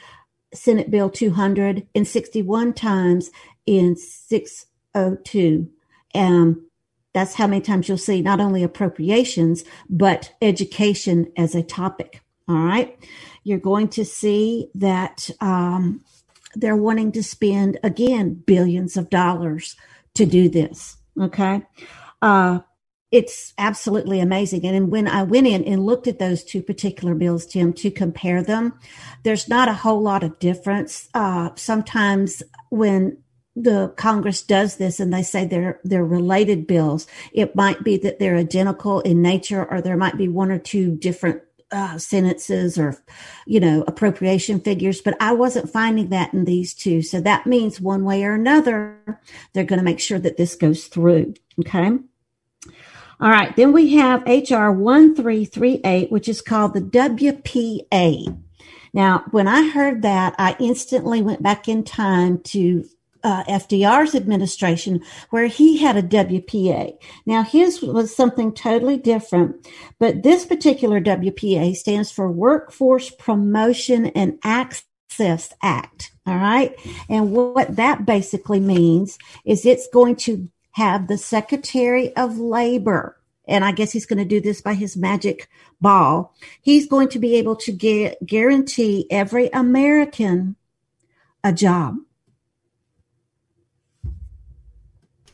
Senate 0.52 0.90
Bill 0.90 1.08
200 1.08 1.86
and 1.94 2.06
61 2.06 2.74
times 2.74 3.30
in 3.64 3.96
602. 3.96 5.70
Um, 6.14 6.66
that's 7.12 7.34
how 7.34 7.46
many 7.46 7.60
times 7.60 7.88
you'll 7.88 7.98
see 7.98 8.22
not 8.22 8.40
only 8.40 8.62
appropriations, 8.62 9.64
but 9.88 10.32
education 10.40 11.30
as 11.36 11.54
a 11.54 11.62
topic. 11.62 12.22
All 12.48 12.56
right. 12.56 12.96
You're 13.44 13.58
going 13.58 13.88
to 13.88 14.04
see 14.04 14.70
that 14.74 15.30
um, 15.40 16.02
they're 16.54 16.76
wanting 16.76 17.12
to 17.12 17.22
spend 17.22 17.78
again 17.82 18.34
billions 18.34 18.96
of 18.96 19.10
dollars 19.10 19.76
to 20.14 20.26
do 20.26 20.48
this. 20.48 20.96
Okay. 21.20 21.62
Uh, 22.20 22.60
it's 23.10 23.52
absolutely 23.58 24.20
amazing. 24.20 24.64
And 24.64 24.90
when 24.90 25.06
I 25.06 25.22
went 25.22 25.46
in 25.46 25.64
and 25.64 25.84
looked 25.84 26.06
at 26.06 26.18
those 26.18 26.42
two 26.42 26.62
particular 26.62 27.14
bills, 27.14 27.44
Tim, 27.44 27.74
to 27.74 27.90
compare 27.90 28.42
them, 28.42 28.72
there's 29.22 29.48
not 29.48 29.68
a 29.68 29.74
whole 29.74 30.00
lot 30.00 30.22
of 30.22 30.38
difference. 30.38 31.10
Uh, 31.12 31.50
sometimes 31.54 32.42
when 32.70 33.18
the 33.54 33.92
Congress 33.96 34.42
does 34.42 34.76
this 34.76 34.98
and 34.98 35.12
they 35.12 35.22
say 35.22 35.44
they're 35.44 35.80
they're 35.84 36.04
related 36.04 36.66
bills, 36.66 37.06
it 37.32 37.54
might 37.54 37.84
be 37.84 37.96
that 37.98 38.18
they're 38.18 38.36
identical 38.36 39.00
in 39.00 39.22
nature, 39.22 39.64
or 39.64 39.80
there 39.80 39.96
might 39.96 40.16
be 40.16 40.28
one 40.28 40.50
or 40.50 40.58
two 40.58 40.96
different 40.96 41.42
uh, 41.72 41.98
sentences 41.98 42.78
or, 42.78 43.02
you 43.46 43.58
know, 43.58 43.82
appropriation 43.86 44.60
figures, 44.60 45.00
but 45.00 45.16
I 45.20 45.32
wasn't 45.32 45.70
finding 45.70 46.10
that 46.10 46.32
in 46.34 46.44
these 46.44 46.74
two. 46.74 47.00
So 47.02 47.20
that 47.22 47.46
means 47.46 47.80
one 47.80 48.04
way 48.04 48.24
or 48.24 48.34
another, 48.34 48.98
they're 49.52 49.64
going 49.64 49.78
to 49.78 49.84
make 49.84 50.00
sure 50.00 50.18
that 50.18 50.36
this 50.36 50.54
goes 50.54 50.86
through. 50.86 51.34
Okay. 51.60 51.92
All 53.20 53.30
right. 53.30 53.54
Then 53.56 53.72
we 53.72 53.94
have 53.94 54.22
HR 54.26 54.70
1338, 54.70 56.12
which 56.12 56.28
is 56.28 56.42
called 56.42 56.74
the 56.74 56.80
WPA. 56.80 58.38
Now, 58.92 59.24
when 59.30 59.48
I 59.48 59.68
heard 59.70 60.02
that, 60.02 60.34
I 60.38 60.56
instantly 60.60 61.22
went 61.22 61.42
back 61.42 61.68
in 61.68 61.84
time 61.84 62.40
to 62.40 62.84
uh, 63.24 63.44
FDR's 63.44 64.14
administration 64.14 65.02
where 65.30 65.46
he 65.46 65.78
had 65.78 65.96
a 65.96 66.02
WPA. 66.02 66.96
Now 67.26 67.42
his 67.42 67.82
was 67.82 68.14
something 68.14 68.52
totally 68.52 68.96
different, 68.96 69.66
but 69.98 70.22
this 70.22 70.44
particular 70.44 71.00
WPA 71.00 71.76
stands 71.76 72.10
for 72.10 72.30
Workforce 72.30 73.10
Promotion 73.10 74.06
and 74.06 74.38
Access 74.42 75.54
Act. 75.62 76.12
All 76.26 76.36
right. 76.36 76.74
And 77.08 77.32
what 77.32 77.76
that 77.76 78.06
basically 78.06 78.60
means 78.60 79.18
is 79.44 79.66
it's 79.66 79.88
going 79.88 80.16
to 80.16 80.48
have 80.72 81.08
the 81.08 81.18
Secretary 81.18 82.14
of 82.16 82.38
Labor 82.38 83.18
and 83.46 83.64
I 83.64 83.72
guess 83.72 83.92
he's 83.92 84.06
going 84.06 84.18
to 84.18 84.24
do 84.24 84.40
this 84.40 84.60
by 84.60 84.74
his 84.74 84.96
magic 84.96 85.48
ball. 85.80 86.34
He's 86.60 86.86
going 86.86 87.08
to 87.10 87.18
be 87.18 87.34
able 87.36 87.56
to 87.56 87.72
get, 87.72 88.24
guarantee 88.24 89.06
every 89.10 89.48
American 89.48 90.56
a 91.42 91.52
job. 91.52 91.96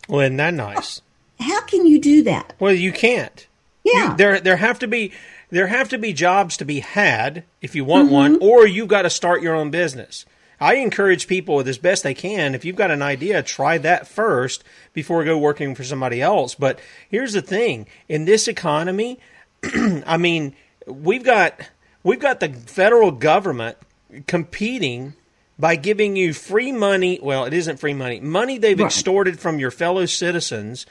Well, 0.08 0.20
isn't 0.20 0.36
that 0.38 0.54
nice? 0.54 1.02
How 1.38 1.60
can 1.62 1.86
you 1.86 2.00
do 2.00 2.22
that? 2.24 2.54
Well, 2.58 2.72
you 2.72 2.92
can't. 2.92 3.46
Yeah. 3.84 4.10
You, 4.10 4.16
there, 4.16 4.40
there 4.40 4.56
have 4.56 4.78
to 4.80 4.88
be 4.88 5.12
there 5.50 5.66
have 5.68 5.88
to 5.90 5.98
be 5.98 6.12
jobs 6.12 6.56
to 6.58 6.64
be 6.64 6.80
had 6.80 7.44
if 7.62 7.74
you 7.74 7.84
want 7.84 8.06
mm-hmm. 8.06 8.14
one, 8.14 8.38
or 8.42 8.66
you've 8.66 8.88
got 8.88 9.02
to 9.02 9.10
start 9.10 9.42
your 9.42 9.54
own 9.54 9.70
business. 9.70 10.26
I 10.60 10.74
encourage 10.74 11.28
people 11.28 11.54
with 11.54 11.68
as 11.68 11.78
best 11.78 12.02
they 12.02 12.14
can. 12.14 12.54
If 12.54 12.64
you've 12.64 12.76
got 12.76 12.90
an 12.90 13.00
idea, 13.00 13.42
try 13.42 13.78
that 13.78 14.08
first 14.08 14.64
before 14.92 15.24
go 15.24 15.38
working 15.38 15.74
for 15.74 15.84
somebody 15.84 16.20
else. 16.20 16.54
But 16.54 16.80
here's 17.08 17.32
the 17.32 17.42
thing: 17.42 17.86
in 18.08 18.24
this 18.24 18.48
economy, 18.48 19.20
I 19.64 20.16
mean, 20.16 20.54
we've 20.86 21.24
got 21.24 21.60
we've 22.02 22.20
got 22.20 22.40
the 22.40 22.48
federal 22.48 23.12
government 23.12 23.78
competing 24.26 25.14
by 25.58 25.76
giving 25.76 26.16
you 26.16 26.32
free 26.32 26.72
money. 26.72 27.18
Well, 27.22 27.44
it 27.44 27.52
isn't 27.52 27.80
free 27.80 27.94
money, 27.94 28.20
money 28.20 28.58
they've 28.58 28.78
right. 28.78 28.86
extorted 28.86 29.40
from 29.40 29.58
your 29.58 29.70
fellow 29.70 30.06
citizens 30.06 30.86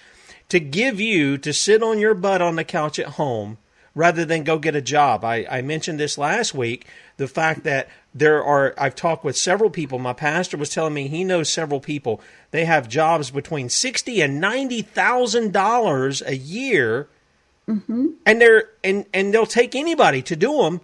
to 0.50 0.60
give 0.60 1.00
you 1.00 1.38
to 1.40 1.54
sit 1.54 1.84
on 1.84 2.00
your 2.00 2.14
butt 2.14 2.42
on 2.42 2.56
the 2.56 2.64
couch 2.64 3.00
at 3.00 3.08
home 3.08 3.58
rather 3.96 4.24
than 4.24 4.44
go 4.44 4.60
get 4.60 4.76
a 4.76 4.82
job. 4.82 5.26
I, 5.26 5.46
I 5.50 5.62
mentioned 5.62 6.00
this 6.00 6.18
last 6.18 6.54
week 6.54 6.86
the 7.18 7.28
fact 7.28 7.64
that 7.64 7.90
there 8.14 8.44
are, 8.44 8.74
I've 8.78 8.96
talked 8.96 9.24
with 9.24 9.36
several 9.36 9.70
people. 9.70 10.00
My 10.00 10.14
pastor 10.14 10.56
was 10.56 10.70
telling 10.70 10.94
me 10.94 11.08
he 11.08 11.24
knows 11.24 11.50
several 11.50 11.80
people. 11.80 12.22
They 12.52 12.66
have 12.66 12.88
jobs 12.88 13.32
between 13.32 13.70
sixty 13.70 14.22
and 14.22 14.40
ninety 14.40 14.82
thousand 14.82 15.52
dollars 15.52 16.22
a 16.22 16.36
year, 16.36 17.10
mm-hmm. 17.68 18.08
and 18.26 18.42
they're 18.42 18.70
and 18.84 19.06
and 19.14 19.34
they'll 19.34 19.46
take 19.46 19.76
anybody 19.76 20.22
to 20.24 20.36
do 20.36 20.62
them 20.62 20.82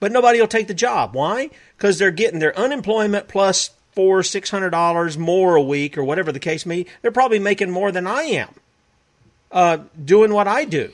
but 0.00 0.12
nobody 0.12 0.40
will 0.40 0.48
take 0.48 0.68
the 0.68 0.74
job. 0.74 1.14
Why? 1.14 1.50
Because 1.76 1.98
they're 1.98 2.10
getting 2.10 2.38
their 2.38 2.56
unemployment 2.58 3.28
plus 3.28 3.70
four, 3.92 4.22
six 4.22 4.50
hundred 4.50 4.70
dollars 4.70 5.16
more 5.16 5.56
a 5.56 5.62
week, 5.62 5.96
or 5.96 6.04
whatever 6.04 6.32
the 6.32 6.38
case 6.38 6.66
may. 6.66 6.82
be. 6.82 6.90
They're 7.02 7.10
probably 7.10 7.38
making 7.38 7.70
more 7.70 7.90
than 7.90 8.06
I 8.06 8.22
am 8.22 8.54
uh, 9.50 9.78
doing 10.04 10.32
what 10.32 10.46
I 10.46 10.64
do. 10.64 10.92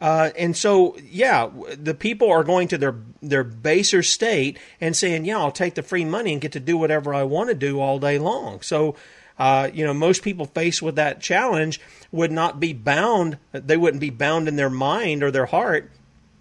Uh, 0.00 0.30
and 0.38 0.56
so, 0.56 0.96
yeah, 1.10 1.50
the 1.76 1.94
people 1.94 2.30
are 2.30 2.44
going 2.44 2.68
to 2.68 2.78
their 2.78 2.94
their 3.20 3.42
baser 3.42 4.02
state 4.02 4.56
and 4.80 4.96
saying, 4.96 5.24
"Yeah, 5.24 5.38
I'll 5.38 5.50
take 5.50 5.74
the 5.74 5.82
free 5.82 6.04
money 6.04 6.32
and 6.32 6.40
get 6.40 6.52
to 6.52 6.60
do 6.60 6.78
whatever 6.78 7.12
I 7.12 7.24
want 7.24 7.48
to 7.48 7.54
do 7.54 7.80
all 7.80 7.98
day 7.98 8.18
long." 8.18 8.60
So, 8.60 8.94
uh, 9.40 9.70
you 9.74 9.84
know, 9.84 9.92
most 9.92 10.22
people 10.22 10.46
faced 10.46 10.82
with 10.82 10.94
that 10.94 11.20
challenge 11.20 11.80
would 12.12 12.30
not 12.30 12.60
be 12.60 12.72
bound; 12.72 13.38
they 13.50 13.76
wouldn't 13.76 14.00
be 14.00 14.10
bound 14.10 14.46
in 14.46 14.54
their 14.54 14.70
mind 14.70 15.24
or 15.24 15.32
their 15.32 15.46
heart 15.46 15.90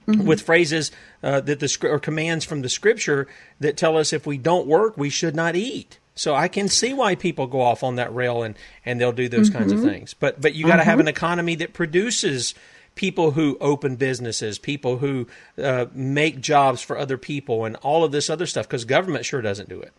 mm-hmm. 0.07 0.27
with 0.27 0.43
phrases 0.43 0.91
uh, 1.23 1.41
that 1.41 1.59
the 1.59 1.77
or 1.89 1.99
commands 1.99 2.45
from 2.45 2.61
the 2.61 2.69
scripture 2.69 3.27
that 3.59 3.77
tell 3.77 3.97
us 3.97 4.13
if 4.13 4.25
we 4.25 4.37
don't 4.37 4.67
work, 4.67 4.97
we 4.97 5.09
should 5.09 5.35
not 5.35 5.55
eat. 5.55 5.97
So 6.15 6.33
I 6.33 6.47
can 6.47 6.67
see 6.67 6.93
why 6.93 7.15
people 7.15 7.47
go 7.47 7.61
off 7.61 7.83
on 7.83 7.95
that 7.95 8.13
rail 8.13 8.41
and, 8.43 8.55
and 8.85 8.99
they'll 8.99 9.11
do 9.11 9.29
those 9.29 9.49
mm-hmm. 9.49 9.59
kinds 9.59 9.71
of 9.71 9.79
mm-hmm. 9.79 9.89
things. 9.89 10.13
But 10.13 10.41
but 10.41 10.55
you 10.55 10.65
got 10.65 10.77
to 10.77 10.83
have 10.83 10.99
an 10.99 11.07
economy 11.07 11.55
that 11.55 11.73
produces 11.73 12.55
people 12.95 13.31
who 13.31 13.57
open 13.61 13.95
businesses, 13.95 14.57
people 14.57 14.97
who 14.97 15.27
uh, 15.61 15.85
make 15.93 16.41
jobs 16.41 16.81
for 16.81 16.97
other 16.97 17.17
people, 17.17 17.65
and 17.65 17.75
all 17.77 18.03
of 18.03 18.11
this 18.11 18.29
other 18.29 18.47
stuff. 18.47 18.67
Because 18.67 18.85
government 18.85 19.25
sure 19.25 19.41
doesn't 19.41 19.69
do 19.69 19.79
it. 19.79 19.93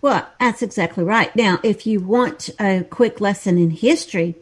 Well, 0.00 0.26
that's 0.40 0.62
exactly 0.62 1.04
right. 1.04 1.34
Now, 1.36 1.60
if 1.62 1.86
you 1.86 2.00
want 2.00 2.50
a 2.58 2.84
quick 2.88 3.20
lesson 3.20 3.58
in 3.58 3.70
history, 3.70 4.34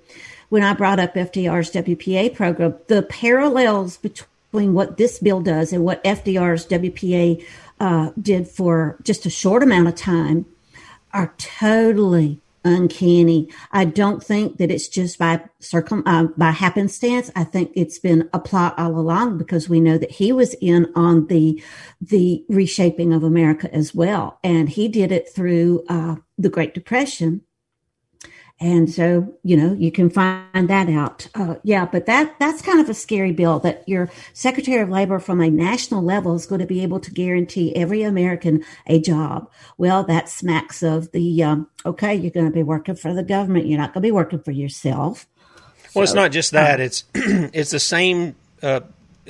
when 0.49 0.63
I 0.63 0.75
brought 0.75 1.01
up 1.01 1.15
FDR's 1.15 1.71
WPA 1.73 2.35
program, 2.35 2.77
the 2.87 3.03
parallels 3.03 3.97
between 3.97 4.29
what 4.53 4.97
this 4.97 5.19
bill 5.19 5.41
does 5.41 5.73
and 5.73 5.85
what 5.85 6.03
FDR's 6.05 6.67
WPA 6.67 7.45
uh, 7.79 8.11
did 8.21 8.49
for 8.49 8.99
just 9.03 9.27
a 9.27 9.31
short 9.31 9.63
amount 9.63 9.89
of 9.89 9.95
time 9.95 10.47
are 11.13 11.35
totally 11.39 12.41
uncanny. 12.65 13.49
I 13.73 13.87
don't 13.87 14.23
think 14.23 14.59
that 14.59 14.71
it's 14.71 14.89
just 14.89 15.19
by 15.19 15.43
circum 15.61 16.03
uh, 16.05 16.25
by 16.37 16.51
happenstance. 16.51 17.31
I 17.35 17.45
think 17.45 17.73
it's 17.75 17.99
been 17.99 18.29
a 18.33 18.39
plot 18.39 18.79
all 18.79 18.99
along 18.99 19.39
because 19.39 19.69
we 19.69 19.81
know 19.81 19.97
that 19.97 20.11
he 20.11 20.33
was 20.33 20.55
in 20.61 20.93
on 20.95 21.27
the 21.29 21.63
the 22.01 22.45
reshaping 22.49 23.13
of 23.13 23.23
America 23.25 23.73
as 23.75 23.95
well, 23.95 24.39
and 24.45 24.69
he 24.69 24.89
did 24.89 25.11
it 25.11 25.29
through 25.29 25.85
uh, 25.89 26.17
the 26.37 26.51
Great 26.51 26.75
Depression 26.75 27.43
and 28.61 28.91
so 28.91 29.35
you 29.43 29.57
know 29.57 29.73
you 29.73 29.91
can 29.91 30.11
find 30.11 30.69
that 30.69 30.89
out. 30.89 31.29
Uh, 31.35 31.57
yeah 31.63 31.87
but 31.87 32.07
that 32.07 32.39
that's 32.39 32.63
kind 32.63 32.81
of 32.81 32.89
a 32.89 32.95
scary 32.95 33.33
bill 33.33 33.59
that 33.61 33.83
your 33.89 34.11
secretary 34.33 34.83
of 34.83 34.91
labor 34.91 35.19
from 35.19 35.41
a 35.41 35.51
national 35.51 36.03
level 36.03 36.35
is 36.35 36.47
going 36.47 36.61
to 36.61 36.67
be 36.67 36.83
able 36.83 37.01
to 37.01 37.11
guarantee 37.11 37.75
every 37.75 38.03
american 38.03 38.65
a 38.87 39.01
job. 39.01 39.51
Well 39.79 40.05
that 40.05 40.29
smacks 40.29 40.83
of 40.83 41.11
the 41.13 41.43
um, 41.43 41.69
okay 41.87 42.15
you're 42.15 42.31
going 42.31 42.47
to 42.47 42.53
be 42.53 42.63
working 42.63 42.97
for 42.97 43.15
the 43.15 43.23
government. 43.23 43.67
You're 43.67 43.79
not 43.79 43.95
going 43.95 44.03
to 44.03 44.07
be 44.07 44.13
working 44.13 44.41
for 44.41 44.53
yourself. 44.53 45.27
Well 45.95 46.03
so, 46.07 46.11
it's 46.11 46.15
not 46.15 46.31
just 46.31 46.53
that. 46.53 46.81
uh, 46.81 46.85
it's 46.85 47.05
it's 47.15 47.71
the 47.71 47.81
same 47.81 48.37
uh, 48.63 48.81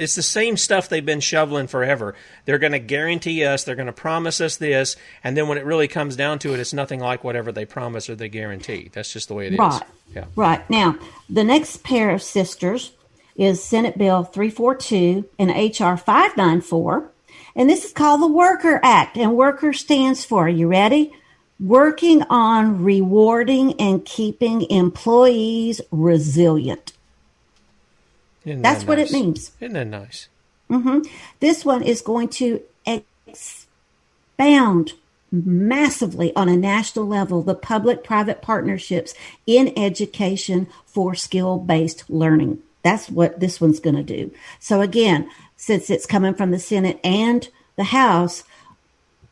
it's 0.00 0.14
the 0.14 0.22
same 0.22 0.56
stuff 0.56 0.88
they've 0.88 1.04
been 1.04 1.20
shoveling 1.20 1.66
forever. 1.66 2.14
They're 2.44 2.58
going 2.58 2.72
to 2.72 2.78
guarantee 2.78 3.44
us, 3.44 3.64
they're 3.64 3.76
going 3.76 3.86
to 3.86 3.92
promise 3.92 4.40
us 4.40 4.56
this, 4.56 4.96
and 5.22 5.36
then 5.36 5.46
when 5.46 5.58
it 5.58 5.64
really 5.64 5.88
comes 5.88 6.16
down 6.16 6.38
to 6.40 6.54
it, 6.54 6.60
it's 6.60 6.72
nothing 6.72 7.00
like 7.00 7.22
whatever 7.22 7.52
they 7.52 7.66
promise 7.66 8.08
or 8.08 8.16
they 8.16 8.28
guarantee. 8.28 8.90
That's 8.92 9.12
just 9.12 9.28
the 9.28 9.34
way 9.34 9.48
it 9.48 9.58
right. 9.58 9.82
is. 9.82 9.88
Yeah. 10.14 10.24
Right. 10.34 10.68
Now, 10.70 10.96
the 11.28 11.44
next 11.44 11.82
pair 11.84 12.10
of 12.10 12.22
sisters 12.22 12.92
is 13.36 13.62
Senate 13.62 13.96
Bill 13.96 14.24
342 14.24 15.28
and 15.38 15.50
HR 15.50 15.96
594. 15.96 17.10
And 17.56 17.68
this 17.68 17.84
is 17.84 17.92
called 17.92 18.22
the 18.22 18.28
Worker 18.28 18.80
Act. 18.82 19.16
And 19.16 19.36
Worker 19.36 19.72
stands 19.72 20.24
for, 20.24 20.48
you 20.48 20.68
ready? 20.68 21.12
Working 21.58 22.22
on 22.24 22.84
rewarding 22.84 23.80
and 23.80 24.04
keeping 24.04 24.70
employees 24.70 25.80
resilient. 25.90 26.92
That's 28.44 28.80
that 28.80 28.88
what 28.88 28.98
it 28.98 29.12
means. 29.12 29.52
Isn't 29.60 29.74
that 29.74 29.86
nice? 29.86 30.28
Mm-hmm. 30.70 31.00
This 31.40 31.64
one 31.64 31.82
is 31.82 32.00
going 32.00 32.28
to 32.28 32.62
expound 32.86 34.92
massively 35.32 36.34
on 36.34 36.48
a 36.48 36.56
national 36.56 37.06
level 37.06 37.42
the 37.42 37.54
public 37.54 38.02
private 38.02 38.42
partnerships 38.42 39.14
in 39.46 39.72
education 39.76 40.66
for 40.86 41.14
skill 41.14 41.58
based 41.58 42.08
learning. 42.08 42.58
That's 42.82 43.10
what 43.10 43.40
this 43.40 43.60
one's 43.60 43.80
going 43.80 43.96
to 43.96 44.02
do. 44.02 44.32
So, 44.58 44.80
again, 44.80 45.28
since 45.56 45.90
it's 45.90 46.06
coming 46.06 46.34
from 46.34 46.50
the 46.50 46.58
Senate 46.58 46.98
and 47.04 47.48
the 47.76 47.84
House, 47.84 48.42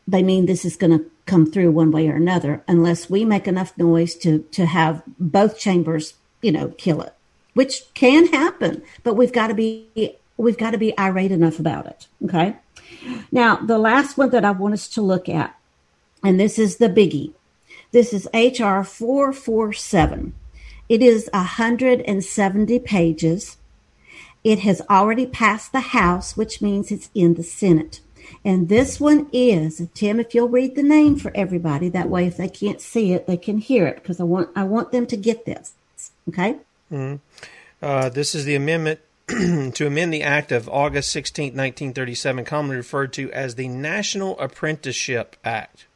they 0.07 0.23
mean 0.23 0.47
this 0.47 0.65
is 0.65 0.77
going 0.77 0.99
to 0.99 1.11
come 1.25 1.51
through 1.51 1.71
one 1.71 1.91
way 1.91 2.09
or 2.09 2.17
another 2.17 2.63
unless 2.69 3.11
we 3.11 3.25
make 3.25 3.49
enough 3.49 3.77
noise 3.79 4.15
to, 4.17 4.41
to 4.53 4.67
have 4.67 5.03
both 5.19 5.59
chambers, 5.59 6.15
you 6.43 6.53
know, 6.53 6.69
kill 6.69 7.03
it 7.03 7.15
which 7.55 7.93
can 7.95 8.29
happen, 8.29 8.83
but 9.03 9.15
we've 9.15 9.33
got 9.33 9.49
to 9.49 9.55
be 9.55 10.17
we've 10.37 10.59
got 10.59 10.71
to 10.71 10.79
be 10.79 10.97
irate 10.99 11.33
enough 11.33 11.59
about 11.59 11.87
it. 11.87 12.07
Okay. 12.25 12.57
Now, 13.31 13.57
the 13.57 13.79
last 13.79 14.17
one 14.17 14.31
that 14.31 14.45
I 14.45 14.51
want 14.53 14.75
us 14.75 14.89
to 14.89 15.03
look 15.03 15.29
at, 15.29 15.55
and 16.23 16.39
this 16.39 16.59
is 16.59 16.77
the 16.77 16.89
biggie. 16.89 17.33
This 17.91 18.13
is 18.13 18.29
HR 18.35 18.83
447. 18.83 20.35
It 20.89 21.03
is 21.03 21.29
170 21.33 22.79
pages. 22.81 23.57
It 24.45 24.61
has 24.61 24.81
already 24.89 25.27
passed 25.27 25.73
the 25.73 25.81
House, 25.81 26.37
which 26.37 26.63
means 26.63 26.91
it's 26.91 27.11
in 27.15 27.35
the 27.35 27.43
Senate. 27.43 28.01
And 28.45 28.69
this 28.69 29.01
one 29.01 29.29
is 29.33 29.87
Tim. 29.95 30.21
If 30.21 30.35
you'll 30.35 30.49
read 30.49 30.77
the 30.77 30.83
name 30.83 31.17
for 31.17 31.33
everybody, 31.35 31.89
that 31.91 32.09
way, 32.09 32.27
if 32.27 32.37
they 32.37 32.49
can't 32.49 32.81
see 32.81 33.13
it, 33.13 33.27
they 33.27 33.37
can 33.37 33.59
hear 33.59 33.87
it 33.87 33.97
because 33.97 34.21
I 34.21 34.25
want 34.25 34.51
I 34.55 34.65
want 34.65 34.93
them 34.93 35.07
to 35.07 35.17
get 35.17 35.45
this. 35.45 35.73
Okay. 36.29 36.57
Mm-hmm. 36.93 37.17
Uh, 37.83 38.09
this 38.09 38.35
is 38.35 38.45
the 38.45 38.55
amendment 38.55 39.01
to 39.29 39.87
amend 39.87 40.13
the 40.13 40.23
Act 40.23 40.53
of 40.53 40.69
August 40.69 41.11
16, 41.11 41.49
1937, 41.49 42.45
commonly 42.45 42.77
referred 42.77 43.13
to 43.13 43.31
as 43.33 43.55
the 43.55 43.69
National 43.69 44.39
Apprenticeship 44.41 45.37
Act. 45.45 45.87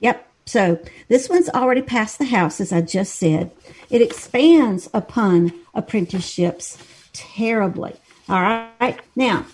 Yep. 0.00 0.28
So 0.46 0.78
this 1.08 1.28
one's 1.28 1.48
already 1.48 1.82
passed 1.82 2.18
the 2.18 2.26
House, 2.26 2.60
as 2.60 2.72
I 2.72 2.82
just 2.82 3.16
said. 3.16 3.50
It 3.90 4.02
expands 4.02 4.88
upon 4.94 5.52
apprenticeships 5.74 6.78
terribly. 7.12 7.96
All 8.28 8.42
right. 8.42 8.98
Now, 9.16 9.46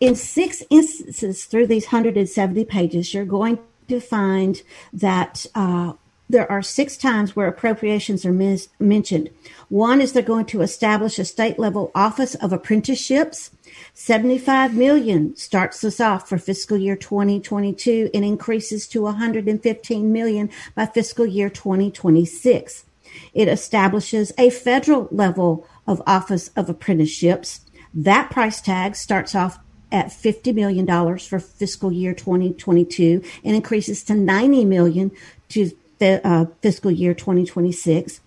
in 0.00 0.14
six 0.14 0.62
instances 0.70 1.44
through 1.46 1.66
these 1.66 1.86
170 1.86 2.64
pages, 2.66 3.12
you're 3.12 3.24
going 3.24 3.58
to 3.88 4.00
find 4.00 4.62
that 4.92 5.46
uh, 5.54 5.94
there 6.28 6.50
are 6.50 6.62
six 6.62 6.96
times 6.96 7.34
where 7.34 7.48
appropriations 7.48 8.24
are 8.26 8.32
mis- 8.32 8.68
mentioned. 8.78 9.30
One 9.68 10.00
is 10.00 10.12
they're 10.12 10.22
going 10.22 10.46
to 10.46 10.60
establish 10.60 11.18
a 11.18 11.24
state 11.24 11.58
level 11.58 11.90
office 11.94 12.34
of 12.36 12.52
apprenticeships. 12.52 13.50
75 13.94 14.74
million 14.74 15.36
starts 15.36 15.82
us 15.84 16.00
off 16.00 16.28
for 16.28 16.38
fiscal 16.38 16.76
year 16.76 16.96
2022 16.96 18.10
and 18.12 18.24
increases 18.24 18.86
to 18.88 19.02
115 19.02 20.12
million 20.12 20.50
by 20.74 20.86
fiscal 20.86 21.26
year 21.26 21.48
2026. 21.48 22.84
It 23.32 23.48
establishes 23.48 24.32
a 24.36 24.50
federal 24.50 25.08
level 25.10 25.66
of 25.86 26.02
office 26.06 26.50
of 26.56 26.68
apprenticeships. 26.68 27.62
That 27.94 28.30
price 28.30 28.60
tag 28.60 28.96
starts 28.96 29.34
off 29.34 29.58
at 29.90 30.08
$50 30.08 30.54
million 30.54 30.86
for 31.18 31.40
fiscal 31.40 31.90
year 31.90 32.12
2022 32.12 33.22
and 33.42 33.56
increases 33.56 34.02
to 34.04 34.14
90 34.14 34.66
million 34.66 35.10
to 35.50 35.72
uh, 36.00 36.46
fiscal 36.62 36.90
year 36.90 37.14
2026. 37.14 38.20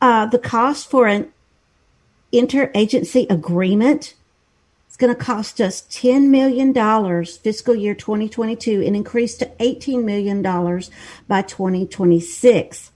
Uh, 0.00 0.26
the 0.26 0.38
cost 0.38 0.90
for 0.90 1.06
an 1.06 1.32
interagency 2.32 3.30
agreement 3.30 4.14
is 4.90 4.96
going 4.96 5.14
to 5.14 5.18
cost 5.18 5.60
us 5.60 5.82
$10 5.82 6.28
million 6.28 6.74
fiscal 7.24 7.74
year 7.74 7.94
2022 7.94 8.82
and 8.82 8.96
increase 8.96 9.36
to 9.36 9.46
$18 9.60 10.04
million 10.04 10.42
by 11.28 11.42
2026. 11.42 12.90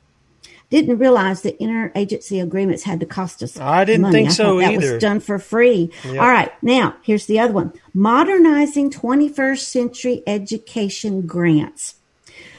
Didn't 0.69 0.99
realize 0.99 1.43
that 1.43 1.61
interagency 1.61 2.43
agreements 2.43 2.83
had 2.83 2.99
to 2.99 3.07
cost 3.07 3.41
us. 3.43 3.57
I 3.57 3.85
didn't 3.85 4.03
money. 4.03 4.13
think 4.13 4.29
I 4.31 4.33
so 4.33 4.59
that 4.59 4.73
either. 4.73 4.95
was 4.95 5.01
done 5.01 5.21
for 5.21 5.39
free. 5.39 5.93
Yep. 6.05 6.21
All 6.21 6.29
right, 6.29 6.51
now 6.61 6.97
here's 7.03 7.27
the 7.27 7.39
other 7.39 7.53
one: 7.53 7.73
modernizing 7.95 8.91
21st 8.91 9.59
century 9.61 10.23
education 10.27 11.23
grants 11.25 11.95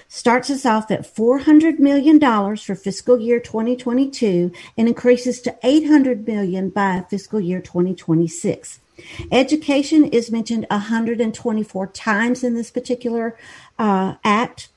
starts 0.08 0.50
us 0.50 0.66
off 0.66 0.90
at 0.92 1.16
$400 1.16 1.80
million 1.80 2.20
for 2.58 2.76
fiscal 2.76 3.20
year 3.20 3.40
2022 3.40 4.52
and 4.78 4.88
increases 4.88 5.42
to 5.42 5.58
800 5.64 6.26
million 6.28 6.70
by 6.70 7.06
fiscal 7.10 7.40
year 7.40 7.62
2026. 7.62 8.80
Education 9.32 10.06
is 10.06 10.32
mentioned 10.32 10.66
124 10.72 11.88
times 11.88 12.44
in 12.44 12.56
this 12.56 12.72
particular 12.72 13.38
uh, 13.78 14.16
act. 14.24 14.70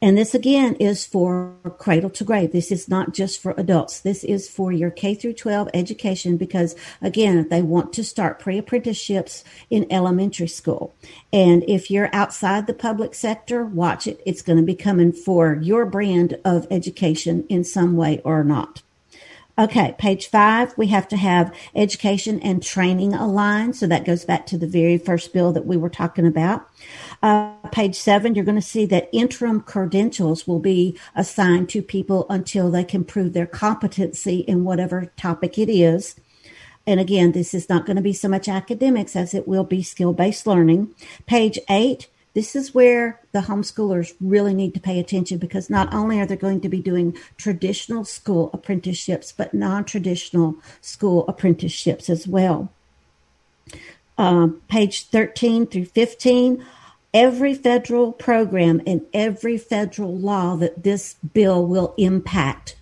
And 0.00 0.16
this 0.16 0.34
again 0.34 0.76
is 0.76 1.04
for 1.04 1.56
cradle 1.78 2.10
to 2.10 2.24
grave. 2.24 2.52
This 2.52 2.72
is 2.72 2.88
not 2.88 3.12
just 3.12 3.40
for 3.40 3.54
adults. 3.58 4.00
This 4.00 4.24
is 4.24 4.48
for 4.48 4.72
your 4.72 4.90
K 4.90 5.14
through 5.14 5.34
12 5.34 5.68
education 5.74 6.36
because 6.36 6.74
again, 7.02 7.48
they 7.48 7.62
want 7.62 7.92
to 7.94 8.04
start 8.04 8.38
pre-apprenticeships 8.38 9.44
in 9.70 9.86
elementary 9.90 10.48
school. 10.48 10.94
And 11.32 11.64
if 11.68 11.90
you're 11.90 12.14
outside 12.14 12.66
the 12.66 12.74
public 12.74 13.14
sector, 13.14 13.64
watch 13.64 14.06
it. 14.06 14.22
It's 14.24 14.42
going 14.42 14.58
to 14.58 14.64
be 14.64 14.74
coming 14.74 15.12
for 15.12 15.58
your 15.60 15.84
brand 15.84 16.38
of 16.44 16.66
education 16.70 17.44
in 17.48 17.64
some 17.64 17.96
way 17.96 18.20
or 18.24 18.44
not. 18.44 18.82
Okay, 19.58 19.96
page 19.98 20.28
five, 20.28 20.72
we 20.78 20.86
have 20.86 21.08
to 21.08 21.16
have 21.16 21.52
education 21.74 22.38
and 22.40 22.62
training 22.62 23.12
aligned. 23.12 23.74
So 23.74 23.88
that 23.88 24.04
goes 24.04 24.24
back 24.24 24.46
to 24.46 24.56
the 24.56 24.68
very 24.68 24.98
first 24.98 25.32
bill 25.32 25.52
that 25.52 25.66
we 25.66 25.76
were 25.76 25.88
talking 25.88 26.28
about. 26.28 26.68
Uh, 27.24 27.54
page 27.72 27.96
seven, 27.96 28.36
you're 28.36 28.44
going 28.44 28.54
to 28.54 28.62
see 28.62 28.86
that 28.86 29.08
interim 29.12 29.60
credentials 29.60 30.46
will 30.46 30.60
be 30.60 30.96
assigned 31.16 31.68
to 31.70 31.82
people 31.82 32.24
until 32.30 32.70
they 32.70 32.84
can 32.84 33.02
prove 33.02 33.32
their 33.32 33.46
competency 33.46 34.38
in 34.40 34.62
whatever 34.62 35.10
topic 35.16 35.58
it 35.58 35.68
is. 35.68 36.14
And 36.86 37.00
again, 37.00 37.32
this 37.32 37.52
is 37.52 37.68
not 37.68 37.84
going 37.84 37.96
to 37.96 38.02
be 38.02 38.12
so 38.12 38.28
much 38.28 38.48
academics 38.48 39.16
as 39.16 39.34
it 39.34 39.48
will 39.48 39.64
be 39.64 39.82
skill 39.82 40.12
based 40.12 40.46
learning. 40.46 40.94
Page 41.26 41.58
eight, 41.68 42.06
This 42.38 42.54
is 42.54 42.72
where 42.72 43.20
the 43.32 43.40
homeschoolers 43.40 44.14
really 44.20 44.54
need 44.54 44.72
to 44.74 44.80
pay 44.80 45.00
attention 45.00 45.38
because 45.38 45.68
not 45.68 45.92
only 45.92 46.20
are 46.20 46.24
they 46.24 46.36
going 46.36 46.60
to 46.60 46.68
be 46.68 46.80
doing 46.80 47.18
traditional 47.36 48.04
school 48.04 48.50
apprenticeships, 48.52 49.32
but 49.32 49.54
non 49.54 49.84
traditional 49.84 50.54
school 50.80 51.26
apprenticeships 51.26 52.08
as 52.08 52.28
well. 52.28 52.70
Uh, 54.16 54.50
page 54.68 55.06
13 55.06 55.66
through 55.66 55.86
15 55.86 56.64
every 57.12 57.54
federal 57.54 58.12
program 58.12 58.82
and 58.86 59.04
every 59.12 59.58
federal 59.58 60.16
law 60.16 60.54
that 60.54 60.84
this 60.84 61.16
bill 61.34 61.66
will 61.66 61.92
impact 61.98 62.76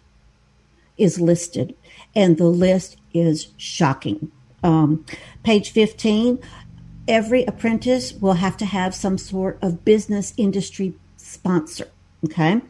is 0.99 1.19
listed, 1.19 1.75
and 2.15 2.37
the 2.37 2.45
list 2.45 2.99
is 3.15 3.49
shocking. 3.57 4.31
Um, 4.63 5.07
page 5.45 5.71
15 5.71 6.41
every 7.09 7.45
apprentice 7.45 8.13
will 8.13 8.35
have 8.35 8.57
to 8.59 8.67
have 8.67 8.95
some 8.95 9.19
sort 9.19 9.59
of 9.63 9.85
business 9.85 10.35
industry 10.37 10.95
sponsor. 11.17 11.89
Okay. 12.25 12.61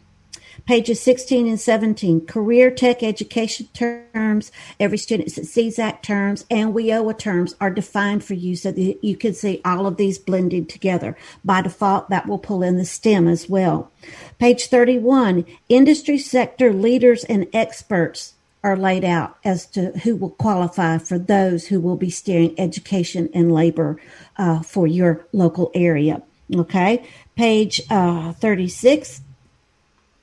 Pages 0.64 1.00
16 1.00 1.46
and 1.46 1.60
17, 1.60 2.26
career 2.26 2.70
tech 2.70 3.02
education 3.02 3.68
terms, 3.72 4.50
every 4.80 4.98
student 4.98 5.28
CSAC 5.28 6.02
terms, 6.02 6.46
and 6.50 6.74
WIOA 6.74 7.16
terms 7.18 7.54
are 7.60 7.70
defined 7.70 8.24
for 8.24 8.34
you 8.34 8.56
so 8.56 8.72
that 8.72 9.04
you 9.04 9.16
can 9.16 9.34
see 9.34 9.60
all 9.64 9.86
of 9.86 9.96
these 9.96 10.18
blended 10.18 10.68
together. 10.68 11.16
By 11.44 11.60
default, 11.60 12.08
that 12.08 12.26
will 12.26 12.38
pull 12.38 12.62
in 12.62 12.78
the 12.78 12.86
STEM 12.86 13.28
as 13.28 13.48
well. 13.48 13.92
Page 14.38 14.66
31, 14.66 15.44
industry 15.68 16.18
sector 16.18 16.72
leaders 16.72 17.22
and 17.24 17.46
experts 17.52 18.34
are 18.66 18.76
laid 18.76 19.04
out 19.04 19.38
as 19.44 19.64
to 19.64 19.92
who 20.00 20.16
will 20.16 20.30
qualify 20.30 20.98
for 20.98 21.18
those 21.18 21.68
who 21.68 21.80
will 21.80 21.96
be 21.96 22.10
steering 22.10 22.52
education 22.58 23.30
and 23.32 23.52
labor 23.52 24.00
uh, 24.36 24.60
for 24.60 24.88
your 24.88 25.24
local 25.32 25.70
area. 25.72 26.20
Okay, 26.52 27.06
page 27.36 27.80
uh, 27.90 28.32
36 28.32 29.22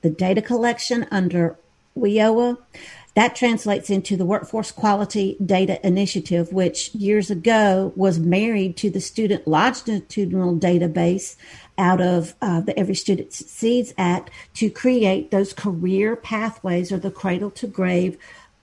the 0.02 0.10
data 0.10 0.42
collection 0.42 1.06
under 1.10 1.56
WIOA. 1.96 2.58
That 3.14 3.34
translates 3.34 3.88
into 3.88 4.18
the 4.18 4.26
Workforce 4.26 4.70
Quality 4.70 5.36
Data 5.44 5.84
Initiative, 5.86 6.52
which 6.52 6.94
years 6.94 7.30
ago 7.30 7.92
was 7.96 8.18
married 8.18 8.76
to 8.78 8.90
the 8.90 9.00
Student 9.00 9.48
Longitudinal 9.48 10.56
Database 10.56 11.36
out 11.78 12.00
of 12.00 12.34
uh, 12.40 12.60
the 12.60 12.78
Every 12.78 12.94
Student 12.94 13.32
Succeeds 13.32 13.94
Act 13.98 14.30
to 14.54 14.70
create 14.70 15.30
those 15.30 15.52
career 15.52 16.16
pathways 16.16 16.92
or 16.92 16.98
the 16.98 17.10
cradle 17.10 17.50
to 17.52 17.66
grave 17.66 18.18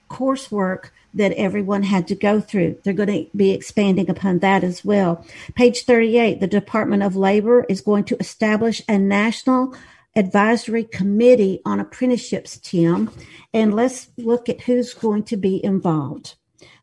coursework 0.09 0.89
that 1.13 1.33
everyone 1.33 1.83
had 1.83 2.07
to 2.07 2.15
go 2.15 2.39
through. 2.39 2.77
They're 2.83 2.93
going 2.93 3.25
to 3.25 3.29
be 3.35 3.51
expanding 3.51 4.09
upon 4.09 4.39
that 4.39 4.63
as 4.63 4.85
well. 4.85 5.25
Page 5.55 5.83
38, 5.83 6.39
the 6.39 6.47
Department 6.47 7.03
of 7.03 7.15
Labor 7.15 7.65
is 7.67 7.81
going 7.81 8.05
to 8.05 8.17
establish 8.19 8.81
a 8.87 8.97
national 8.97 9.75
advisory 10.15 10.83
committee 10.83 11.61
on 11.65 11.79
apprenticeships, 11.79 12.57
Tim, 12.57 13.11
and 13.53 13.73
let's 13.73 14.09
look 14.17 14.49
at 14.49 14.61
who's 14.61 14.93
going 14.93 15.23
to 15.23 15.37
be 15.37 15.63
involved. 15.63 16.35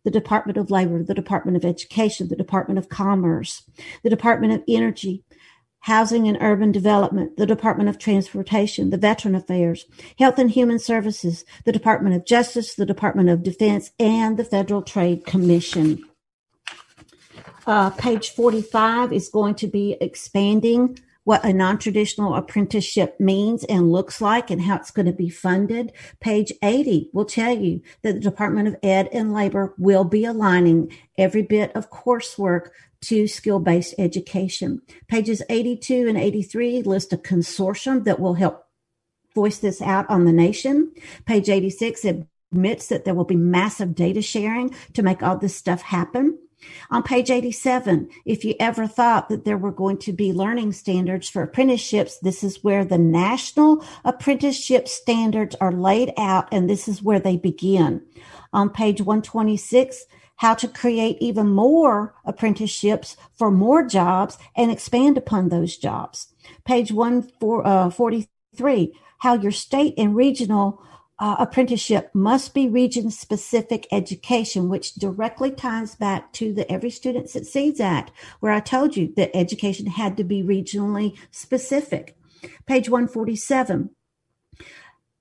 The 0.05 0.11
Department 0.11 0.57
of 0.57 0.71
Labor, 0.71 1.03
the 1.03 1.15
Department 1.15 1.57
of 1.57 1.65
Education, 1.65 2.29
the 2.29 2.37
Department 2.37 2.79
of 2.79 2.89
Commerce, 2.89 3.63
the 4.03 4.11
Department 4.11 4.55
of 4.55 4.63
Energy, 4.67 5.23
Housing 5.81 6.29
and 6.29 6.39
Urban 6.41 6.73
Development, 6.73 7.37
the 7.37 7.47
Department 7.47 7.89
of 7.89 7.99
Transportation, 7.99 8.91
the 8.91 8.97
Veteran 8.97 9.35
Affairs, 9.35 9.87
Health 10.19 10.39
and 10.39 10.51
Human 10.51 10.79
Services, 10.79 11.45
the 11.65 11.73
Department 11.73 12.17
of 12.17 12.27
Justice, 12.27 12.75
the 12.75 12.87
Department 12.87 13.29
of 13.29 13.43
Defense, 13.43 13.91
and 13.99 14.37
the 14.37 14.45
Federal 14.45 14.83
Trade 14.83 15.25
Commission. 15.25 16.05
Uh, 17.67 17.91
page 17.91 18.31
45 18.31 19.13
is 19.13 19.29
going 19.29 19.55
to 19.57 19.67
be 19.67 19.97
expanding 20.01 20.99
what 21.29 21.45
a 21.45 21.53
non-traditional 21.53 22.35
apprenticeship 22.35 23.21
means 23.21 23.63
and 23.65 23.93
looks 23.93 24.23
like 24.23 24.51
and 24.51 24.63
how 24.63 24.77
it's 24.77 24.91
going 24.91 25.05
to 25.05 25.13
be 25.13 25.29
funded. 25.29 25.93
Page 26.21 26.55
80 26.63 27.11
will 27.13 27.27
tell 27.27 27.55
you 27.55 27.83
that 28.01 28.15
the 28.15 28.21
Department 28.21 28.67
of 28.67 28.77
Ed 28.83 29.11
and 29.13 29.35
Labor 29.35 29.75
will 29.77 30.05
be 30.05 30.25
aligning 30.25 30.91
every 31.19 31.43
bit 31.43 31.71
of 31.77 31.91
coursework 31.91 32.71
to 33.03 33.27
skill-based 33.27 33.95
education. 33.99 34.83
Pages 35.09 35.43
82 35.49 36.09
and 36.09 36.19
83 36.19 36.83
list 36.83 37.13
a 37.13 37.17
consortium 37.17 38.05
that 38.05 38.21
will 38.21 38.35
help 38.35 38.65
voice 39.35 39.59
this 39.59 39.81
out 39.81 40.09
on 40.11 40.25
the 40.25 40.33
nation. 40.33 40.93
Page 41.27 41.49
86 41.49 42.05
admits 42.53 42.89
that 42.89 43.05
there 43.05 43.15
will 43.15 43.25
be 43.25 43.37
massive 43.37 43.95
data 43.95 44.23
sharing 44.23 44.75
to 44.95 45.03
make 45.03 45.23
all 45.23 45.37
this 45.37 45.55
stuff 45.55 45.83
happen. 45.83 46.39
On 46.91 47.03
page 47.03 47.31
87, 47.31 48.09
if 48.25 48.45
you 48.45 48.55
ever 48.59 48.87
thought 48.89 49.29
that 49.29 49.45
there 49.45 49.59
were 49.59 49.71
going 49.71 49.99
to 49.99 50.13
be 50.13 50.33
learning 50.33 50.73
standards 50.73 51.29
for 51.29 51.43
apprenticeships, 51.43 52.19
this 52.19 52.43
is 52.43 52.65
where 52.65 52.85
the 52.85 52.99
national 52.99 53.85
apprenticeship 54.05 54.89
standards 54.89 55.55
are 55.61 55.71
laid 55.71 56.13
out, 56.19 56.49
and 56.51 56.69
this 56.69 56.89
is 56.89 57.03
where 57.03 57.21
they 57.21 57.37
begin. 57.37 58.03
On 58.53 58.71
page 58.71 59.01
126, 59.01 60.05
how 60.39 60.55
to 60.55 60.69
create 60.69 61.19
even 61.21 61.49
more 61.49 62.15
apprenticeships 62.25 63.17
for 63.37 63.51
more 63.51 63.85
jobs 63.85 64.39
and 64.57 64.71
expand 64.71 65.19
upon 65.19 65.49
those 65.49 65.77
jobs. 65.77 66.33
Page 66.65 66.93
143, 66.93 68.93
uh, 68.93 68.99
how 69.19 69.35
your 69.35 69.53
state 69.53 69.95
and 69.99 70.17
regional 70.17 70.83
uh, 71.19 71.37
apprenticeship 71.41 72.11
must 72.15 72.55
be 72.55 72.69
region 72.69 73.11
specific 73.11 73.87
education, 73.91 74.69
which 74.69 74.95
directly 74.95 75.51
ties 75.51 75.97
back 75.97 76.33
to 76.33 76.53
the 76.53 76.71
Every 76.71 76.91
Student 76.91 77.29
Succeeds 77.29 77.81
Act, 77.81 78.13
where 78.39 78.53
I 78.53 78.61
told 78.61 78.97
you 78.97 79.13
that 79.17 79.37
education 79.37 79.87
had 79.87 80.17
to 80.17 80.25
be 80.25 80.43
regionally 80.43 81.19
specific. 81.33 82.17
Page 82.67 82.89
147. 82.89 83.91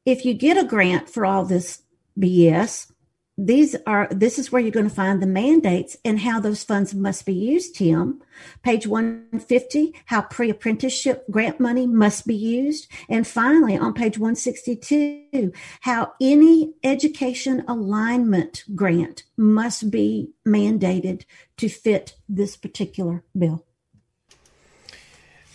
If 0.06 0.24
you 0.24 0.36
get 0.36 0.58
a 0.58 0.64
grant 0.64 1.10
for 1.10 1.26
all 1.26 1.44
this 1.44 1.82
BS, 2.20 2.92
these 3.38 3.76
are 3.86 4.08
this 4.10 4.40
is 4.40 4.52
where 4.52 4.62
you're 4.62 4.72
going 4.72 4.90
to 4.90 4.94
find 4.94 5.22
the 5.22 5.28
mandates 5.28 5.96
and 6.04 6.22
how 6.22 6.40
those 6.40 6.64
funds 6.64 6.96
must 6.96 7.26
be 7.26 7.34
used 7.34 7.76
tim. 7.76 8.22
Page 8.64 8.88
150 8.88 9.94
how 10.06 10.22
pre-apprenticeship 10.24 11.24
grant 11.30 11.60
money 11.60 11.86
must 11.86 12.26
be 12.26 12.36
used. 12.36 12.88
And 13.08 13.28
finally 13.28 13.78
on 13.78 13.94
page 13.94 14.18
162 14.18 15.52
how 15.82 16.14
any 16.20 16.74
education 16.84 17.64
alignment 17.68 18.64
grant 18.74 19.24
must 19.38 19.92
be 19.92 20.32
mandated 20.48 21.24
to 21.58 21.70
fit 21.70 22.16
this 22.28 22.58
particular 22.58 23.24
bill 23.38 23.67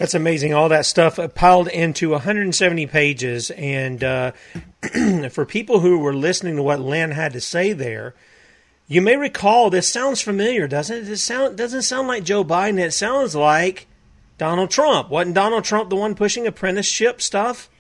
that's 0.03 0.15
amazing. 0.15 0.53
All 0.53 0.69
that 0.69 0.85
stuff 0.85 1.21
piled 1.37 1.69
into 1.69 2.11
170 2.11 2.89
pages. 2.89 3.53
And 3.53 4.03
uh, 4.03 4.33
for 5.31 5.47
people 5.47 5.79
who 5.79 6.01
were 6.01 6.13
listening 6.13 6.57
to 6.57 6.63
what 6.65 6.81
Lynne 6.81 7.13
had 7.13 7.33
to 7.35 7.41
say 7.41 7.73
there, 7.73 8.17
you 8.89 9.01
may 9.01 9.17
recall 9.17 9.71
this 9.71 9.89
sounds 9.89 10.21
familiar, 10.21 10.67
doesn't 10.67 11.05
it? 11.05 11.09
It 11.09 11.19
sound, 11.19 11.57
doesn't 11.57 11.83
sound 11.83 12.09
like 12.09 12.25
Joe 12.25 12.43
Biden. 12.43 12.81
It 12.81 12.91
sounds 12.91 13.37
like 13.37 13.87
Donald 14.39 14.73
Trump. 14.73 15.09
Wasn't 15.09 15.37
Donald 15.37 15.63
Trump 15.63 15.89
the 15.89 15.95
one 15.95 16.17
pushing 16.17 16.49
apprenticeship 16.49 17.23
stuff? 17.23 17.71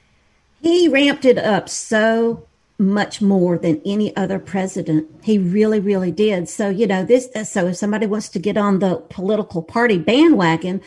He 0.60 0.86
ramped 0.86 1.24
it 1.24 1.38
up 1.38 1.68
so 1.68 2.46
much 2.78 3.20
more 3.20 3.58
than 3.58 3.82
any 3.84 4.16
other 4.16 4.38
president. 4.38 5.08
He 5.24 5.38
really, 5.38 5.80
really 5.80 6.12
did. 6.12 6.48
So, 6.48 6.68
you 6.68 6.86
know, 6.86 7.04
this, 7.04 7.30
so 7.50 7.66
if 7.66 7.78
somebody 7.78 8.06
wants 8.06 8.28
to 8.28 8.38
get 8.38 8.56
on 8.56 8.78
the 8.78 8.98
political 9.10 9.60
party 9.60 9.98
bandwagon, 9.98 10.82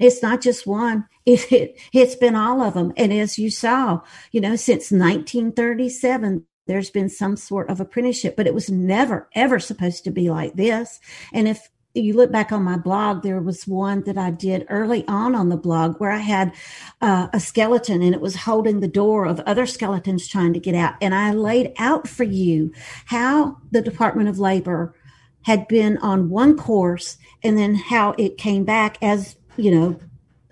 it's 0.00 0.22
not 0.22 0.40
just 0.40 0.66
one. 0.66 1.06
It, 1.26 1.52
it, 1.52 1.78
it's 1.92 2.16
been 2.16 2.34
all 2.34 2.62
of 2.62 2.74
them. 2.74 2.92
And 2.96 3.12
as 3.12 3.38
you 3.38 3.50
saw, 3.50 4.00
you 4.32 4.40
know, 4.40 4.56
since 4.56 4.90
1937, 4.90 6.44
there's 6.66 6.90
been 6.90 7.08
some 7.08 7.36
sort 7.36 7.68
of 7.68 7.80
apprenticeship, 7.80 8.36
but 8.36 8.46
it 8.46 8.54
was 8.54 8.70
never, 8.70 9.28
ever 9.34 9.60
supposed 9.60 10.02
to 10.04 10.10
be 10.10 10.30
like 10.30 10.54
this. 10.54 10.98
And 11.32 11.46
if 11.46 11.68
you 11.94 12.14
look 12.14 12.30
back 12.30 12.52
on 12.52 12.62
my 12.62 12.76
blog, 12.76 13.22
there 13.22 13.40
was 13.40 13.66
one 13.66 14.02
that 14.04 14.16
I 14.16 14.30
did 14.30 14.66
early 14.68 15.06
on 15.08 15.34
on 15.34 15.48
the 15.48 15.56
blog 15.56 15.96
where 15.98 16.12
I 16.12 16.18
had 16.18 16.54
uh, 17.00 17.28
a 17.32 17.40
skeleton 17.40 18.02
and 18.02 18.14
it 18.14 18.20
was 18.20 18.36
holding 18.36 18.80
the 18.80 18.88
door 18.88 19.26
of 19.26 19.40
other 19.40 19.66
skeletons 19.66 20.28
trying 20.28 20.52
to 20.52 20.60
get 20.60 20.74
out. 20.74 20.94
And 21.00 21.14
I 21.14 21.32
laid 21.32 21.72
out 21.78 22.06
for 22.06 22.24
you 22.24 22.72
how 23.06 23.58
the 23.72 23.82
Department 23.82 24.28
of 24.28 24.38
Labor 24.38 24.94
had 25.42 25.66
been 25.68 25.98
on 25.98 26.30
one 26.30 26.56
course 26.56 27.18
and 27.42 27.58
then 27.58 27.74
how 27.74 28.14
it 28.18 28.38
came 28.38 28.64
back 28.64 28.96
as 29.02 29.36
you 29.60 29.70
know, 29.70 30.00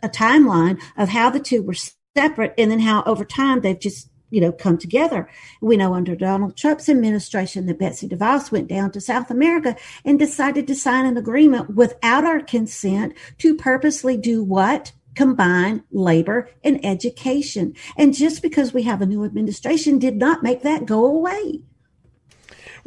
a 0.02 0.09
timeline 0.09 0.80
of 0.96 1.09
how 1.09 1.30
the 1.30 1.40
two 1.40 1.62
were 1.62 1.76
separate 2.16 2.54
and 2.59 2.70
then 2.70 2.80
how 2.80 3.02
over 3.04 3.24
time 3.24 3.61
they've 3.61 3.78
just, 3.78 4.11
you 4.30 4.40
know, 4.40 4.52
come 4.52 4.78
together. 4.78 5.28
We 5.61 5.76
know 5.76 5.94
under 5.94 6.14
Donald 6.14 6.56
Trump's 6.56 6.88
administration 6.88 7.66
that 7.66 7.78
Betsy 7.78 8.09
DeVos 8.09 8.52
went 8.52 8.68
down 8.68 8.92
to 8.92 9.00
South 9.00 9.30
America 9.30 9.76
and 10.04 10.18
decided 10.18 10.66
to 10.66 10.74
sign 10.74 11.06
an 11.06 11.16
agreement 11.16 11.74
without 11.74 12.24
our 12.24 12.40
consent 12.40 13.14
to 13.38 13.56
purposely 13.56 14.16
do 14.16 14.42
what? 14.42 14.92
combine 15.14 15.82
labor 15.90 16.48
and 16.62 16.84
education. 16.86 17.74
And 17.96 18.14
just 18.14 18.40
because 18.40 18.72
we 18.72 18.84
have 18.84 19.02
a 19.02 19.06
new 19.06 19.24
administration 19.24 19.98
did 19.98 20.14
not 20.14 20.44
make 20.44 20.62
that 20.62 20.86
go 20.86 21.04
away. 21.04 21.62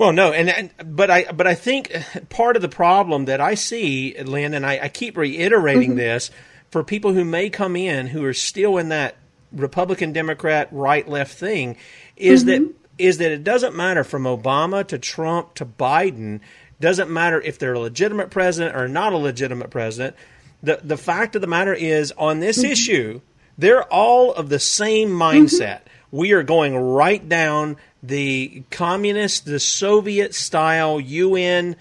Well, 0.02 0.14
no, 0.14 0.34
and, 0.34 0.50
and, 0.50 0.74
but 0.84 1.12
I 1.12 1.32
but 1.32 1.46
I 1.46 1.54
think 1.54 1.96
part 2.30 2.56
of 2.56 2.64
the 2.64 2.70
problem 2.70 3.26
that 3.26 3.40
I 3.40 3.54
see, 3.54 4.16
Lynne, 4.20 4.56
and 4.56 4.66
I, 4.66 4.80
I 4.82 4.90
keep 4.90 5.16
reiterating 5.16 5.92
mm-hmm. 5.92 6.00
this. 6.00 6.32
for 6.72 6.84
people 6.84 7.14
who 7.14 7.24
may 7.24 7.52
come 7.52 7.76
in 7.76 8.08
who 8.08 8.26
are 8.26 8.34
still 8.34 8.80
in 8.80 8.90
that 8.90 9.16
Republican 9.52 10.12
Democrat 10.12 10.70
right 10.72 11.08
left 11.08 11.38
thing 11.38 11.78
is 12.16 12.44
mm-hmm. 12.44 12.64
that 12.64 12.74
is 12.98 13.20
that 13.20 13.32
it 13.32 13.44
doesn't 13.44 13.76
matter 13.76 14.04
from 14.04 14.24
Obama 14.24 14.88
to 14.88 14.98
Trump 14.98 15.54
to 15.54 15.68
Biden 15.68 16.40
doesn't 16.80 17.12
matter 17.12 17.40
if 17.40 17.60
they're 17.60 17.76
a 17.76 17.80
legitimate 17.80 18.32
president 18.32 18.76
or 18.76 18.88
not 18.88 19.14
a 19.14 19.18
legitimate 19.18 19.70
president 19.70 20.16
the 20.64 20.80
the 20.84 20.98
fact 20.98 21.36
of 21.36 21.42
the 21.42 21.48
matter 21.48 21.76
is 21.76 22.12
on 22.14 22.40
this 22.40 22.58
mm-hmm. 22.64 22.72
issue 22.72 23.22
they're 23.60 23.84
all 23.84 24.34
of 24.34 24.50
the 24.50 24.58
same 24.58 25.10
mindset 25.10 25.82
mm-hmm. 25.82 25.91
We 26.12 26.34
are 26.34 26.44
going 26.44 26.76
right 26.76 27.28
down 27.28 27.78
the 28.04 28.64
communist 28.70 29.46
the 29.46 29.60
Soviet 29.60 30.36
style 30.36 31.00
UN 31.00 31.76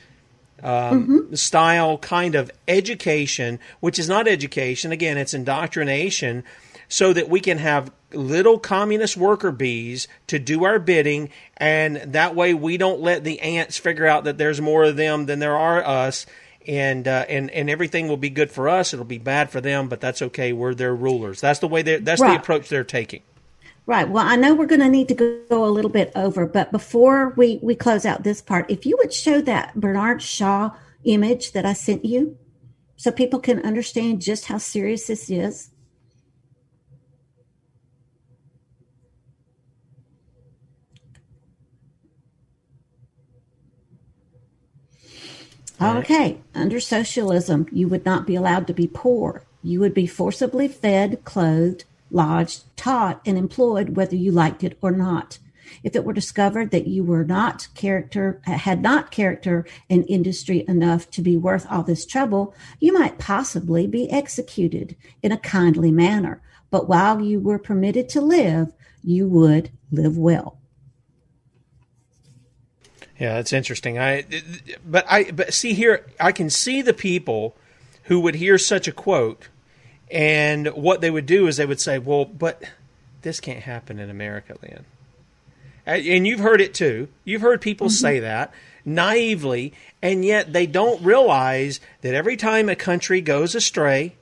um, 0.62 1.06
mm-hmm. 1.06 1.34
style 1.34 1.98
kind 1.98 2.34
of 2.34 2.50
education, 2.68 3.58
which 3.80 3.98
is 3.98 4.08
not 4.08 4.28
education. 4.28 4.92
Again, 4.92 5.16
it's 5.16 5.34
indoctrination 5.34 6.44
so 6.88 7.12
that 7.12 7.28
we 7.28 7.40
can 7.40 7.58
have 7.58 7.90
little 8.12 8.58
communist 8.58 9.16
worker 9.16 9.52
bees 9.52 10.08
to 10.26 10.38
do 10.38 10.64
our 10.64 10.78
bidding, 10.78 11.30
and 11.56 11.96
that 11.96 12.34
way 12.34 12.52
we 12.52 12.76
don't 12.76 13.00
let 13.00 13.24
the 13.24 13.40
ants 13.40 13.78
figure 13.78 14.06
out 14.06 14.24
that 14.24 14.38
there's 14.38 14.60
more 14.60 14.84
of 14.84 14.96
them 14.96 15.26
than 15.26 15.38
there 15.38 15.56
are 15.56 15.82
us. 15.84 16.26
And, 16.68 17.08
uh, 17.08 17.24
and 17.26 17.50
and 17.52 17.70
everything 17.70 18.06
will 18.06 18.18
be 18.18 18.28
good 18.28 18.50
for 18.50 18.68
us. 18.68 18.92
It'll 18.92 19.06
be 19.06 19.16
bad 19.16 19.48
for 19.50 19.62
them, 19.62 19.88
but 19.88 19.98
that's 20.02 20.20
okay. 20.20 20.52
We're 20.52 20.74
their 20.74 20.94
rulers. 20.94 21.40
That's 21.40 21.58
the 21.58 21.68
way. 21.68 21.80
That's 21.80 22.20
right. 22.20 22.34
the 22.34 22.38
approach 22.38 22.68
they're 22.68 22.84
taking. 22.84 23.22
Right. 23.86 24.08
Well, 24.08 24.24
I 24.24 24.36
know 24.36 24.54
we're 24.54 24.66
going 24.66 24.80
to 24.82 24.88
need 24.88 25.08
to 25.08 25.14
go 25.14 25.64
a 25.64 25.66
little 25.66 25.90
bit 25.90 26.12
over, 26.14 26.46
but 26.46 26.70
before 26.70 27.30
we, 27.30 27.58
we 27.62 27.74
close 27.74 28.06
out 28.06 28.22
this 28.22 28.40
part, 28.40 28.70
if 28.70 28.86
you 28.86 28.96
would 28.98 29.12
show 29.12 29.40
that 29.40 29.74
Bernard 29.74 30.22
Shaw 30.22 30.70
image 31.04 31.52
that 31.52 31.66
I 31.66 31.72
sent 31.72 32.04
you 32.04 32.38
so 32.96 33.10
people 33.10 33.40
can 33.40 33.60
understand 33.64 34.20
just 34.20 34.46
how 34.46 34.58
serious 34.58 35.06
this 35.06 35.28
is. 35.28 35.70
Okay, 45.82 46.42
under 46.54 46.78
socialism, 46.78 47.66
you 47.72 47.88
would 47.88 48.04
not 48.04 48.26
be 48.26 48.36
allowed 48.36 48.66
to 48.66 48.74
be 48.74 48.86
poor. 48.86 49.44
You 49.62 49.80
would 49.80 49.94
be 49.94 50.06
forcibly 50.06 50.68
fed, 50.68 51.24
clothed, 51.24 51.86
lodged, 52.10 52.64
taught, 52.76 53.20
and 53.24 53.38
employed 53.38 53.96
whether 53.96 54.16
you 54.16 54.32
liked 54.32 54.64
it 54.64 54.78
or 54.80 54.90
not. 54.90 55.38
If 55.82 55.94
it 55.94 56.04
were 56.04 56.12
discovered 56.12 56.70
that 56.72 56.86
you 56.86 57.04
were 57.04 57.24
not 57.24 57.68
character, 57.74 58.40
had 58.44 58.82
not 58.82 59.10
character 59.10 59.66
and 59.88 60.04
industry 60.08 60.64
enough 60.66 61.10
to 61.12 61.22
be 61.22 61.36
worth 61.36 61.66
all 61.70 61.82
this 61.82 62.04
trouble, 62.04 62.54
you 62.80 62.92
might 62.92 63.18
possibly 63.18 63.86
be 63.86 64.10
executed 64.10 64.96
in 65.22 65.32
a 65.32 65.38
kindly 65.38 65.92
manner. 65.92 66.42
But 66.70 66.88
while 66.88 67.20
you 67.20 67.40
were 67.40 67.58
permitted 67.58 68.08
to 68.10 68.20
live, 68.20 68.72
you 69.02 69.28
would 69.28 69.70
live 69.90 70.16
well. 70.16 70.58
Yeah, 73.18 73.34
that's 73.34 73.52
interesting. 73.52 73.98
I, 73.98 74.24
but 74.84 75.04
I, 75.08 75.30
but 75.30 75.52
see 75.52 75.74
here, 75.74 76.06
I 76.18 76.32
can 76.32 76.48
see 76.48 76.80
the 76.80 76.94
people 76.94 77.56
who 78.04 78.18
would 78.20 78.36
hear 78.36 78.56
such 78.56 78.88
a 78.88 78.92
quote 78.92 79.48
and 80.10 80.68
what 80.68 81.00
they 81.00 81.10
would 81.10 81.26
do 81.26 81.46
is 81.46 81.56
they 81.56 81.66
would 81.66 81.80
say, 81.80 81.98
well, 81.98 82.24
but 82.24 82.62
this 83.22 83.40
can't 83.40 83.62
happen 83.62 83.98
in 83.98 84.10
America, 84.10 84.56
Lynne. 84.62 84.84
And 85.86 86.26
you've 86.26 86.40
heard 86.40 86.60
it 86.60 86.74
too. 86.74 87.08
You've 87.24 87.42
heard 87.42 87.60
people 87.60 87.88
mm-hmm. 87.88 87.94
say 87.94 88.20
that 88.20 88.52
naively, 88.84 89.72
and 90.00 90.24
yet 90.24 90.52
they 90.52 90.66
don't 90.66 91.02
realize 91.02 91.80
that 92.02 92.14
every 92.14 92.36
time 92.36 92.68
a 92.68 92.76
country 92.76 93.20
goes 93.20 93.54
astray, 93.54 94.14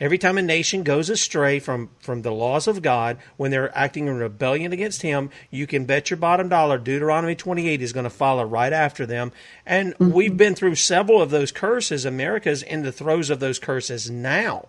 every 0.00 0.18
time 0.18 0.38
a 0.38 0.42
nation 0.42 0.82
goes 0.82 1.10
astray 1.10 1.58
from, 1.58 1.90
from 1.98 2.22
the 2.22 2.30
laws 2.30 2.66
of 2.66 2.82
God, 2.82 3.18
when 3.36 3.50
they're 3.50 3.76
acting 3.76 4.06
in 4.06 4.16
rebellion 4.16 4.72
against 4.72 5.02
Him, 5.02 5.30
you 5.50 5.66
can 5.66 5.84
bet 5.84 6.10
your 6.10 6.16
bottom 6.16 6.48
dollar 6.48 6.78
Deuteronomy 6.78 7.34
28 7.34 7.82
is 7.82 7.92
going 7.92 8.04
to 8.04 8.10
follow 8.10 8.44
right 8.44 8.72
after 8.72 9.06
them. 9.06 9.32
And 9.66 9.94
mm-hmm. 9.94 10.12
we've 10.12 10.36
been 10.36 10.54
through 10.54 10.76
several 10.76 11.20
of 11.20 11.30
those 11.30 11.52
curses. 11.52 12.04
America's 12.04 12.62
in 12.62 12.82
the 12.82 12.92
throes 12.92 13.30
of 13.30 13.40
those 13.40 13.58
curses 13.58 14.10
now 14.10 14.68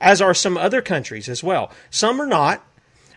as 0.00 0.20
are 0.20 0.34
some 0.34 0.56
other 0.56 0.82
countries 0.82 1.28
as 1.28 1.42
well. 1.42 1.70
Some 1.90 2.20
are 2.20 2.26
not, 2.26 2.64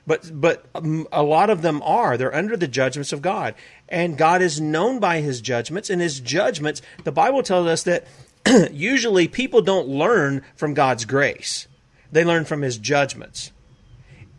but 0.06 0.30
but 0.40 0.66
a 1.12 1.24
lot 1.24 1.50
of 1.50 1.62
them 1.62 1.82
are. 1.84 2.18
They're 2.18 2.34
under 2.34 2.56
the 2.56 2.68
judgments 2.68 3.12
of 3.12 3.22
God, 3.22 3.56
and 3.90 4.18
God 4.18 4.42
is 4.42 4.62
known 4.62 5.00
by 5.00 5.20
His 5.20 5.42
judgments. 5.42 5.90
And 5.90 6.02
His 6.02 6.20
judgments, 6.20 6.82
the 7.04 7.12
Bible 7.12 7.44
tells 7.44 7.68
us 7.68 7.84
that 7.84 8.08
usually 8.72 9.28
people 9.28 9.62
don't 9.62 9.88
learn 9.88 10.44
from 10.56 10.74
God's 10.74 11.06
grace; 11.06 11.68
they 12.12 12.24
learn 12.24 12.46
from 12.46 12.62
His 12.62 12.78
judgments. 12.78 13.52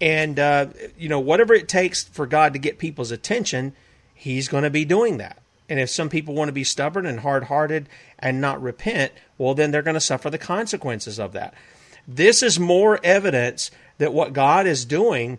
And 0.01 0.39
uh, 0.39 0.69
you 0.97 1.09
know, 1.09 1.21
whatever 1.21 1.53
it 1.55 1.69
takes 1.69 2.05
for 2.05 2.27
God 2.27 2.55
to 2.55 2.59
get 2.59 2.79
people's 2.79 3.11
attention, 3.11 3.75
He's 4.15 4.49
going 4.49 4.65
to 4.65 4.71
be 4.71 4.85
doing 4.85 5.19
that. 5.19 5.43
And 5.69 5.79
if 5.79 5.91
some 5.91 6.09
people 6.09 6.35
want 6.35 6.49
to 6.49 6.53
be 6.53 6.65
stubborn 6.65 7.05
and 7.05 7.21
hard 7.21 7.45
hearted 7.45 7.89
and 8.19 8.41
not 8.41 8.63
repent, 8.63 9.13
well, 9.37 9.55
then 9.55 9.71
they're 9.71 9.83
going 9.83 9.95
to 9.95 10.01
suffer 10.01 10.31
the 10.31 10.39
consequences 10.39 11.19
of 11.21 11.33
that. 11.33 11.53
This 12.09 12.43
is 12.43 12.59
more 12.59 12.99
evidence 13.05 13.71
that 13.99 14.15
what 14.15 14.33
God 14.33 14.67
is 14.67 14.87
doing 14.87 15.39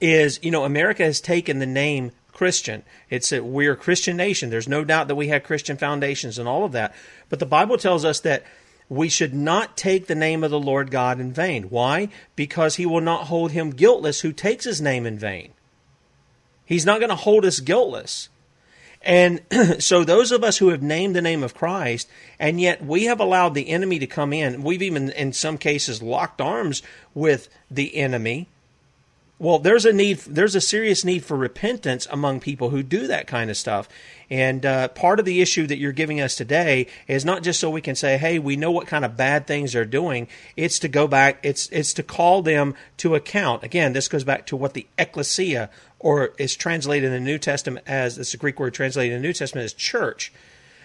is, 0.00 0.40
you 0.42 0.50
know, 0.50 0.64
America 0.64 1.04
has 1.04 1.20
taken 1.20 1.58
the 1.58 1.66
name 1.66 2.10
Christian. 2.32 2.82
It's 3.10 3.30
a 3.32 3.40
we're 3.44 3.72
a 3.72 3.76
Christian 3.76 4.16
nation. 4.16 4.50
There's 4.50 4.66
no 4.66 4.82
doubt 4.82 5.08
that 5.08 5.14
we 5.14 5.28
have 5.28 5.44
Christian 5.44 5.76
foundations 5.76 6.38
and 6.38 6.48
all 6.48 6.64
of 6.64 6.72
that. 6.72 6.94
But 7.28 7.38
the 7.38 7.46
Bible 7.46 7.76
tells 7.76 8.04
us 8.04 8.20
that 8.20 8.44
we 8.88 9.08
should 9.08 9.34
not 9.34 9.76
take 9.76 10.06
the 10.06 10.14
name 10.14 10.42
of 10.42 10.50
the 10.50 10.60
Lord 10.60 10.90
God 10.90 11.20
in 11.20 11.32
vain. 11.32 11.64
Why? 11.64 12.08
Because 12.34 12.76
he 12.76 12.86
will 12.86 13.00
not 13.00 13.26
hold 13.26 13.52
him 13.52 13.70
guiltless 13.70 14.20
who 14.20 14.32
takes 14.32 14.64
his 14.64 14.80
name 14.80 15.06
in 15.06 15.18
vain. 15.18 15.52
He's 16.64 16.86
not 16.86 16.98
going 16.98 17.10
to 17.10 17.16
hold 17.16 17.44
us 17.44 17.60
guiltless. 17.60 18.28
And 19.04 19.42
so, 19.78 20.02
those 20.02 20.32
of 20.32 20.42
us 20.42 20.58
who 20.58 20.68
have 20.68 20.82
named 20.82 21.14
the 21.14 21.22
name 21.22 21.42
of 21.42 21.54
Christ, 21.54 22.08
and 22.38 22.60
yet 22.60 22.84
we 22.84 23.04
have 23.04 23.20
allowed 23.20 23.54
the 23.54 23.68
enemy 23.68 23.98
to 23.98 24.06
come 24.06 24.32
in, 24.32 24.62
we've 24.62 24.82
even, 24.82 25.10
in 25.10 25.32
some 25.32 25.58
cases, 25.58 26.02
locked 26.02 26.40
arms 26.40 26.82
with 27.12 27.48
the 27.70 27.96
enemy. 27.96 28.48
Well, 29.38 29.58
there's 29.58 29.84
a 29.84 29.92
need, 29.92 30.18
there's 30.20 30.54
a 30.54 30.60
serious 30.60 31.04
need 31.04 31.24
for 31.24 31.36
repentance 31.36 32.06
among 32.10 32.40
people 32.40 32.70
who 32.70 32.82
do 32.84 33.08
that 33.08 33.26
kind 33.26 33.50
of 33.50 33.56
stuff. 33.56 33.88
And 34.30 34.64
uh, 34.64 34.88
part 34.88 35.18
of 35.18 35.26
the 35.26 35.42
issue 35.42 35.66
that 35.66 35.78
you're 35.78 35.92
giving 35.92 36.20
us 36.20 36.36
today 36.36 36.86
is 37.08 37.24
not 37.24 37.42
just 37.42 37.60
so 37.60 37.68
we 37.68 37.80
can 37.80 37.94
say, 37.94 38.16
"Hey, 38.16 38.38
we 38.38 38.56
know 38.56 38.70
what 38.70 38.86
kind 38.86 39.04
of 39.04 39.16
bad 39.16 39.46
things 39.46 39.72
they're 39.72 39.84
doing." 39.84 40.28
It's 40.56 40.78
to 40.78 40.88
go 40.88 41.06
back. 41.06 41.40
It's 41.42 41.68
it's 41.68 41.92
to 41.94 42.02
call 42.02 42.42
them 42.42 42.74
to 42.98 43.16
account. 43.16 43.64
Again, 43.64 43.92
this 43.92 44.08
goes 44.08 44.24
back 44.24 44.46
to 44.46 44.56
what 44.56 44.72
the 44.72 44.86
ecclesia 44.98 45.68
or 45.98 46.32
is 46.38 46.56
translated 46.56 47.12
in 47.12 47.12
the 47.12 47.30
New 47.30 47.38
Testament 47.38 47.84
as 47.86 48.16
this 48.16 48.34
Greek 48.36 48.58
word 48.60 48.72
translated 48.72 49.14
in 49.14 49.22
the 49.22 49.28
New 49.28 49.34
Testament 49.34 49.64
as 49.64 49.72
church. 49.72 50.32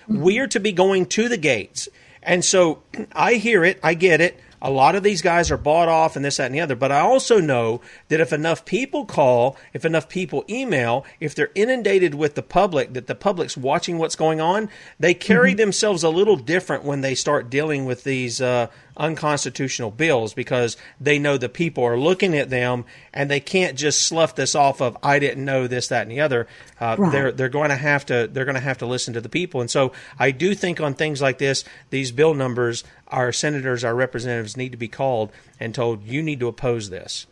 Mm-hmm. 0.04 0.22
We 0.22 0.40
are 0.40 0.48
to 0.48 0.60
be 0.60 0.72
going 0.72 1.06
to 1.08 1.30
the 1.30 1.38
gates. 1.38 1.88
And 2.24 2.44
so 2.44 2.84
I 3.14 3.36
hear 3.36 3.64
it, 3.64 3.80
I 3.84 3.94
get 3.94 4.22
it 4.22 4.40
a 4.62 4.70
lot 4.70 4.96
of 4.96 5.04
these 5.04 5.22
guys 5.22 5.52
are 5.52 5.58
bought 5.58 5.88
off 5.88 6.16
and 6.16 6.24
this, 6.24 6.38
that, 6.38 6.48
and 6.48 6.56
the 6.56 6.60
other. 6.60 6.76
But 6.76 6.92
I 6.92 7.00
also 7.00 7.40
know 7.40 7.82
that 8.10 8.20
if 8.20 8.34
enough 8.34 8.66
people 8.66 9.06
call, 9.06 9.58
if 9.74 9.86
enough 9.86 10.10
people 10.10 10.46
email, 10.50 11.06
if 11.20 11.34
they're 11.34 11.52
inundated 11.56 12.16
with 12.16 12.36
the 12.36 12.44
public, 12.44 12.94
that 12.94 13.08
the 13.08 13.16
public's 13.16 13.58
watching 13.58 13.98
what's 13.98 14.16
going 14.16 14.42
on, 14.42 14.70
they 15.00 15.14
carry 15.14 15.52
mm-hmm. 15.52 15.58
themselves 15.58 16.04
a 16.04 16.10
little 16.10 16.36
different 16.36 16.84
when 16.84 17.02
they 17.02 17.16
start 17.16 17.50
dealing 17.50 17.86
with 17.86 18.04
these 18.04 18.42
uh, 18.42 18.68
unconstitutional 19.00 19.92
bills 19.92 20.34
because 20.34 20.78
they 21.00 21.18
know 21.18 21.38
the 21.38 21.50
people 21.50 21.84
are 21.84 21.98
looking 21.98 22.38
at 22.38 22.50
them 22.50 22.86
and 23.14 23.32
they 23.32 23.40
can't 23.40 23.78
just 23.78 24.02
slough 24.02 24.36
this 24.36 24.54
off 24.54 24.82
of 24.82 24.98
I 25.02 25.20
didn't 25.20 25.46
know 25.46 25.68
this, 25.68 25.88
that, 25.88 26.04
and 26.04 26.12
the 26.12 26.20
other. 26.20 26.48
Uh, 26.80 26.96
right. 27.00 27.12
They're 27.12 27.32
they're 27.32 27.50
going 27.50 27.70
to 27.70 27.76
have 27.76 28.06
to 28.08 28.30
they're 28.32 28.46
going 28.46 28.56
to 28.56 28.62
have 28.62 28.78
to 28.80 28.86
listen 28.86 29.14
to 29.14 29.22
the 29.22 29.30
people. 29.30 29.62
And 29.62 29.72
so 29.72 29.94
I 30.20 30.32
do 30.32 30.54
think 30.54 30.80
on 30.82 30.94
things 30.94 31.22
like 31.22 31.38
this, 31.38 31.64
these 31.90 32.12
bill 32.12 32.34
numbers, 32.34 32.84
our 33.08 33.32
senators, 33.32 33.84
our 33.84 33.96
representatives 33.96 34.58
need 34.58 34.72
to 34.74 34.78
be 34.78 34.88
called 34.88 35.32
and 35.60 35.74
told 35.74 36.04
you 36.04 36.22
need 36.22 36.40
to 36.42 36.48
oppose 36.48 36.90
this. 36.90 37.26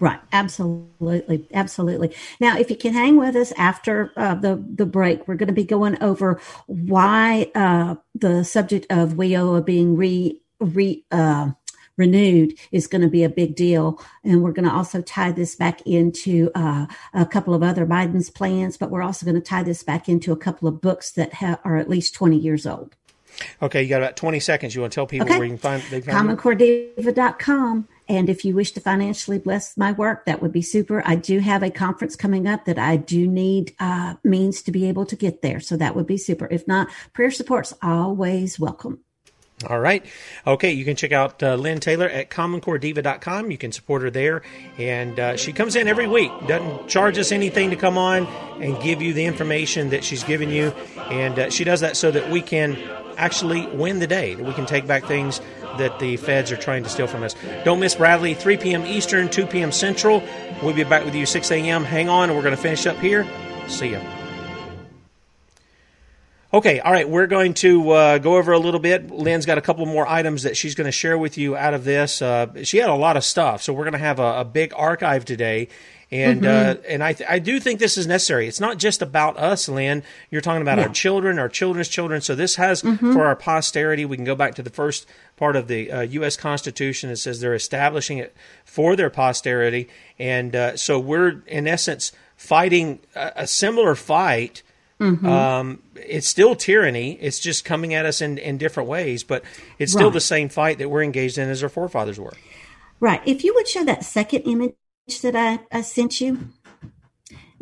Right, 0.00 0.20
absolutely, 0.32 1.48
absolutely. 1.54 2.14
Now, 2.40 2.58
if 2.58 2.68
you 2.68 2.76
can 2.76 2.92
hang 2.92 3.16
with 3.16 3.36
us 3.36 3.52
after 3.56 4.12
uh, 4.16 4.34
the 4.34 4.56
the 4.56 4.86
break, 4.86 5.26
we're 5.28 5.36
going 5.36 5.46
to 5.46 5.54
be 5.54 5.64
going 5.64 6.02
over 6.02 6.40
why 6.66 7.50
uh, 7.54 7.94
the 8.14 8.44
subject 8.44 8.86
of 8.90 9.12
WIOA 9.12 9.64
being 9.64 9.96
re 9.96 10.40
re 10.64 11.04
uh, 11.10 11.50
renewed 11.96 12.58
is 12.72 12.86
going 12.86 13.02
to 13.02 13.08
be 13.08 13.24
a 13.24 13.28
big 13.28 13.54
deal. 13.54 14.02
And 14.22 14.42
we're 14.42 14.52
going 14.52 14.68
to 14.68 14.74
also 14.74 15.00
tie 15.00 15.32
this 15.32 15.54
back 15.54 15.80
into 15.82 16.50
uh, 16.54 16.86
a 17.12 17.26
couple 17.26 17.54
of 17.54 17.62
other 17.62 17.86
Biden's 17.86 18.30
plans, 18.30 18.76
but 18.76 18.90
we're 18.90 19.02
also 19.02 19.24
going 19.24 19.36
to 19.36 19.40
tie 19.40 19.62
this 19.62 19.82
back 19.82 20.08
into 20.08 20.32
a 20.32 20.36
couple 20.36 20.68
of 20.68 20.80
books 20.80 21.12
that 21.12 21.34
ha- 21.34 21.60
are 21.64 21.76
at 21.76 21.88
least 21.88 22.14
20 22.14 22.36
years 22.36 22.66
old. 22.66 22.96
Okay, 23.60 23.82
you 23.82 23.88
got 23.88 24.00
about 24.00 24.16
20 24.16 24.38
seconds. 24.38 24.74
You 24.74 24.82
want 24.82 24.92
to 24.92 24.94
tell 24.94 25.06
people 25.06 25.26
okay. 25.26 25.38
where 25.38 25.46
you 25.46 25.52
can 25.52 25.58
find 25.58 25.82
they 25.90 26.00
CommonCoreDiva.com. 26.00 27.88
And 28.06 28.28
if 28.28 28.44
you 28.44 28.54
wish 28.54 28.72
to 28.72 28.80
financially 28.80 29.38
bless 29.38 29.76
my 29.76 29.92
work, 29.92 30.26
that 30.26 30.42
would 30.42 30.52
be 30.52 30.62
super. 30.62 31.02
I 31.04 31.16
do 31.16 31.40
have 31.40 31.62
a 31.62 31.70
conference 31.70 32.16
coming 32.16 32.46
up 32.46 32.64
that 32.66 32.78
I 32.78 32.96
do 32.96 33.26
need 33.26 33.74
uh, 33.80 34.14
means 34.22 34.62
to 34.62 34.70
be 34.70 34.86
able 34.88 35.06
to 35.06 35.16
get 35.16 35.42
there. 35.42 35.58
So 35.58 35.76
that 35.78 35.96
would 35.96 36.06
be 36.06 36.18
super. 36.18 36.46
If 36.50 36.68
not, 36.68 36.88
prayer 37.12 37.30
support's 37.30 37.72
always 37.82 38.60
welcome. 38.60 39.03
All 39.68 39.80
right. 39.80 40.04
Okay, 40.46 40.72
you 40.72 40.84
can 40.84 40.96
check 40.96 41.12
out 41.12 41.42
uh, 41.42 41.54
Lynne 41.54 41.80
Taylor 41.80 42.08
at 42.08 42.30
commoncorediva.com. 42.30 43.50
You 43.50 43.58
can 43.58 43.72
support 43.72 44.02
her 44.02 44.10
there. 44.10 44.42
And 44.78 45.18
uh, 45.18 45.36
she 45.36 45.52
comes 45.52 45.76
in 45.76 45.88
every 45.88 46.06
week, 46.06 46.30
doesn't 46.46 46.88
charge 46.88 47.18
us 47.18 47.32
anything 47.32 47.70
to 47.70 47.76
come 47.76 47.98
on 47.98 48.26
and 48.62 48.80
give 48.82 49.02
you 49.02 49.12
the 49.12 49.24
information 49.24 49.90
that 49.90 50.04
she's 50.04 50.24
given 50.24 50.50
you. 50.50 50.68
And 51.10 51.38
uh, 51.38 51.50
she 51.50 51.64
does 51.64 51.80
that 51.80 51.96
so 51.96 52.10
that 52.10 52.30
we 52.30 52.42
can 52.42 52.76
actually 53.16 53.66
win 53.68 53.98
the 54.00 54.06
day, 54.06 54.34
that 54.34 54.44
we 54.44 54.52
can 54.52 54.66
take 54.66 54.86
back 54.86 55.04
things 55.04 55.40
that 55.78 55.98
the 55.98 56.16
feds 56.16 56.52
are 56.52 56.56
trying 56.56 56.82
to 56.82 56.88
steal 56.88 57.06
from 57.06 57.22
us. 57.22 57.34
Don't 57.64 57.80
miss 57.80 57.94
Bradley, 57.94 58.34
3 58.34 58.56
p.m. 58.58 58.86
Eastern, 58.86 59.28
2 59.28 59.46
p.m. 59.46 59.72
Central. 59.72 60.22
We'll 60.62 60.74
be 60.74 60.84
back 60.84 61.04
with 61.04 61.14
you 61.14 61.26
6 61.26 61.50
a.m. 61.50 61.84
Hang 61.84 62.08
on, 62.08 62.34
we're 62.34 62.42
going 62.42 62.56
to 62.56 62.62
finish 62.62 62.86
up 62.86 62.96
here. 62.98 63.26
See 63.68 63.90
ya. 63.90 64.23
Okay, 66.54 66.78
all 66.78 66.92
right, 66.92 67.08
we're 67.08 67.26
going 67.26 67.52
to 67.54 67.90
uh, 67.90 68.18
go 68.18 68.36
over 68.36 68.52
a 68.52 68.60
little 68.60 68.78
bit. 68.78 69.10
Lynne's 69.10 69.44
got 69.44 69.58
a 69.58 69.60
couple 69.60 69.84
more 69.86 70.06
items 70.06 70.44
that 70.44 70.56
she's 70.56 70.76
going 70.76 70.84
to 70.84 70.92
share 70.92 71.18
with 71.18 71.36
you 71.36 71.56
out 71.56 71.74
of 71.74 71.82
this. 71.82 72.22
Uh, 72.22 72.62
she 72.62 72.76
had 72.78 72.88
a 72.88 72.94
lot 72.94 73.16
of 73.16 73.24
stuff, 73.24 73.60
so 73.60 73.72
we're 73.72 73.82
going 73.82 73.94
to 73.94 73.98
have 73.98 74.20
a, 74.20 74.42
a, 74.42 74.44
big 74.44 74.72
archive 74.76 75.24
today. 75.24 75.66
And 76.12 76.42
mm-hmm. 76.42 76.78
uh, 76.78 76.88
and 76.88 77.02
I 77.02 77.12
th- 77.14 77.28
I 77.28 77.40
do 77.40 77.58
think 77.58 77.80
this 77.80 77.98
is 77.98 78.06
necessary. 78.06 78.46
It's 78.46 78.60
not 78.60 78.78
just 78.78 79.02
about 79.02 79.36
us, 79.36 79.68
Lynne. 79.68 80.04
You're 80.30 80.42
talking 80.42 80.62
about 80.62 80.78
yeah. 80.78 80.84
our 80.84 80.90
children, 80.90 81.40
our 81.40 81.48
children's 81.48 81.88
children. 81.88 82.20
So 82.20 82.36
this 82.36 82.54
has 82.54 82.82
mm-hmm. 82.82 83.12
for 83.12 83.26
our 83.26 83.34
posterity. 83.34 84.04
We 84.04 84.14
can 84.14 84.24
go 84.24 84.36
back 84.36 84.54
to 84.54 84.62
the 84.62 84.70
first 84.70 85.06
part 85.36 85.56
of 85.56 85.66
the 85.66 86.06
U.S. 86.10 86.38
Uh, 86.38 86.40
Constitution. 86.40 87.10
It 87.10 87.16
says 87.16 87.40
they're 87.40 87.56
establishing 87.56 88.18
it 88.18 88.32
for 88.64 88.94
their 88.94 89.10
posterity, 89.10 89.88
and 90.20 90.54
uh, 90.54 90.76
so 90.76 91.00
we're 91.00 91.42
in 91.48 91.66
essence 91.66 92.12
fighting 92.36 93.00
a, 93.16 93.32
a 93.38 93.46
similar 93.48 93.96
fight 93.96 94.62
Mm-hmm. 95.00 95.26
Um, 95.26 95.82
it's 95.96 96.28
still 96.28 96.54
tyranny. 96.54 97.18
It's 97.20 97.40
just 97.40 97.64
coming 97.64 97.94
at 97.94 98.06
us 98.06 98.20
in, 98.20 98.38
in 98.38 98.58
different 98.58 98.88
ways, 98.88 99.24
but 99.24 99.42
it's 99.78 99.92
still 99.92 100.08
right. 100.08 100.14
the 100.14 100.20
same 100.20 100.48
fight 100.48 100.78
that 100.78 100.88
we're 100.88 101.02
engaged 101.02 101.36
in 101.38 101.48
as 101.48 101.62
our 101.62 101.68
forefathers 101.68 102.18
were. 102.18 102.32
Right. 103.00 103.20
If 103.26 103.44
you 103.44 103.54
would 103.54 103.68
show 103.68 103.84
that 103.84 104.04
second 104.04 104.42
image 104.42 104.74
that 105.22 105.36
I, 105.36 105.60
I 105.72 105.82
sent 105.82 106.20
you. 106.20 106.48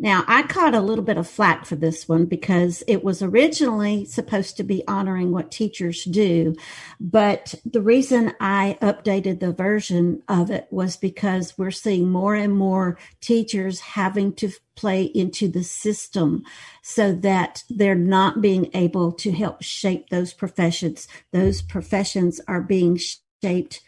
Now, 0.03 0.25
I 0.27 0.43
caught 0.43 0.75
a 0.75 0.81
little 0.81 1.03
bit 1.05 1.15
of 1.15 1.29
flack 1.29 1.65
for 1.65 1.77
this 1.77 2.09
one 2.09 2.25
because 2.25 2.83
it 2.89 3.05
was 3.05 3.21
originally 3.21 4.03
supposed 4.03 4.57
to 4.57 4.63
be 4.63 4.85
honoring 4.85 5.31
what 5.31 5.49
teachers 5.49 6.03
do. 6.03 6.57
But 6.99 7.55
the 7.63 7.81
reason 7.81 8.33
I 8.41 8.77
updated 8.81 9.39
the 9.39 9.53
version 9.53 10.21
of 10.27 10.51
it 10.51 10.67
was 10.71 10.97
because 10.97 11.57
we're 11.57 11.71
seeing 11.71 12.11
more 12.11 12.35
and 12.35 12.53
more 12.53 12.97
teachers 13.21 13.79
having 13.79 14.33
to 14.33 14.51
play 14.75 15.03
into 15.03 15.47
the 15.47 15.63
system 15.63 16.43
so 16.81 17.13
that 17.13 17.63
they're 17.69 17.95
not 17.95 18.41
being 18.41 18.71
able 18.73 19.13
to 19.13 19.31
help 19.31 19.63
shape 19.63 20.09
those 20.09 20.33
professions. 20.33 21.07
Those 21.31 21.61
professions 21.61 22.41
are 22.45 22.59
being 22.59 22.99
shaped 23.41 23.79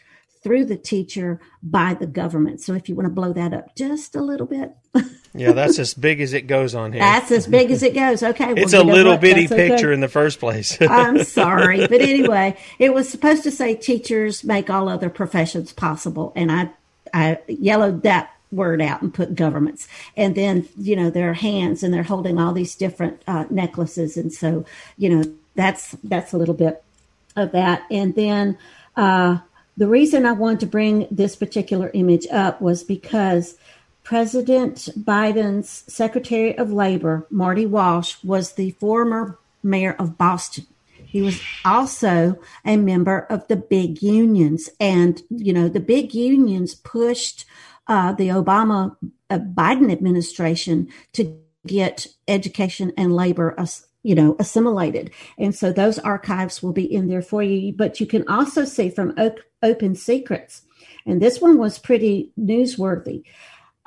through 0.42 0.64
the 0.64 0.78
teacher 0.78 1.42
by 1.62 1.92
the 1.92 2.06
government. 2.06 2.62
So 2.62 2.72
if 2.72 2.88
you 2.88 2.94
want 2.94 3.04
to 3.04 3.12
blow 3.12 3.34
that 3.34 3.52
up 3.52 3.76
just 3.76 4.16
a 4.16 4.22
little 4.22 4.46
bit. 4.46 4.72
yeah, 5.38 5.52
that's 5.52 5.78
as 5.78 5.94
big 5.94 6.20
as 6.20 6.32
it 6.32 6.46
goes 6.46 6.74
on 6.74 6.92
here. 6.92 7.00
That's 7.00 7.30
as 7.30 7.46
big 7.46 7.70
as 7.70 7.82
it 7.82 7.94
goes. 7.94 8.22
Okay. 8.22 8.54
Well, 8.54 8.58
it's 8.58 8.72
a 8.72 8.82
little 8.82 9.16
bitty 9.16 9.48
picture 9.48 9.88
okay. 9.88 9.94
in 9.94 10.00
the 10.00 10.08
first 10.08 10.40
place. 10.40 10.76
I'm 10.80 11.24
sorry. 11.24 11.86
But 11.86 12.00
anyway, 12.00 12.56
it 12.78 12.92
was 12.94 13.08
supposed 13.08 13.42
to 13.44 13.50
say 13.50 13.74
teachers 13.74 14.44
make 14.44 14.70
all 14.70 14.88
other 14.88 15.10
professions 15.10 15.72
possible. 15.72 16.32
And 16.36 16.50
I, 16.50 16.70
I 17.12 17.38
yellowed 17.48 18.02
that 18.02 18.32
word 18.52 18.80
out 18.80 19.02
and 19.02 19.12
put 19.12 19.34
governments 19.34 19.88
and 20.16 20.36
then 20.36 20.68
you 20.78 20.94
know 20.94 21.10
their 21.10 21.34
hands 21.34 21.82
and 21.82 21.92
they're 21.92 22.04
holding 22.04 22.38
all 22.38 22.52
these 22.52 22.76
different 22.76 23.20
uh, 23.26 23.44
necklaces 23.50 24.16
and 24.16 24.32
so 24.32 24.64
you 24.96 25.08
know 25.08 25.24
that's 25.56 25.96
that's 26.04 26.32
a 26.32 26.38
little 26.38 26.54
bit 26.54 26.82
of 27.34 27.50
that 27.50 27.82
and 27.90 28.14
then 28.14 28.56
uh, 28.96 29.36
the 29.76 29.86
reason 29.86 30.24
I 30.24 30.32
wanted 30.32 30.60
to 30.60 30.66
bring 30.66 31.06
this 31.10 31.36
particular 31.36 31.90
image 31.92 32.26
up 32.30 32.60
was 32.60 32.82
because 32.82 33.58
President 34.06 34.88
Biden's 34.96 35.82
Secretary 35.92 36.56
of 36.56 36.72
Labor, 36.72 37.26
Marty 37.28 37.66
Walsh, 37.66 38.14
was 38.22 38.52
the 38.52 38.70
former 38.70 39.36
mayor 39.64 39.96
of 39.98 40.16
Boston. 40.16 40.64
He 40.94 41.22
was 41.22 41.40
also 41.64 42.38
a 42.64 42.76
member 42.76 43.26
of 43.28 43.48
the 43.48 43.56
big 43.56 44.00
unions. 44.02 44.70
And, 44.78 45.20
you 45.28 45.52
know, 45.52 45.68
the 45.68 45.80
big 45.80 46.14
unions 46.14 46.76
pushed 46.76 47.46
uh, 47.88 48.12
the 48.12 48.28
Obama 48.28 48.94
uh, 49.28 49.40
Biden 49.40 49.90
administration 49.90 50.86
to 51.14 51.36
get 51.66 52.06
education 52.28 52.92
and 52.96 53.12
labor 53.12 53.56
you 54.04 54.14
know, 54.14 54.36
assimilated. 54.38 55.10
And 55.36 55.52
so 55.52 55.72
those 55.72 55.98
archives 55.98 56.62
will 56.62 56.72
be 56.72 56.84
in 56.84 57.08
there 57.08 57.22
for 57.22 57.42
you. 57.42 57.72
But 57.72 57.98
you 57.98 58.06
can 58.06 58.28
also 58.28 58.64
see 58.64 58.88
from 58.88 59.16
Open 59.64 59.96
Secrets, 59.96 60.62
and 61.04 61.20
this 61.20 61.40
one 61.40 61.58
was 61.58 61.80
pretty 61.80 62.30
newsworthy 62.38 63.24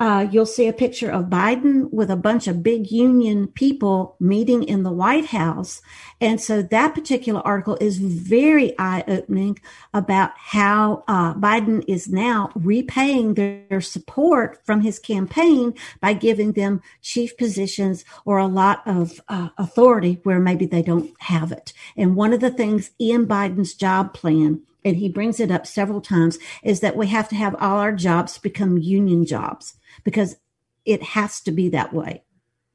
uh, 0.00 0.26
you'll 0.30 0.46
see 0.46 0.66
a 0.66 0.72
picture 0.72 1.10
of 1.10 1.26
Biden 1.26 1.92
with 1.92 2.10
a 2.10 2.16
bunch 2.16 2.48
of 2.48 2.62
big 2.62 2.90
union 2.90 3.48
people 3.48 4.16
meeting 4.18 4.62
in 4.62 4.82
the 4.82 4.90
White 4.90 5.26
House. 5.26 5.82
And 6.22 6.40
so 6.40 6.62
that 6.62 6.94
particular 6.94 7.42
article 7.42 7.76
is 7.82 7.98
very 7.98 8.74
eye 8.78 9.04
opening 9.06 9.58
about 9.92 10.30
how 10.36 11.04
uh, 11.06 11.34
Biden 11.34 11.84
is 11.86 12.08
now 12.08 12.50
repaying 12.54 13.34
their, 13.34 13.62
their 13.68 13.80
support 13.82 14.64
from 14.64 14.80
his 14.80 14.98
campaign 14.98 15.74
by 16.00 16.14
giving 16.14 16.52
them 16.52 16.80
chief 17.02 17.36
positions 17.36 18.02
or 18.24 18.38
a 18.38 18.46
lot 18.46 18.82
of 18.86 19.20
uh, 19.28 19.50
authority 19.58 20.18
where 20.22 20.40
maybe 20.40 20.64
they 20.64 20.82
don't 20.82 21.10
have 21.20 21.52
it. 21.52 21.74
And 21.94 22.16
one 22.16 22.32
of 22.32 22.40
the 22.40 22.50
things 22.50 22.90
in 22.98 23.26
Biden's 23.26 23.74
job 23.74 24.14
plan 24.14 24.62
and 24.82 24.96
he 24.96 25.10
brings 25.10 25.40
it 25.40 25.50
up 25.50 25.66
several 25.66 26.00
times 26.00 26.38
is 26.62 26.80
that 26.80 26.96
we 26.96 27.08
have 27.08 27.28
to 27.28 27.34
have 27.34 27.54
all 27.56 27.76
our 27.76 27.92
jobs 27.92 28.38
become 28.38 28.78
union 28.78 29.26
jobs 29.26 29.74
because 30.04 30.36
it 30.84 31.02
has 31.02 31.40
to 31.42 31.52
be 31.52 31.68
that 31.70 31.92
way. 31.92 32.22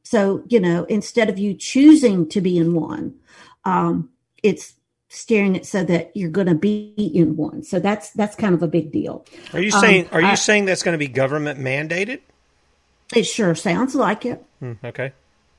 So, 0.04 0.44
you 0.48 0.60
know, 0.60 0.84
instead 0.86 1.30
of 1.30 1.40
you 1.40 1.54
choosing 1.56 2.30
to 2.30 2.42
be 2.42 2.58
in 2.58 2.74
one, 2.74 3.16
um, 3.64 4.10
it's 4.44 4.74
steering 5.10 5.56
it 5.56 5.66
so 5.66 5.84
that 5.84 6.16
you're 6.16 6.30
going 6.30 6.48
to 6.48 6.56
be 6.56 7.12
in 7.14 7.36
one. 7.36 7.64
So 7.64 7.80
that's 7.80 8.12
that's 8.12 8.36
kind 8.36 8.54
of 8.54 8.62
a 8.62 8.68
big 8.68 8.92
deal. 8.92 9.26
Are 9.54 9.62
you 9.62 9.72
saying 9.72 10.06
um, 10.06 10.10
are 10.14 10.22
you 10.22 10.28
I, 10.28 10.36
saying 10.36 10.66
that's 10.66 10.84
going 10.84 10.94
to 10.94 11.00
be 11.00 11.08
government 11.08 11.60
mandated? 11.60 12.20
It 13.16 13.24
sure 13.24 13.56
sounds 13.56 13.96
like 13.96 14.26
it. 14.26 14.44
Hmm, 14.60 14.74
okay. 14.84 15.14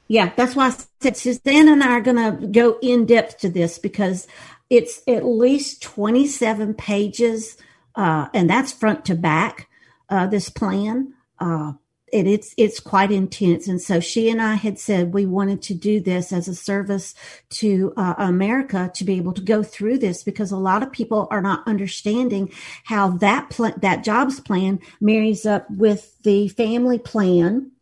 Yeah, 0.08 0.32
that's 0.36 0.54
why 0.54 0.68
I 0.68 0.74
said 1.00 1.16
Suzanne 1.16 1.68
and 1.68 1.82
I 1.82 1.88
are 1.88 2.00
going 2.00 2.16
to 2.38 2.46
go 2.46 2.78
in 2.80 3.06
depth 3.06 3.38
to 3.38 3.48
this 3.48 3.78
because 3.78 4.28
it's 4.70 5.02
at 5.08 5.24
least 5.24 5.82
27 5.82 6.74
pages, 6.74 7.56
uh, 7.96 8.28
and 8.32 8.48
that's 8.48 8.72
front 8.72 9.04
to 9.06 9.16
back, 9.16 9.68
uh, 10.08 10.26
this 10.26 10.48
plan. 10.48 11.14
Uh, 11.38 11.72
and 12.12 12.28
it's 12.28 12.54
it's 12.56 12.78
quite 12.78 13.10
intense. 13.10 13.66
And 13.66 13.82
so 13.82 13.98
she 13.98 14.30
and 14.30 14.40
I 14.40 14.54
had 14.54 14.78
said 14.78 15.12
we 15.12 15.26
wanted 15.26 15.60
to 15.62 15.74
do 15.74 16.00
this 16.00 16.32
as 16.32 16.46
a 16.46 16.54
service 16.54 17.14
to 17.50 17.92
uh, 17.96 18.14
America 18.18 18.90
to 18.94 19.04
be 19.04 19.16
able 19.16 19.32
to 19.32 19.42
go 19.42 19.62
through 19.62 19.98
this 19.98 20.22
because 20.22 20.52
a 20.52 20.56
lot 20.56 20.82
of 20.82 20.92
people 20.92 21.26
are 21.30 21.42
not 21.42 21.66
understanding 21.66 22.50
how 22.84 23.10
that 23.18 23.50
pl- 23.50 23.74
that 23.78 24.04
jobs 24.04 24.38
plan 24.38 24.78
marries 25.00 25.44
up 25.44 25.68
with 25.70 26.16
the 26.22 26.48
family 26.48 26.98
plan 26.98 27.72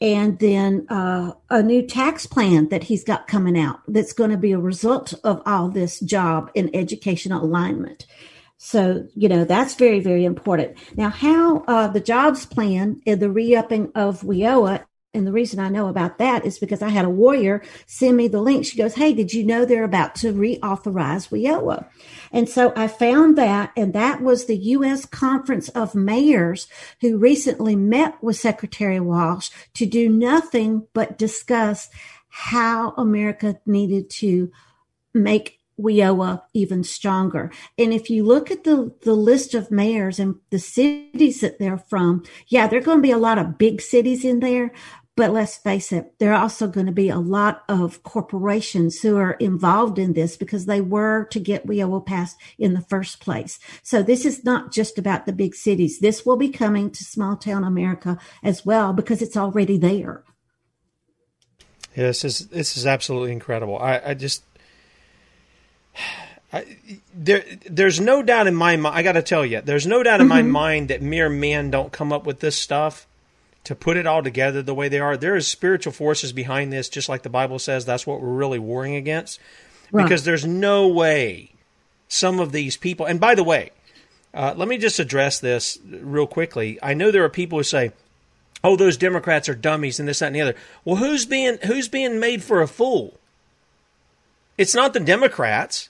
and 0.00 0.38
then 0.38 0.86
uh, 0.88 1.32
a 1.50 1.62
new 1.62 1.82
tax 1.82 2.26
plan 2.26 2.68
that 2.68 2.84
he's 2.84 3.04
got 3.04 3.26
coming 3.26 3.58
out 3.58 3.80
that's 3.88 4.12
going 4.12 4.30
to 4.30 4.36
be 4.36 4.52
a 4.52 4.58
result 4.58 5.14
of 5.24 5.42
all 5.44 5.68
this 5.68 5.98
job 6.00 6.50
and 6.54 6.70
educational 6.74 7.44
alignment. 7.44 8.06
So, 8.58 9.06
you 9.14 9.28
know, 9.28 9.44
that's 9.44 9.76
very, 9.76 10.00
very 10.00 10.24
important. 10.24 10.76
Now, 10.96 11.10
how 11.10 11.60
uh, 11.68 11.88
the 11.88 12.00
jobs 12.00 12.44
plan 12.44 13.00
and 13.06 13.20
the 13.20 13.30
re 13.30 13.54
upping 13.54 13.92
of 13.94 14.22
WIOA 14.22 14.84
and 15.14 15.26
the 15.26 15.32
reason 15.32 15.58
I 15.58 15.70
know 15.70 15.88
about 15.88 16.18
that 16.18 16.44
is 16.44 16.58
because 16.58 16.82
I 16.82 16.90
had 16.90 17.06
a 17.06 17.10
warrior 17.10 17.62
send 17.86 18.16
me 18.16 18.28
the 18.28 18.42
link. 18.42 18.66
She 18.66 18.76
goes, 18.76 18.94
Hey, 18.94 19.14
did 19.14 19.32
you 19.32 19.44
know 19.44 19.64
they're 19.64 19.84
about 19.84 20.14
to 20.16 20.34
reauthorize 20.34 21.30
WIOA? 21.30 21.88
And 22.30 22.48
so 22.48 22.72
I 22.76 22.88
found 22.88 23.38
that, 23.38 23.72
and 23.76 23.94
that 23.94 24.20
was 24.20 24.44
the 24.44 24.56
U.S. 24.56 25.06
Conference 25.06 25.70
of 25.70 25.94
Mayors 25.94 26.68
who 27.00 27.16
recently 27.16 27.74
met 27.74 28.22
with 28.22 28.36
Secretary 28.36 29.00
Walsh 29.00 29.50
to 29.74 29.86
do 29.86 30.08
nothing 30.08 30.86
but 30.92 31.16
discuss 31.16 31.88
how 32.28 32.90
America 32.98 33.58
needed 33.64 34.10
to 34.10 34.52
make 35.14 35.57
WIOA 35.78 36.42
even 36.54 36.82
stronger. 36.84 37.50
And 37.76 37.92
if 37.92 38.10
you 38.10 38.24
look 38.24 38.50
at 38.50 38.64
the, 38.64 38.94
the 39.02 39.14
list 39.14 39.54
of 39.54 39.70
mayors 39.70 40.18
and 40.18 40.36
the 40.50 40.58
cities 40.58 41.40
that 41.40 41.58
they're 41.58 41.78
from, 41.78 42.24
yeah, 42.48 42.66
there 42.66 42.78
are 42.78 42.84
going 42.84 42.98
to 42.98 43.02
be 43.02 43.10
a 43.10 43.18
lot 43.18 43.38
of 43.38 43.58
big 43.58 43.80
cities 43.80 44.24
in 44.24 44.40
there. 44.40 44.72
But 45.18 45.32
let's 45.32 45.56
face 45.56 45.90
it, 45.90 46.16
there 46.20 46.32
are 46.32 46.40
also 46.40 46.68
going 46.68 46.86
to 46.86 46.92
be 46.92 47.08
a 47.08 47.18
lot 47.18 47.64
of 47.68 48.04
corporations 48.04 49.00
who 49.00 49.16
are 49.16 49.32
involved 49.32 49.98
in 49.98 50.12
this 50.12 50.36
because 50.36 50.66
they 50.66 50.80
were 50.80 51.24
to 51.32 51.40
get 51.40 51.66
WIOA 51.66 52.06
passed 52.06 52.36
in 52.56 52.74
the 52.74 52.82
first 52.82 53.18
place. 53.18 53.58
So 53.82 54.00
this 54.00 54.24
is 54.24 54.44
not 54.44 54.70
just 54.70 54.96
about 54.96 55.26
the 55.26 55.32
big 55.32 55.56
cities. 55.56 55.98
This 55.98 56.24
will 56.24 56.36
be 56.36 56.50
coming 56.50 56.92
to 56.92 57.02
small 57.02 57.36
town 57.36 57.64
America 57.64 58.16
as 58.44 58.64
well 58.64 58.92
because 58.92 59.20
it's 59.20 59.36
already 59.36 59.76
there. 59.76 60.22
Yeah, 61.96 62.04
this 62.04 62.24
is 62.24 62.46
this 62.46 62.76
is 62.76 62.86
absolutely 62.86 63.32
incredible. 63.32 63.76
I, 63.76 64.00
I 64.06 64.14
just 64.14 64.44
there, 67.14 67.44
there's 67.68 68.00
no 68.00 68.22
doubt 68.22 68.46
in 68.46 68.54
my 68.54 68.76
mind. 68.76 68.96
I 68.96 69.02
got 69.02 69.12
to 69.12 69.22
tell 69.22 69.44
you, 69.44 69.60
there's 69.60 69.86
no 69.86 70.02
doubt 70.02 70.20
in 70.20 70.28
mm-hmm. 70.28 70.28
my 70.28 70.42
mind 70.42 70.88
that 70.88 71.02
mere 71.02 71.28
men 71.28 71.70
don't 71.70 71.92
come 71.92 72.12
up 72.12 72.24
with 72.24 72.40
this 72.40 72.56
stuff 72.56 73.06
to 73.64 73.74
put 73.74 73.96
it 73.98 74.06
all 74.06 74.22
together 74.22 74.62
the 74.62 74.74
way 74.74 74.88
they 74.88 74.98
are. 74.98 75.16
There 75.16 75.36
is 75.36 75.46
spiritual 75.46 75.92
forces 75.92 76.32
behind 76.32 76.72
this, 76.72 76.88
just 76.88 77.08
like 77.08 77.22
the 77.22 77.28
Bible 77.28 77.58
says. 77.58 77.84
That's 77.84 78.06
what 78.06 78.22
we're 78.22 78.28
really 78.28 78.58
warring 78.58 78.94
against, 78.94 79.40
right. 79.92 80.04
because 80.04 80.24
there's 80.24 80.46
no 80.46 80.88
way 80.88 81.50
some 82.08 82.40
of 82.40 82.52
these 82.52 82.78
people. 82.78 83.04
And 83.04 83.20
by 83.20 83.34
the 83.34 83.44
way, 83.44 83.70
uh, 84.32 84.54
let 84.56 84.68
me 84.68 84.78
just 84.78 84.98
address 84.98 85.38
this 85.38 85.78
real 85.86 86.26
quickly. 86.26 86.78
I 86.82 86.94
know 86.94 87.10
there 87.10 87.24
are 87.24 87.28
people 87.28 87.58
who 87.58 87.64
say, 87.64 87.92
"Oh, 88.64 88.76
those 88.76 88.96
Democrats 88.96 89.48
are 89.48 89.54
dummies," 89.54 90.00
and 90.00 90.08
this, 90.08 90.20
that, 90.20 90.28
and 90.28 90.36
the 90.36 90.40
other. 90.40 90.54
Well, 90.84 90.96
who's 90.96 91.26
being 91.26 91.58
who's 91.64 91.88
being 91.88 92.18
made 92.18 92.42
for 92.42 92.62
a 92.62 92.68
fool? 92.68 93.18
It's 94.58 94.74
not 94.74 94.92
the 94.92 95.00
Democrats. 95.00 95.88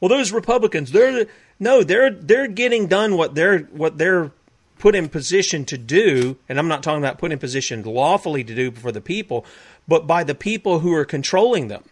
Well, 0.00 0.08
those 0.08 0.32
Republicans, 0.32 0.92
they're 0.92 1.26
no, 1.60 1.82
they're 1.82 2.10
they're 2.10 2.48
getting 2.48 2.86
done 2.86 3.16
what 3.16 3.34
they're 3.34 3.60
what 3.60 3.98
they're 3.98 4.32
put 4.78 4.94
in 4.94 5.08
position 5.08 5.64
to 5.66 5.78
do, 5.78 6.36
and 6.48 6.58
I'm 6.58 6.68
not 6.68 6.82
talking 6.82 7.02
about 7.02 7.18
put 7.18 7.32
in 7.32 7.38
position 7.38 7.82
lawfully 7.82 8.44
to 8.44 8.54
do 8.54 8.70
for 8.72 8.92
the 8.92 9.00
people, 9.00 9.44
but 9.88 10.06
by 10.06 10.24
the 10.24 10.34
people 10.34 10.80
who 10.80 10.92
are 10.94 11.04
controlling 11.04 11.68
them, 11.68 11.84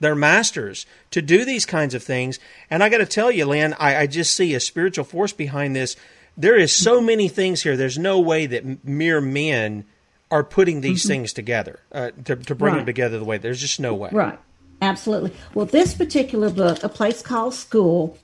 their 0.00 0.14
masters, 0.14 0.86
to 1.10 1.20
do 1.20 1.44
these 1.44 1.66
kinds 1.66 1.94
of 1.94 2.02
things. 2.02 2.38
And 2.70 2.82
I 2.82 2.88
got 2.88 2.98
to 2.98 3.06
tell 3.06 3.30
you, 3.30 3.46
Lynne, 3.46 3.74
I, 3.78 3.96
I 3.96 4.06
just 4.06 4.34
see 4.34 4.54
a 4.54 4.60
spiritual 4.60 5.04
force 5.04 5.32
behind 5.32 5.76
this. 5.76 5.96
There 6.36 6.56
is 6.56 6.72
so 6.72 7.00
many 7.00 7.28
things 7.28 7.62
here. 7.62 7.76
There's 7.76 7.98
no 7.98 8.20
way 8.20 8.46
that 8.46 8.84
mere 8.84 9.20
men 9.20 9.84
are 10.30 10.44
putting 10.44 10.80
these 10.80 11.02
mm-hmm. 11.02 11.08
things 11.08 11.32
together 11.32 11.80
uh, 11.92 12.10
to, 12.24 12.36
to 12.36 12.54
bring 12.54 12.72
right. 12.72 12.78
them 12.78 12.86
together 12.86 13.18
the 13.18 13.24
way. 13.24 13.38
There's 13.38 13.60
just 13.60 13.80
no 13.80 13.94
way. 13.94 14.10
Right. 14.12 14.38
Absolutely. 14.86 15.32
Well, 15.52 15.66
this 15.66 15.94
particular 15.94 16.48
book, 16.48 16.80
A 16.84 16.88
Place 16.88 17.20
Called 17.20 17.54
School, 17.54 18.16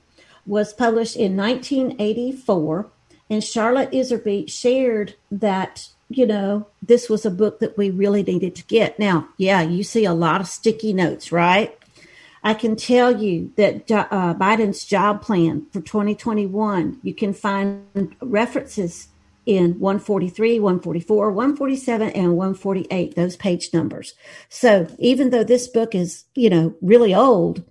was 0.45 0.73
published 0.73 1.17
in 1.17 1.35
1984. 1.35 2.87
And 3.29 3.43
Charlotte 3.43 3.91
Iserbyt 3.91 4.49
shared 4.49 5.15
that, 5.29 5.89
you 6.07 6.25
know, 6.25 6.67
this 6.81 7.09
was 7.09 7.25
a 7.25 7.31
book 7.31 7.59
that 7.59 7.77
we 7.77 7.89
really 7.89 8.23
needed 8.23 8.55
to 8.55 8.63
get. 8.63 8.97
Now, 8.97 9.27
yeah, 9.37 9.61
you 9.61 9.83
see 9.83 10.05
a 10.05 10.13
lot 10.13 10.39
of 10.39 10.47
sticky 10.47 10.93
notes, 10.93 11.33
right? 11.33 11.77
I 12.45 12.53
can 12.53 12.77
tell 12.77 13.21
you 13.21 13.51
that 13.57 13.91
uh, 13.91 14.33
Biden's 14.35 14.85
job 14.85 15.21
plan 15.21 15.65
for 15.71 15.81
2021, 15.81 16.99
you 17.03 17.13
can 17.13 17.33
find 17.33 18.15
references 18.21 19.09
in 19.45 19.79
143, 19.79 20.59
144, 20.59 21.31
147, 21.31 22.09
and 22.09 22.37
148, 22.37 23.15
those 23.15 23.35
page 23.35 23.69
numbers. 23.73 24.13
So 24.49 24.87
even 24.99 25.29
though 25.29 25.43
this 25.43 25.67
book 25.67 25.95
is, 25.95 26.25
you 26.35 26.49
know, 26.49 26.75
really 26.81 27.13
old 27.13 27.63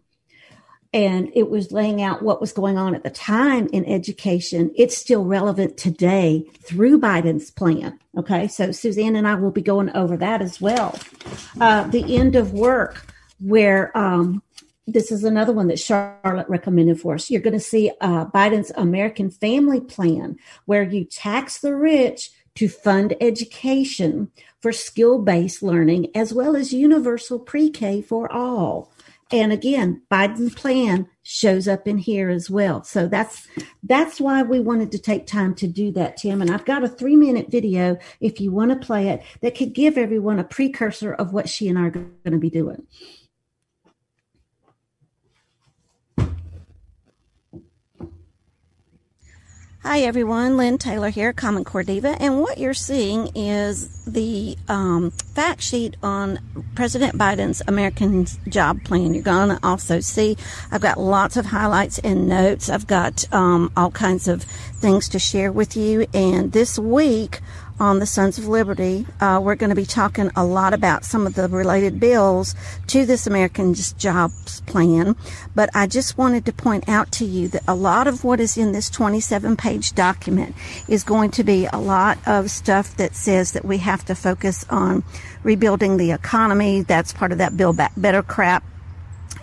and 0.95 1.31
it 1.35 1.49
was 1.49 1.73
laying 1.73 2.03
out 2.03 2.23
what 2.23 2.41
was 2.41 2.53
going 2.53 2.77
on 2.77 2.95
at 2.95 3.03
the 3.03 3.11
time 3.11 3.67
in 3.73 3.87
education, 3.87 4.71
it's 4.77 4.97
still 4.97 5.25
relevant 5.25 5.79
today 5.79 6.45
through 6.63 7.01
Biden's 7.01 7.51
plan. 7.51 7.99
Okay. 8.19 8.47
So 8.49 8.73
Suzanne 8.73 9.17
and 9.17 9.27
I 9.27 9.35
will 9.37 9.51
be 9.51 9.63
going 9.63 9.91
over 9.97 10.17
that 10.19 10.43
as 10.43 10.61
well. 10.61 10.99
Uh, 11.61 11.85
the 11.89 12.17
end 12.17 12.37
of 12.37 12.53
work 12.53 13.07
where, 13.41 13.97
um, 13.97 14.43
this 14.87 15.13
is 15.13 15.25
another 15.25 15.53
one 15.53 15.69
that 15.69 15.79
Charlotte 15.79 16.49
recommended 16.49 17.01
for 17.01 17.15
us. 17.15 17.31
You're 17.31 17.41
going 17.41 17.53
to 17.53 17.61
see 17.61 17.93
uh, 18.01 18.27
Biden's 18.27 18.73
American 18.77 19.31
Family 19.31 19.81
Plan, 19.81 20.37
where 20.67 20.83
you 20.83 21.05
tax 21.05 21.61
the 21.61 21.75
rich 21.75 22.31
to 22.57 22.69
fund 22.69 23.15
education 23.21 24.31
for 24.61 24.73
skill 24.73 25.19
based 25.19 25.63
learning, 25.63 26.09
as 26.15 26.35
well 26.35 26.57
as 26.57 26.73
universal 26.73 27.39
pre 27.39 27.71
K 27.71 28.03
for 28.03 28.31
all. 28.33 28.93
And 29.31 29.51
again, 29.51 30.03
Biden's 30.11 30.55
plan 30.55 31.09
shows 31.23 31.67
up 31.67 31.89
in 31.89 31.97
here 31.97 32.29
as 32.29 32.51
well. 32.51 32.85
So 32.85 33.09
that's 33.09 33.49
that's 33.83 34.21
why 34.21 34.43
we 34.43 34.61
wanted 34.61 34.93
to 34.93 34.99
take 34.99 35.27
time 35.27 35.55
to 35.55 35.67
do 35.67 35.91
that, 35.93 36.19
Tim. 36.19 36.43
And 36.43 36.51
I've 36.51 36.67
got 36.67 36.85
a 36.85 36.89
three 36.89 37.17
minute 37.17 37.51
video 37.51 37.97
if 38.21 38.41
you 38.41 38.53
want 38.53 38.73
to 38.73 38.87
play 38.87 39.09
it 39.09 39.23
that 39.41 39.57
could 39.57 39.73
give 39.73 39.97
everyone 39.97 40.39
a 40.39 40.45
precursor 40.45 41.15
of 41.15 41.33
what 41.33 41.49
she 41.49 41.69
and 41.69 41.79
I 41.79 41.87
are 41.87 41.91
going 41.91 42.13
to 42.27 42.39
be 42.39 42.51
doing. 42.51 42.87
Hi 49.85 50.03
everyone, 50.03 50.57
Lynne 50.57 50.79
Taylor 50.79 51.09
here, 51.09 51.33
Common 51.33 51.65
Core 51.65 51.83
Diva, 51.83 52.17
and 52.21 52.41
what 52.41 52.57
you're 52.57 52.73
seeing 52.73 53.31
is 53.35 53.89
the 54.05 54.57
um, 54.69 55.11
fact 55.11 55.61
sheet 55.61 55.97
on 56.05 56.39
President 56.77 57.19
Biden's 57.19 57.63
American 57.67 58.27
Job 58.49 58.85
Plan. 58.85 59.13
You're 59.13 59.25
going 59.25 59.49
to 59.49 59.59
also 59.61 59.99
see 59.99 60.37
I've 60.71 60.83
got 60.83 61.01
lots 61.01 61.37
of 61.37 61.47
highlights 61.47 61.99
and 61.99 62.29
notes. 62.29 62.71
I've 62.71 62.87
got 62.87 63.25
um, 63.35 63.73
all 63.77 63.91
kinds 63.91 64.29
of 64.29 64.45
things 64.45 65.09
to 65.09 65.19
share 65.19 65.51
with 65.51 65.77
you, 65.77 66.07
and 66.15 66.53
this 66.53 66.79
week 66.79 67.41
on 67.83 67.99
the 67.99 68.07
Sons 68.07 68.39
of 68.39 68.47
Liberty. 68.47 69.05
Uh, 69.21 69.41
we're 69.43 69.57
going 69.57 69.71
to 69.71 69.77
be 69.77 69.85
talking 69.85 70.31
a 70.37 70.45
lot 70.45 70.73
about 70.73 71.05
some 71.05 71.27
of 71.27 71.35
the 71.35 71.49
related 71.49 71.99
bills 71.99 72.55
to 72.87 73.05
this 73.05 73.27
American 73.27 73.75
Jobs 73.75 74.61
Plan. 74.63 75.17
But 75.57 75.69
I 75.75 75.89
just 75.89 76.17
wanted 76.17 76.47
to 76.47 76.53
point 76.53 76.89
out 76.89 77.11
to 77.13 77.25
you 77.25 77.49
that 77.49 77.65
a 77.67 77.75
lot 77.75 78.07
of 78.07 78.23
what 78.23 78.39
is 78.39 78.57
in 78.57 78.71
this 78.71 78.89
27 78.89 79.57
page 79.57 79.95
document 79.95 80.55
is 80.87 81.03
going 81.03 81.33
to 81.33 81.43
be 81.43 81.67
a 81.73 81.81
lot 81.81 82.19
of 82.25 82.53
stuff 82.53 82.97
that 82.99 83.17
says 83.17 83.51
that 83.51 83.65
we 83.65 83.79
have 83.79 84.05
to 84.05 84.15
focus 84.15 84.65
on 84.71 85.03
rebuilding 85.43 85.97
the 85.97 86.13
economy. 86.13 86.83
That's 86.83 87.13
part 87.13 87.33
of 87.33 87.39
that 87.39 87.57
Build 87.57 87.77
Back 87.77 87.95
Better 87.97 88.23
crap 88.23 88.63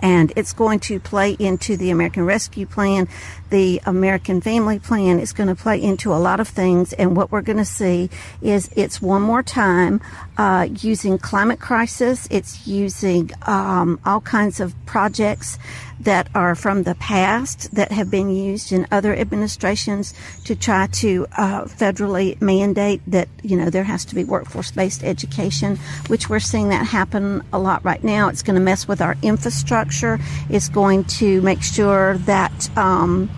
and 0.02 0.32
it's 0.36 0.54
going 0.54 0.80
to 0.80 1.00
play 1.00 1.36
into 1.40 1.78
the 1.78 1.90
American 1.90 2.26
Rescue 2.26 2.66
Plan, 2.66 3.08
the 3.50 3.82
American 3.86 4.42
Family 4.42 4.80
Plan. 4.80 5.20
is 5.20 5.34
going 5.34 5.50
to 5.50 5.56
play 5.56 5.82
into 5.82 6.14
a 6.14 6.18
lot 6.18 6.40
of 6.40 6.48
things, 6.48 6.94
and 6.94 7.16
what 7.16 7.32
we're 7.32 7.42
going 7.42 7.58
to 7.58 7.66
see 7.66 8.10
is 8.42 8.70
it's 8.76 9.02
one 9.02 9.22
more 9.22 9.44
time 9.44 10.02
uh, 10.38 10.68
using 10.80 11.18
climate 11.18 11.60
crisis. 11.60 12.28
It's 12.32 12.68
using 12.68 13.32
um, 13.44 14.00
all 14.06 14.22
kinds 14.22 14.60
of 14.60 14.74
projects 14.86 15.58
that 16.00 16.30
are 16.34 16.56
from 16.56 16.84
the 16.84 16.96
past 16.96 17.74
that 17.76 17.92
have 17.92 18.10
been 18.10 18.30
used 18.30 18.72
in 18.72 18.88
other 18.92 19.14
administrations 19.16 20.14
to 20.46 20.56
try 20.56 20.88
to 20.88 21.28
uh, 21.38 21.66
federally 21.66 22.40
mandate 22.42 23.02
that 23.06 23.28
you 23.44 23.58
know 23.58 23.70
there 23.70 23.84
has 23.84 24.06
to 24.06 24.16
be 24.16 24.24
workforce 24.24 24.72
based 24.72 25.04
education, 25.04 25.78
which 26.08 26.30
we're 26.30 26.40
seeing 26.40 26.70
that 26.70 26.86
happen 26.86 27.44
a 27.52 27.60
lot 27.60 27.84
right 27.84 28.04
now. 28.04 28.30
It's 28.30 28.44
going 28.44 28.56
to 28.56 28.62
mess 28.62 28.88
with 28.88 29.02
our 29.02 29.18
infrastructure. 29.22 30.20
It's 30.50 30.70
going 30.70 31.04
to 31.06 31.42
make 31.42 31.62
sure 31.62 32.18
that 32.20 32.78
um, 32.78 33.30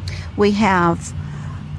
we 0.42 0.52
have 0.52 1.14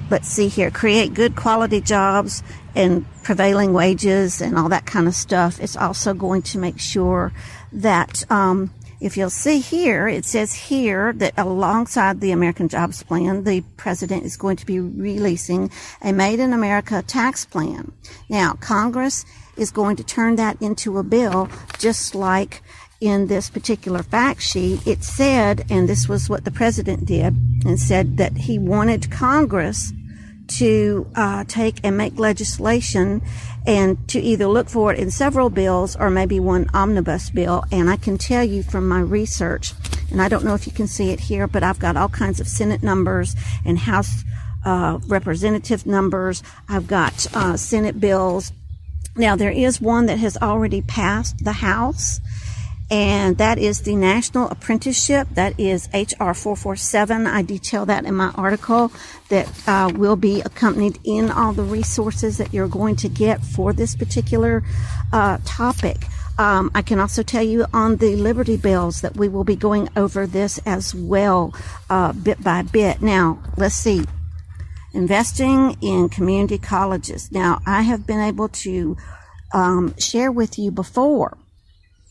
let's 0.08 0.28
see 0.28 0.46
here, 0.46 0.70
create 0.70 1.14
good 1.14 1.34
quality 1.34 1.80
jobs 1.80 2.42
and 2.74 3.04
prevailing 3.22 3.72
wages 3.72 4.42
and 4.42 4.58
all 4.58 4.68
that 4.68 4.84
kind 4.84 5.08
of 5.08 5.14
stuff. 5.14 5.58
It's 5.58 5.76
also 5.76 6.12
going 6.12 6.42
to 6.42 6.58
make 6.58 6.78
sure 6.78 7.32
that 7.72 8.30
um, 8.30 8.70
if 9.00 9.16
you'll 9.16 9.30
see 9.30 9.58
here, 9.58 10.06
it 10.06 10.26
says 10.26 10.52
here 10.52 11.14
that 11.14 11.32
alongside 11.38 12.20
the 12.20 12.30
American 12.30 12.68
Jobs 12.68 13.02
Plan, 13.02 13.44
the 13.44 13.62
president 13.78 14.24
is 14.24 14.36
going 14.36 14.58
to 14.58 14.66
be 14.66 14.78
releasing 14.78 15.70
a 16.02 16.12
Made 16.12 16.38
in 16.38 16.52
America 16.52 17.02
tax 17.02 17.46
plan. 17.46 17.90
Now, 18.28 18.52
Congress 18.60 19.24
is 19.56 19.70
going 19.70 19.96
to 19.96 20.04
turn 20.04 20.36
that 20.36 20.60
into 20.60 20.98
a 20.98 21.02
bill 21.02 21.48
just 21.78 22.14
like 22.14 22.62
in 23.02 23.26
this 23.26 23.50
particular 23.50 24.04
fact 24.04 24.40
sheet, 24.40 24.86
it 24.86 25.02
said, 25.02 25.66
and 25.68 25.88
this 25.88 26.08
was 26.08 26.30
what 26.30 26.44
the 26.44 26.52
president 26.52 27.04
did, 27.04 27.34
and 27.66 27.78
said 27.78 28.16
that 28.16 28.36
he 28.36 28.60
wanted 28.60 29.10
Congress 29.10 29.92
to 30.46 31.06
uh, 31.16 31.42
take 31.48 31.80
and 31.82 31.96
make 31.96 32.16
legislation 32.16 33.20
and 33.66 34.06
to 34.08 34.20
either 34.20 34.46
look 34.46 34.68
for 34.68 34.92
it 34.92 35.00
in 35.00 35.10
several 35.10 35.50
bills 35.50 35.96
or 35.96 36.10
maybe 36.10 36.38
one 36.38 36.70
omnibus 36.72 37.30
bill. 37.30 37.64
And 37.72 37.90
I 37.90 37.96
can 37.96 38.18
tell 38.18 38.44
you 38.44 38.62
from 38.62 38.88
my 38.88 39.00
research, 39.00 39.72
and 40.12 40.22
I 40.22 40.28
don't 40.28 40.44
know 40.44 40.54
if 40.54 40.66
you 40.66 40.72
can 40.72 40.86
see 40.86 41.10
it 41.10 41.20
here, 41.20 41.48
but 41.48 41.64
I've 41.64 41.80
got 41.80 41.96
all 41.96 42.08
kinds 42.08 42.38
of 42.38 42.46
Senate 42.46 42.84
numbers 42.84 43.34
and 43.64 43.80
House 43.80 44.22
uh, 44.64 45.00
representative 45.08 45.86
numbers. 45.86 46.42
I've 46.68 46.86
got 46.86 47.26
uh, 47.34 47.56
Senate 47.56 47.98
bills. 47.98 48.52
Now, 49.16 49.34
there 49.34 49.50
is 49.50 49.80
one 49.80 50.06
that 50.06 50.18
has 50.18 50.36
already 50.36 50.82
passed 50.82 51.44
the 51.44 51.52
House 51.52 52.20
and 52.92 53.38
that 53.38 53.56
is 53.56 53.80
the 53.80 53.96
National 53.96 54.50
Apprenticeship. 54.50 55.26
That 55.32 55.58
is 55.58 55.88
HR 55.94 56.34
447. 56.34 57.26
I 57.26 57.40
detail 57.40 57.86
that 57.86 58.04
in 58.04 58.14
my 58.14 58.28
article 58.34 58.92
that 59.30 59.48
uh, 59.66 59.90
will 59.94 60.14
be 60.14 60.42
accompanied 60.42 60.98
in 61.02 61.30
all 61.30 61.54
the 61.54 61.62
resources 61.62 62.36
that 62.36 62.52
you're 62.52 62.68
going 62.68 62.96
to 62.96 63.08
get 63.08 63.42
for 63.42 63.72
this 63.72 63.96
particular 63.96 64.62
uh, 65.10 65.38
topic. 65.46 66.04
Um, 66.36 66.70
I 66.74 66.82
can 66.82 67.00
also 67.00 67.22
tell 67.22 67.42
you 67.42 67.64
on 67.72 67.96
the 67.96 68.14
Liberty 68.14 68.58
Bills 68.58 69.00
that 69.00 69.16
we 69.16 69.26
will 69.26 69.44
be 69.44 69.56
going 69.56 69.88
over 69.96 70.26
this 70.26 70.60
as 70.66 70.94
well, 70.94 71.54
uh, 71.88 72.12
bit 72.12 72.44
by 72.44 72.60
bit. 72.60 73.00
Now, 73.00 73.42
let's 73.56 73.74
see. 73.74 74.04
Investing 74.92 75.78
in 75.80 76.10
community 76.10 76.58
colleges. 76.58 77.32
Now, 77.32 77.62
I 77.64 77.82
have 77.82 78.06
been 78.06 78.20
able 78.20 78.48
to 78.48 78.98
um, 79.54 79.96
share 79.96 80.30
with 80.30 80.58
you 80.58 80.70
before 80.70 81.38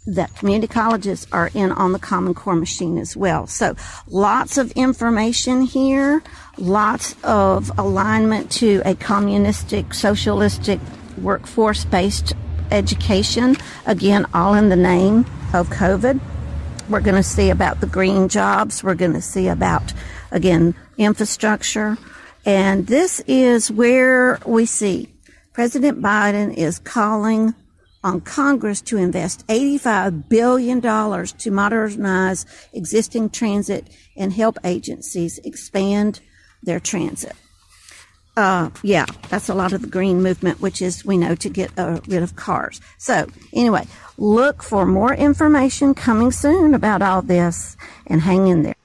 that 0.08 0.36
community 0.36 0.68
colleges 0.68 1.28
are 1.32 1.52
in 1.54 1.72
on 1.72 1.92
the 1.92 2.00
Common 2.00 2.34
Core 2.34 2.56
machine 2.56 2.98
as 2.98 3.16
well. 3.16 3.46
So 3.48 3.76
lots 4.08 4.58
of 4.58 4.72
information 4.72 5.62
here, 5.62 6.24
lots 6.58 7.16
of 7.24 7.72
alignment 7.78 8.52
to 8.54 8.82
a 8.84 8.96
communistic, 8.96 9.94
socialistic, 9.94 10.80
workforce 11.18 11.86
based 11.86 12.34
education. 12.72 13.56
Again, 13.86 14.26
all 14.34 14.56
in 14.56 14.70
the 14.70 14.76
name 14.76 15.26
of 15.54 15.70
COVID. 15.70 16.20
We're 16.90 17.02
going 17.02 17.16
to 17.16 17.24
see 17.24 17.50
about 17.50 17.80
the 17.80 17.88
green 17.88 18.28
jobs. 18.28 18.84
We're 18.84 18.96
going 18.96 19.14
to 19.14 19.22
see 19.22 19.48
about, 19.48 19.94
again, 20.32 20.76
infrastructure. 20.98 21.98
And 22.46 22.88
this 22.88 23.20
is 23.28 23.72
where 23.72 24.40
we 24.46 24.66
see 24.66 25.10
President 25.54 26.02
Biden 26.02 26.54
is 26.54 26.80
calling 26.80 27.54
on 28.04 28.22
Congress 28.22 28.82
to 28.82 28.98
invest 28.98 29.46
$85 29.48 30.28
billion 30.30 30.82
to 30.82 31.52
modernize 31.52 32.46
existing 32.74 33.30
transit 33.30 33.88
and 34.16 34.34
help 34.34 34.58
agencies 34.64 35.40
expand 35.40 36.20
their 36.64 36.80
transit. 36.80 37.34
Uh, 38.38 38.70
yeah, 38.82 39.06
that's 39.30 39.50
a 39.50 39.54
lot 39.54 39.74
of 39.74 39.82
the 39.82 39.88
green 39.88 40.24
movement, 40.24 40.62
which 40.62 40.82
is, 40.82 41.04
we 41.06 41.18
know, 41.18 41.36
to 41.36 41.50
get 41.50 41.70
uh, 41.78 42.00
rid 42.08 42.24
of 42.24 42.36
cars. 42.38 42.80
So, 42.98 43.28
anyway, 43.54 43.86
look 44.18 44.64
for 44.64 44.86
more 44.86 45.14
information 45.14 45.94
coming 45.94 46.32
soon 46.32 46.74
about 46.74 47.02
all 47.02 47.22
this 47.22 47.76
and 48.08 48.22
hang 48.22 48.48
in 48.48 48.64
there. 48.64 48.76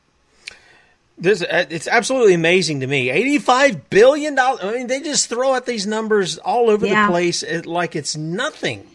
This 1.18 1.42
uh, 1.42 1.64
it's 1.70 1.88
absolutely 1.88 2.34
amazing 2.34 2.80
to 2.80 2.86
me. 2.86 3.08
Eighty-five 3.08 3.88
billion 3.88 4.34
dollars. 4.34 4.60
I 4.62 4.72
mean, 4.72 4.86
they 4.86 5.00
just 5.00 5.30
throw 5.30 5.54
out 5.54 5.64
these 5.64 5.86
numbers 5.86 6.36
all 6.36 6.68
over 6.68 6.86
yeah. 6.86 7.06
the 7.06 7.10
place 7.10 7.42
like 7.64 7.96
it's 7.96 8.16
nothing. 8.16 8.86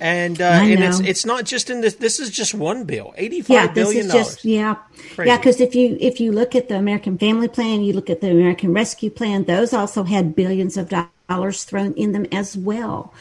And 0.00 0.40
uh, 0.40 0.44
and 0.44 0.82
it's 0.82 1.00
it's 1.00 1.24
not 1.24 1.44
just 1.44 1.70
in 1.70 1.80
this. 1.80 1.94
This 1.94 2.18
is 2.18 2.30
just 2.30 2.54
one 2.54 2.84
bill. 2.84 3.14
Eighty-five 3.16 3.54
yeah, 3.54 3.66
billion 3.68 4.08
dollars. 4.08 4.44
Yeah, 4.44 4.74
Crazy. 5.14 5.28
yeah. 5.28 5.36
Because 5.36 5.60
if 5.60 5.74
you 5.74 5.96
if 6.00 6.20
you 6.20 6.32
look 6.32 6.54
at 6.54 6.68
the 6.68 6.76
American 6.76 7.16
Family 7.16 7.48
Plan, 7.48 7.82
you 7.82 7.92
look 7.92 8.10
at 8.10 8.20
the 8.20 8.30
American 8.30 8.72
Rescue 8.72 9.10
Plan. 9.10 9.44
Those 9.44 9.72
also 9.72 10.02
had 10.02 10.34
billions 10.34 10.76
of 10.76 10.92
dollars 11.28 11.64
thrown 11.64 11.94
in 11.94 12.12
them 12.12 12.26
as 12.32 12.56
well. 12.56 13.14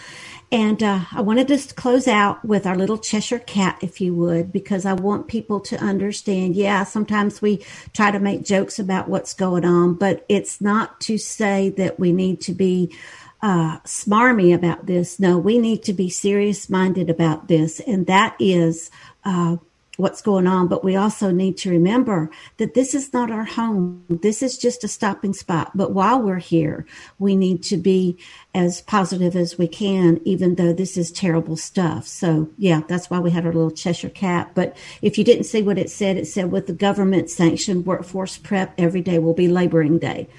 And 0.52 0.84
uh, 0.84 1.06
I 1.12 1.22
wanted 1.22 1.48
to 1.48 1.74
close 1.74 2.08
out 2.08 2.46
with 2.46 2.68
our 2.68 2.76
little 2.76 3.00
Cheshire 3.00 3.40
cat, 3.40 3.80
if 3.82 4.00
you 4.00 4.14
would, 4.14 4.52
because 4.52 4.86
I 4.86 4.94
want 4.94 5.28
people 5.28 5.60
to 5.62 5.78
understand. 5.78 6.56
Yeah, 6.56 6.84
sometimes 6.84 7.42
we 7.42 7.66
try 7.94 8.12
to 8.12 8.20
make 8.20 8.46
jokes 8.46 8.78
about 8.78 9.08
what's 9.08 9.34
going 9.34 9.66
on, 9.66 9.96
but 9.96 10.24
it's 10.30 10.62
not 10.62 11.02
to 11.02 11.18
say 11.18 11.70
that 11.70 12.00
we 12.00 12.12
need 12.12 12.40
to 12.42 12.54
be 12.54 12.96
uh, 13.44 13.78
smarmy 13.80 14.56
about 14.56 14.86
this. 14.86 15.20
No, 15.20 15.38
we 15.38 15.60
need 15.60 15.84
to 15.84 15.94
be 15.94 16.10
serious 16.10 16.70
minded 16.70 17.10
about 17.10 17.50
this. 17.50 17.82
And 17.82 18.08
that 18.08 18.38
is 18.40 18.90
uh, 19.26 19.58
what's 19.98 20.22
going 20.22 20.48
on. 20.48 20.70
But 20.70 20.82
we 20.82 20.96
also 20.96 21.30
need 21.30 21.58
to 21.58 21.70
remember 21.70 22.32
that 22.56 22.74
this 22.74 22.96
is 22.96 23.12
not 23.12 23.30
our 23.30 23.44
home. 23.44 24.06
This 24.08 24.42
is 24.42 24.58
just 24.58 24.86
a 24.86 24.88
stopping 24.88 25.34
spot. 25.34 25.76
But 25.76 25.92
while 25.92 26.22
we're 26.22 26.38
here, 26.38 26.86
we 27.20 27.36
need 27.36 27.64
to 27.64 27.76
be 27.76 28.18
as 28.56 28.80
positive 28.80 29.36
as 29.36 29.58
we 29.58 29.68
can, 29.68 30.22
even 30.24 30.56
though 30.56 30.72
this 30.72 30.96
is 30.96 31.12
terrible 31.12 31.58
stuff. 31.58 32.08
So 32.08 32.50
yeah, 32.58 32.84
that's 32.88 33.10
why 33.10 33.20
we 33.20 33.32
had 33.32 33.46
our 33.46 33.52
little 33.52 33.72
Cheshire 33.72 34.10
cat. 34.10 34.52
But 34.56 34.78
if 35.02 35.18
you 35.18 35.26
didn't 35.26 35.44
see 35.44 35.62
what 35.62 35.78
it 35.78 35.90
said, 35.90 36.16
it 36.16 36.28
said 36.28 36.50
with 36.50 36.68
the 36.68 36.74
government 36.74 37.30
sanctioned 37.30 37.86
workforce 37.86 38.38
prep, 38.38 38.74
every 38.78 39.02
day 39.02 39.20
will 39.20 39.34
be 39.34 39.50
laboring 39.50 40.00
day. 40.00 40.30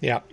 Yep. 0.00 0.30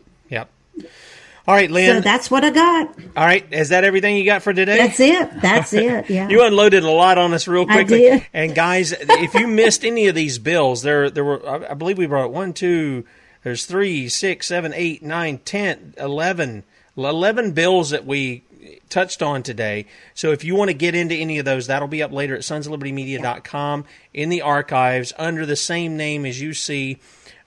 All 1.47 1.55
right, 1.55 1.71
Lynne. 1.71 1.95
So 1.97 2.01
that's 2.01 2.29
what 2.29 2.43
I 2.43 2.51
got. 2.51 2.95
All 3.17 3.25
right, 3.25 3.45
is 3.51 3.69
that 3.69 3.83
everything 3.83 4.15
you 4.17 4.25
got 4.25 4.43
for 4.43 4.53
today? 4.53 4.77
That's 4.77 4.99
it. 4.99 5.41
That's 5.41 5.73
it. 5.73 6.05
Yeah. 6.09 6.29
you 6.29 6.43
unloaded 6.43 6.83
a 6.83 6.89
lot 6.91 7.17
on 7.17 7.33
us 7.33 7.47
real 7.47 7.65
quickly. 7.65 8.07
I 8.11 8.17
did. 8.17 8.27
And 8.33 8.55
guys, 8.55 8.93
if 8.99 9.33
you 9.33 9.47
missed 9.47 9.83
any 9.83 10.07
of 10.07 10.15
these 10.15 10.37
bills, 10.39 10.83
there 10.83 11.09
there 11.09 11.23
were 11.23 11.67
I 11.69 11.73
believe 11.73 11.97
we 11.97 12.05
brought 12.05 12.31
one, 12.31 12.53
two, 12.53 13.05
there's 13.43 13.65
three, 13.65 14.07
six, 14.09 14.47
seven, 14.47 14.71
eight, 14.75 15.01
nine, 15.01 15.39
ten, 15.39 15.93
eleven, 15.97 16.63
eleven 16.95 17.51
bills 17.53 17.89
that 17.89 18.05
we 18.05 18.43
touched 18.89 19.23
on 19.23 19.41
today. 19.41 19.87
So 20.13 20.31
if 20.31 20.43
you 20.43 20.55
want 20.55 20.69
to 20.69 20.73
get 20.75 20.93
into 20.93 21.15
any 21.15 21.39
of 21.39 21.45
those, 21.45 21.67
that'll 21.67 21.87
be 21.87 22.03
up 22.03 22.11
later 22.11 22.35
at 22.35 22.41
sonsoflibertymedia.com 22.41 23.85
in 24.13 24.29
the 24.29 24.41
archives 24.41 25.13
under 25.17 25.45
the 25.45 25.55
same 25.55 25.97
name 25.97 26.25
as 26.25 26.39
you 26.39 26.53
see 26.53 26.99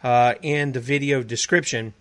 uh, 0.02 0.34
in 0.42 0.72
the 0.72 0.80
video 0.80 1.22
description. 1.22 1.94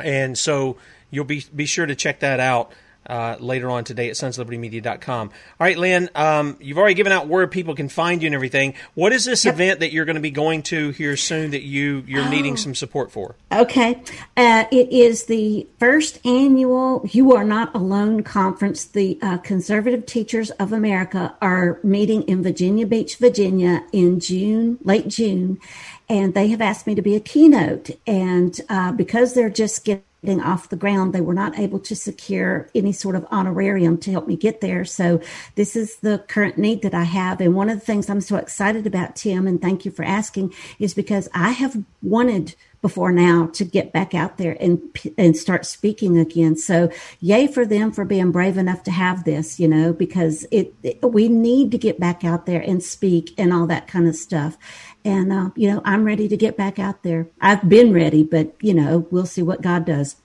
And 0.00 0.36
so 0.36 0.76
you'll 1.10 1.24
be 1.24 1.44
be 1.54 1.66
sure 1.66 1.86
to 1.86 1.94
check 1.94 2.20
that 2.20 2.40
out 2.40 2.72
uh, 3.06 3.36
later 3.38 3.70
on 3.70 3.84
today 3.84 4.08
at 4.08 4.16
sonslibertymedia.com. 4.16 5.28
All 5.28 5.34
right, 5.60 5.76
Lynne, 5.76 6.08
um, 6.14 6.56
you've 6.60 6.78
already 6.78 6.94
given 6.94 7.12
out 7.12 7.28
where 7.28 7.46
people 7.46 7.74
can 7.74 7.88
find 7.88 8.22
you 8.22 8.26
and 8.26 8.34
everything. 8.34 8.74
What 8.94 9.12
is 9.12 9.24
this 9.24 9.44
yep. 9.44 9.54
event 9.54 9.80
that 9.80 9.92
you're 9.92 10.04
going 10.04 10.16
to 10.16 10.22
be 10.22 10.30
going 10.30 10.62
to 10.64 10.90
here 10.90 11.16
soon 11.16 11.50
that 11.50 11.62
you 11.62 12.04
you're 12.06 12.24
oh. 12.24 12.30
needing 12.30 12.56
some 12.56 12.74
support 12.74 13.12
for? 13.12 13.34
Okay, 13.52 14.02
uh, 14.36 14.64
it 14.70 14.90
is 14.90 15.24
the 15.26 15.66
first 15.78 16.24
annual 16.24 17.06
"You 17.10 17.34
Are 17.34 17.44
Not 17.44 17.74
Alone" 17.74 18.22
conference. 18.22 18.84
The 18.84 19.18
uh, 19.22 19.38
Conservative 19.38 20.06
Teachers 20.06 20.50
of 20.52 20.72
America 20.72 21.34
are 21.40 21.78
meeting 21.82 22.22
in 22.22 22.42
Virginia 22.42 22.86
Beach, 22.86 23.16
Virginia, 23.16 23.84
in 23.92 24.20
June, 24.20 24.78
late 24.82 25.08
June, 25.08 25.58
and 26.08 26.34
they 26.34 26.48
have 26.48 26.60
asked 26.60 26.86
me 26.86 26.94
to 26.94 27.02
be 27.02 27.16
a 27.16 27.20
keynote. 27.20 27.90
And 28.06 28.58
uh, 28.68 28.92
because 28.92 29.34
they're 29.34 29.50
just 29.50 29.84
getting 29.84 30.04
getting 30.24 30.42
off 30.42 30.68
the 30.68 30.76
ground, 30.76 31.12
they 31.12 31.20
were 31.20 31.34
not 31.34 31.58
able 31.58 31.78
to 31.80 31.94
secure 31.94 32.68
any 32.74 32.92
sort 32.92 33.14
of 33.14 33.26
honorarium 33.30 33.98
to 33.98 34.10
help 34.10 34.26
me 34.26 34.36
get 34.36 34.60
there. 34.60 34.84
So 34.84 35.20
this 35.54 35.76
is 35.76 35.96
the 35.96 36.18
current 36.28 36.58
need 36.58 36.82
that 36.82 36.94
I 36.94 37.04
have. 37.04 37.40
And 37.40 37.54
one 37.54 37.68
of 37.68 37.78
the 37.78 37.84
things 37.84 38.08
I'm 38.08 38.20
so 38.20 38.36
excited 38.36 38.86
about, 38.86 39.16
Tim, 39.16 39.46
and 39.46 39.60
thank 39.60 39.84
you 39.84 39.90
for 39.90 40.04
asking, 40.04 40.54
is 40.78 40.94
because 40.94 41.28
I 41.34 41.50
have 41.50 41.76
wanted 42.02 42.54
before 42.84 43.12
now 43.12 43.46
to 43.46 43.64
get 43.64 43.94
back 43.94 44.14
out 44.14 44.36
there 44.36 44.58
and 44.60 44.78
and 45.16 45.34
start 45.34 45.64
speaking 45.64 46.18
again. 46.18 46.54
So 46.54 46.90
yay 47.18 47.46
for 47.46 47.64
them 47.64 47.90
for 47.90 48.04
being 48.04 48.30
brave 48.30 48.58
enough 48.58 48.82
to 48.82 48.90
have 48.90 49.24
this, 49.24 49.58
you 49.58 49.66
know, 49.66 49.94
because 49.94 50.46
it, 50.50 50.74
it 50.82 51.02
we 51.02 51.30
need 51.30 51.70
to 51.70 51.78
get 51.78 51.98
back 51.98 52.24
out 52.24 52.44
there 52.44 52.60
and 52.60 52.82
speak 52.82 53.32
and 53.38 53.54
all 53.54 53.66
that 53.68 53.88
kind 53.88 54.06
of 54.06 54.14
stuff. 54.14 54.58
And, 55.04 55.32
uh, 55.32 55.50
you 55.54 55.70
know, 55.70 55.82
I'm 55.84 56.04
ready 56.04 56.28
to 56.28 56.36
get 56.36 56.56
back 56.56 56.78
out 56.78 57.02
there. 57.02 57.28
I've 57.40 57.68
been 57.68 57.92
ready, 57.92 58.22
but, 58.22 58.54
you 58.60 58.72
know, 58.72 59.06
we'll 59.10 59.26
see 59.26 59.42
what 59.42 59.60
God 59.60 59.84
does. 59.84 60.16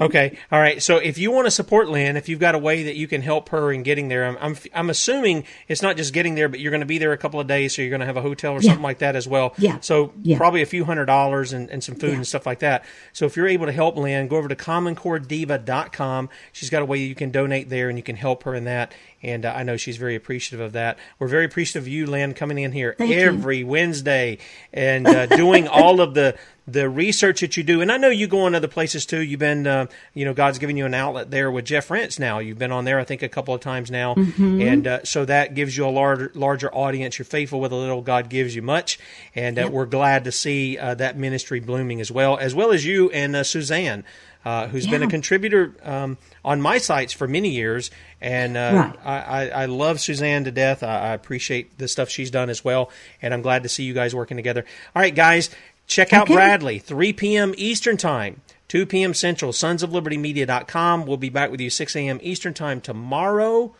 okay. 0.00 0.38
All 0.50 0.60
right. 0.60 0.82
So 0.82 0.96
if 0.98 1.18
you 1.18 1.30
want 1.30 1.46
to 1.46 1.50
support 1.50 1.88
Lynne, 1.88 2.16
if 2.16 2.28
you've 2.28 2.40
got 2.40 2.54
a 2.54 2.58
way 2.58 2.84
that 2.84 2.96
you 2.96 3.06
can 3.06 3.22
help 3.22 3.50
her 3.50 3.72
in 3.72 3.82
getting 3.82 4.08
there, 4.08 4.24
I'm, 4.24 4.36
I'm, 4.40 4.56
I'm 4.72 4.90
assuming 4.90 5.44
it's 5.68 5.82
not 5.82 5.96
just 5.96 6.12
getting 6.12 6.34
there, 6.34 6.48
but 6.48 6.60
you're 6.60 6.70
going 6.70 6.80
to 6.80 6.86
be 6.86 6.98
there 6.98 7.12
a 7.12 7.18
couple 7.18 7.40
of 7.40 7.46
days. 7.46 7.74
So 7.74 7.82
you're 7.82 7.90
going 7.90 8.00
to 8.00 8.06
have 8.06 8.16
a 8.16 8.22
hotel 8.22 8.52
or 8.52 8.60
yeah. 8.60 8.70
something 8.70 8.82
like 8.82 8.98
that 8.98 9.16
as 9.16 9.28
well. 9.28 9.54
Yeah. 9.58 9.78
So 9.80 10.12
yeah. 10.22 10.38
probably 10.38 10.62
a 10.62 10.66
few 10.66 10.84
hundred 10.84 11.06
dollars 11.06 11.52
and, 11.52 11.70
and 11.70 11.82
some 11.82 11.94
food 11.94 12.10
yeah. 12.10 12.16
and 12.16 12.26
stuff 12.26 12.46
like 12.46 12.60
that. 12.60 12.84
So 13.12 13.26
if 13.26 13.36
you're 13.36 13.48
able 13.48 13.66
to 13.66 13.72
help 13.72 13.96
Lynne, 13.96 14.28
go 14.28 14.36
over 14.36 14.48
to 14.48 14.56
commoncorediva.com. 14.56 16.28
She's 16.52 16.70
got 16.70 16.82
a 16.82 16.86
way 16.86 16.98
you 16.98 17.14
can 17.14 17.30
donate 17.30 17.68
there 17.68 17.88
and 17.88 17.98
you 17.98 18.04
can 18.04 18.16
help 18.16 18.44
her 18.44 18.54
in 18.54 18.64
that 18.64 18.92
and 19.24 19.44
uh, 19.44 19.52
I 19.54 19.62
know 19.62 19.76
she's 19.76 19.96
very 19.96 20.14
appreciative 20.14 20.64
of 20.64 20.72
that. 20.72 20.98
We're 21.18 21.28
very 21.28 21.44
appreciative 21.46 21.84
of 21.84 21.88
you, 21.88 22.06
Lynne, 22.06 22.34
coming 22.34 22.58
in 22.58 22.72
here 22.72 22.94
Thank 22.96 23.12
every 23.12 23.58
you. 23.58 23.66
Wednesday 23.66 24.38
and 24.72 25.06
uh, 25.06 25.26
doing 25.26 25.66
all 25.66 26.00
of 26.00 26.14
the 26.14 26.36
the 26.66 26.88
research 26.88 27.40
that 27.40 27.58
you 27.58 27.62
do. 27.62 27.82
And 27.82 27.92
I 27.92 27.98
know 27.98 28.08
you 28.08 28.26
go 28.26 28.40
on 28.40 28.54
other 28.54 28.68
places 28.68 29.04
too. 29.04 29.20
You've 29.20 29.40
been, 29.40 29.66
uh, 29.66 29.86
you 30.14 30.24
know, 30.24 30.32
God's 30.32 30.58
given 30.58 30.78
you 30.78 30.86
an 30.86 30.94
outlet 30.94 31.30
there 31.30 31.50
with 31.50 31.66
Jeff 31.66 31.90
Rense. 31.90 32.18
Now 32.18 32.38
you've 32.38 32.58
been 32.58 32.72
on 32.72 32.86
there, 32.86 32.98
I 32.98 33.04
think, 33.04 33.22
a 33.22 33.28
couple 33.28 33.54
of 33.54 33.60
times 33.60 33.90
now, 33.90 34.14
mm-hmm. 34.14 34.62
and 34.62 34.86
uh, 34.86 35.04
so 35.04 35.24
that 35.24 35.54
gives 35.54 35.76
you 35.76 35.86
a 35.86 35.88
larger 35.88 36.30
larger 36.34 36.72
audience. 36.74 37.18
You're 37.18 37.26
faithful 37.26 37.60
with 37.60 37.72
a 37.72 37.76
little, 37.76 38.02
God 38.02 38.28
gives 38.28 38.54
you 38.54 38.62
much, 38.62 38.98
and 39.34 39.58
uh, 39.58 39.62
yep. 39.62 39.72
we're 39.72 39.86
glad 39.86 40.24
to 40.24 40.32
see 40.32 40.78
uh, 40.78 40.94
that 40.94 41.18
ministry 41.18 41.60
blooming 41.60 42.00
as 42.00 42.10
well, 42.10 42.36
as 42.38 42.54
well 42.54 42.72
as 42.72 42.84
you 42.84 43.10
and 43.10 43.46
Suzanne. 43.46 44.04
Uh, 44.44 44.68
who's 44.68 44.84
yeah. 44.84 44.90
been 44.90 45.02
a 45.02 45.08
contributor 45.08 45.74
um, 45.82 46.18
on 46.44 46.60
my 46.60 46.76
sites 46.76 47.14
for 47.14 47.26
many 47.26 47.48
years. 47.48 47.90
And 48.20 48.56
uh, 48.56 48.92
right. 48.94 49.06
I, 49.06 49.48
I, 49.48 49.64
love 49.66 50.00
Suzanne 50.00 50.44
to 50.44 50.50
death. 50.50 50.82
I, 50.82 50.98
I, 50.98 51.14
appreciate 51.14 51.78
the 51.78 51.88
stuff 51.88 52.10
she's 52.10 52.30
done 52.30 52.50
as 52.50 52.62
well. 52.62 52.90
And 53.22 53.32
I'm 53.32 53.40
glad 53.40 53.62
to 53.62 53.70
see 53.70 53.84
you 53.84 53.94
guys 53.94 54.14
working 54.14 54.36
together. 54.36 54.66
All 54.94 55.00
right, 55.00 55.14
guys, 55.14 55.48
check 55.86 56.12
out 56.12 56.24
okay. 56.24 56.34
Bradley, 56.34 56.78
3 56.78 57.14
p.m. 57.14 57.54
Eastern 57.56 57.96
Time. 57.96 58.42
2 58.68 58.86
p.m. 58.86 59.14
Central, 59.14 59.52
sonsoflibertymedia.com. 59.52 61.06
We'll 61.06 61.16
be 61.16 61.28
back 61.28 61.50
with 61.50 61.60
you 61.60 61.70
6 61.70 61.96
a.m. 61.96 62.18
Eastern 62.22 62.54
Time 62.54 62.80
tomorrow. 62.80 63.74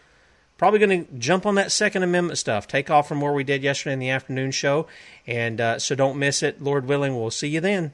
Probably 0.56 0.78
going 0.78 1.04
to 1.04 1.12
jump 1.18 1.46
on 1.46 1.56
that 1.56 1.72
Second 1.72 2.04
Amendment 2.04 2.38
stuff, 2.38 2.68
take 2.68 2.88
off 2.90 3.08
from 3.08 3.20
where 3.20 3.32
we 3.32 3.42
did 3.42 3.62
yesterday 3.62 3.94
in 3.94 3.98
the 3.98 4.10
afternoon 4.10 4.52
show. 4.52 4.86
And 5.26 5.60
uh, 5.60 5.78
so 5.78 5.94
don't 5.94 6.18
miss 6.18 6.42
it. 6.42 6.62
Lord 6.62 6.86
willing, 6.86 7.16
we'll 7.16 7.30
see 7.30 7.48
you 7.48 7.60
then. 7.60 7.92